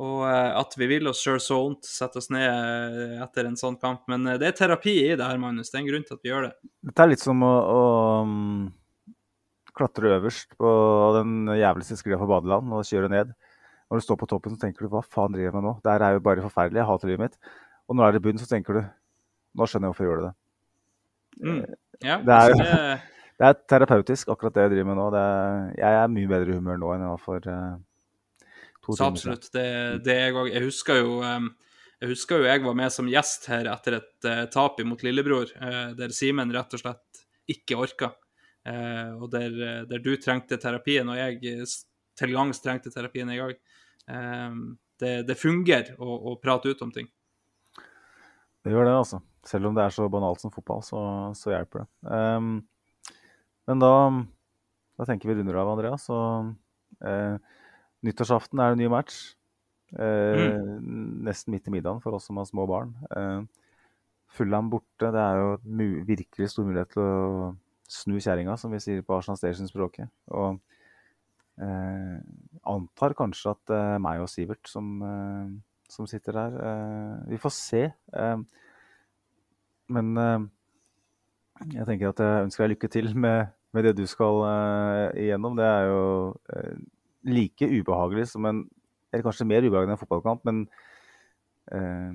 [0.01, 3.59] Og eh, at vi vil oss sjøl så vondt, sette oss ned eh, etter en
[3.61, 4.07] sånn kamp.
[4.11, 5.69] Men eh, det er terapi i det her, Magnus.
[5.69, 6.53] Det er en grunn til at vi gjør det.
[6.89, 7.83] Dette er litt som å, å
[8.25, 8.63] um,
[9.77, 10.71] klatre øverst på
[11.19, 13.35] den jævligste sklia på badeland og kjøre ned.
[13.91, 15.73] Når du står på toppen, så tenker du hva faen driver jeg med nå?
[15.83, 17.39] Det her er jo bare forferdelig, jeg hater livet mitt.
[17.91, 18.83] Og når du er i bunnen, så tenker du
[19.59, 20.33] nå skjønner jeg hvorfor jeg gjør det.
[21.41, 21.63] Mm.
[22.07, 23.01] Ja, Det er- altså, det,
[23.41, 25.05] Det er terapeutisk, akkurat det jeg driver med nå.
[25.15, 27.79] Det er, jeg er mye bedre i humør nå enn jeg var for uh,
[28.85, 29.33] to Så timer siden.
[29.33, 29.47] absolutt.
[29.55, 30.35] Det, det jeg.
[30.53, 31.47] Jeg husker jo um,
[32.03, 35.49] jeg husker jo jeg var med som gjest her etter et uh, tap imot lillebror,
[35.57, 38.13] uh, der Simen rett og slett ikke orka.
[38.69, 41.65] Uh, og der, eh, der du trengte terapien, og jeg eh,
[42.21, 43.57] til gangs trengte terapien i òg.
[45.01, 47.09] Det, det fungerer å, å prate ut om ting.
[48.65, 49.21] Det gjør det, altså.
[49.47, 51.01] Selv om det er så banalt som fotball, så,
[51.39, 51.89] så hjelper det.
[52.13, 52.59] Um,
[53.71, 53.93] men da,
[55.01, 56.05] da tenker vi runder av, Andreas.
[56.13, 56.51] Og,
[57.01, 57.63] uh,
[58.05, 59.23] nyttårsaften er en ny match.
[59.91, 60.53] Eh,
[61.27, 62.93] Nesten midt i middagen for oss som har små barn.
[63.11, 63.43] Uh,
[64.31, 65.11] Fulham borte.
[65.11, 67.49] Det er jo virkelig stor mulighet til å
[67.91, 70.13] snu kjerringa, som vi sier på Arsenal Station-språket.
[70.31, 70.61] Og
[71.59, 75.51] antar kanskje at det er meg og Sivert som, eh,
[75.91, 76.57] som sitter der.
[76.71, 77.83] Eh, vi får se.
[77.93, 78.43] Eh,
[79.91, 80.47] men eh,
[81.75, 85.57] jeg tenker at jeg ønsker deg lykke til med, med det du skal eh, igjennom.
[85.59, 86.05] Det er jo
[86.55, 86.77] eh,
[87.29, 88.69] like ubehagelig som en
[89.13, 90.59] Eller kanskje mer ubehagelig enn en fotballkamp, men
[91.75, 92.13] eh,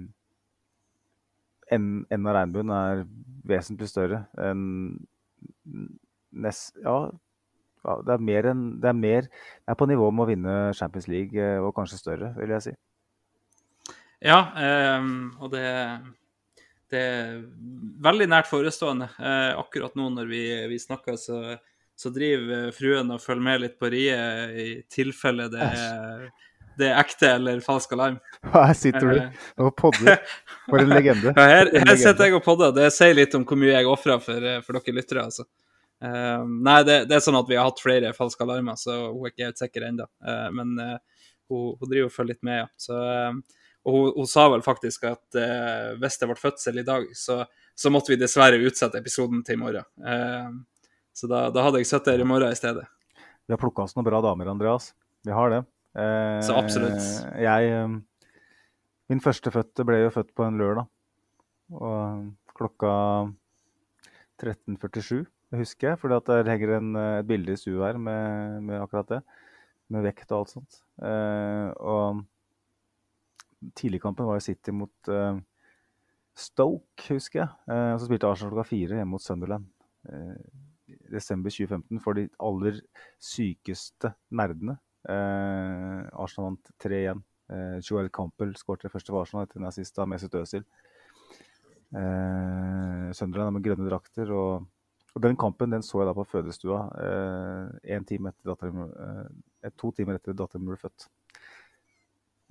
[1.76, 3.02] enden av regnbuen er
[3.44, 4.62] vesentlig større enn
[6.32, 7.10] nest, ja,
[8.06, 11.07] det er mer enn Det er mer Det er på nivå med å vinne Champions
[11.12, 12.76] League, eh, og kanskje større, vil jeg si.
[14.26, 15.10] Ja, eh,
[15.41, 15.66] og det,
[16.94, 17.36] det er
[18.06, 19.10] veldig nært forestående.
[19.20, 21.57] Eh, akkurat nå når vi, vi snakker, så,
[21.95, 26.26] så driver fruen og følger med litt på riet i tilfelle det er,
[26.80, 28.18] det er ekte eller falsk alarm.
[28.56, 30.24] Her sitter du og podder.
[30.70, 31.36] For en legende.
[31.38, 32.74] Ja, her, her sitter jeg og podder.
[32.76, 35.28] Det sier litt om hvor mye jeg ofrer for, eh, for dere lyttere.
[35.30, 35.45] altså.
[36.06, 39.26] Ehm, nei, det, det er sånn at vi har hatt flere falske alarmer, så hun
[39.26, 40.07] er ikke helt sikker ennå.
[40.56, 41.22] men uh,
[41.52, 42.68] hun, hun driver og følger litt med, ja.
[42.82, 46.84] Så, uh, og hun, hun sa vel faktisk at eh, hvis det ble fødsel i
[46.88, 47.44] dag, så,
[47.77, 49.86] så måtte vi dessverre utsette episoden til i morgen.
[51.14, 52.88] Så da, da hadde jeg sittet her i morgen i stedet.
[53.45, 54.88] Vi har plukka oss noen bra damer, Andreas.
[55.22, 55.61] Vi har det.
[56.49, 57.06] Så absolutt.
[57.38, 57.86] Jeg
[59.14, 60.90] Min førstefødte ble jo født på en lørdag.
[61.77, 62.26] Og
[62.57, 62.95] klokka
[64.41, 65.99] 13.47, det husker jeg.
[66.02, 69.22] For der henger en, eh, et bilde i stua her med, med akkurat det.
[69.94, 70.80] Med vekt og alt sånt.
[71.02, 72.23] Eh, og
[73.77, 75.41] tidligkampen var jo City mot eh,
[76.36, 77.49] Stoke, husker jeg.
[77.72, 79.68] Eh, og så spilte Arsenal klokka fire hjemme mot Sunderland.
[80.10, 80.34] Eh,
[81.11, 82.82] desember 2015 for de aller
[83.22, 84.77] sykeste nerdene.
[85.10, 87.23] Eh, Arsenal vant 3-1.
[87.53, 90.65] Eh, Joel Campbell skåret det første for Arsenal etter en assist av Mesut Özil.
[91.95, 94.32] Eh, Sunderland er med grønne drakter.
[94.34, 94.65] Og,
[95.16, 100.20] og den kampen den så jeg da på fødestua eh, time etter eh, to timer
[100.20, 101.08] etter datteren ble født.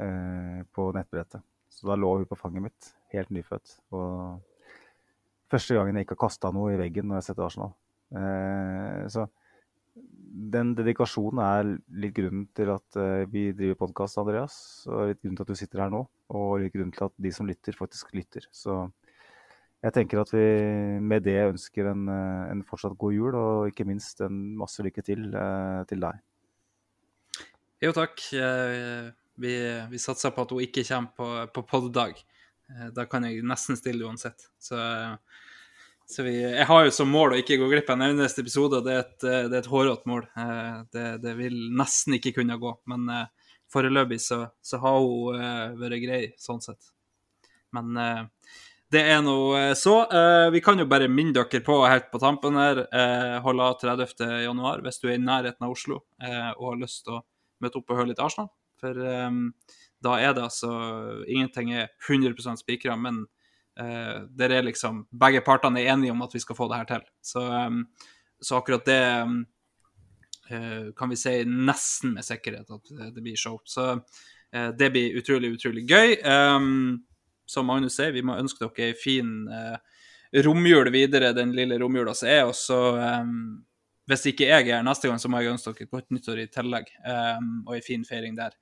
[0.02, 1.42] Eh, på nettbrettet.
[1.70, 3.76] Så da lå hun på fanget mitt, helt nyfødt.
[3.94, 4.40] Og
[5.50, 7.74] første gangen jeg ikke har kasta noe i veggen når jeg har sett Arsenal.
[8.18, 9.28] Eh, så
[10.54, 11.70] den dedikasjonen er
[12.02, 14.56] litt grunnen til at eh, vi driver podkast, Andreas.
[14.90, 16.02] Og litt grunnen til at du sitter her nå.
[16.34, 18.50] Og litt grunnen til at de som lytter, faktisk lytter.
[18.50, 18.80] Så
[19.84, 20.44] jeg tenker at vi
[21.04, 25.04] med det ønsker en, eh, en fortsatt god jul, og ikke minst en masse lykke
[25.04, 26.22] til eh, til deg.
[27.84, 28.22] Jo, takk.
[29.44, 29.50] Vi,
[29.90, 32.22] vi satser på at hun ikke kommer på, på poddag.
[32.70, 34.46] Eh, Da kan jeg nesten stille uansett.
[34.56, 34.78] Så,
[36.08, 38.80] så vi, jeg har jo som mål å ikke gå glipp av en eneste episode,
[38.80, 40.24] og det er et, det et hårete mål.
[40.94, 42.72] Det, det vil nesten ikke kunne gå.
[42.88, 43.10] Men
[43.74, 46.94] foreløpig så, så har hun vært grei, sånn sett.
[47.74, 48.32] Men
[48.92, 49.94] det er nå eh, så.
[50.06, 53.78] Eh, vi kan jo bare minne dere på helt på tampen her, eh, holde av
[53.80, 54.26] 30.
[54.44, 57.22] januar hvis du er i nærheten av Oslo eh, og har lyst til å
[57.64, 58.50] møte opp og høre litt Arsenal.
[58.82, 58.98] For
[60.04, 60.70] da er det altså
[61.30, 63.22] Ingenting er 100% spikra, men
[63.80, 66.90] eh, der er liksom Begge partene er enige om at vi skal få det her
[66.90, 67.08] til.
[67.24, 67.46] Så,
[68.42, 69.02] så akkurat det
[70.44, 73.56] kan vi si nesten med sikkerhet at det, blir show.
[73.64, 73.94] Så
[74.52, 76.18] det blir utrolig, utrolig gøy.
[76.20, 76.98] Um,
[77.46, 79.76] som Magnus sier, vi må ønske dere ei en fin eh,
[80.44, 82.42] romjul videre, den lille romjula som er.
[82.48, 83.34] Og så, em,
[84.10, 86.48] hvis ikke jeg er her neste gang, så må jeg ønske dere godt nyttår i
[86.52, 86.90] tillegg.
[87.04, 88.56] em, og ei fin feiring der.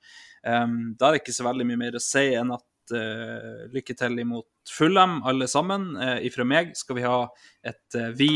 [0.45, 3.95] Em, da er det ikke så veldig mye mer å si enn at eh, lykke
[3.97, 5.95] til imot Fullem, alle sammen.
[5.97, 7.17] Uh, ifra meg skal vi ha
[7.63, 8.29] et eh, Vi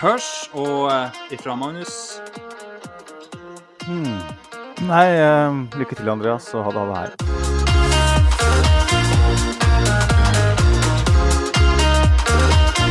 [0.00, 2.20] hørs, og uh, ifra Magnus
[3.80, 4.20] Hmm.
[4.86, 5.06] Nei,
[5.80, 7.39] lykke til, Andreas, og ha det, ha det her.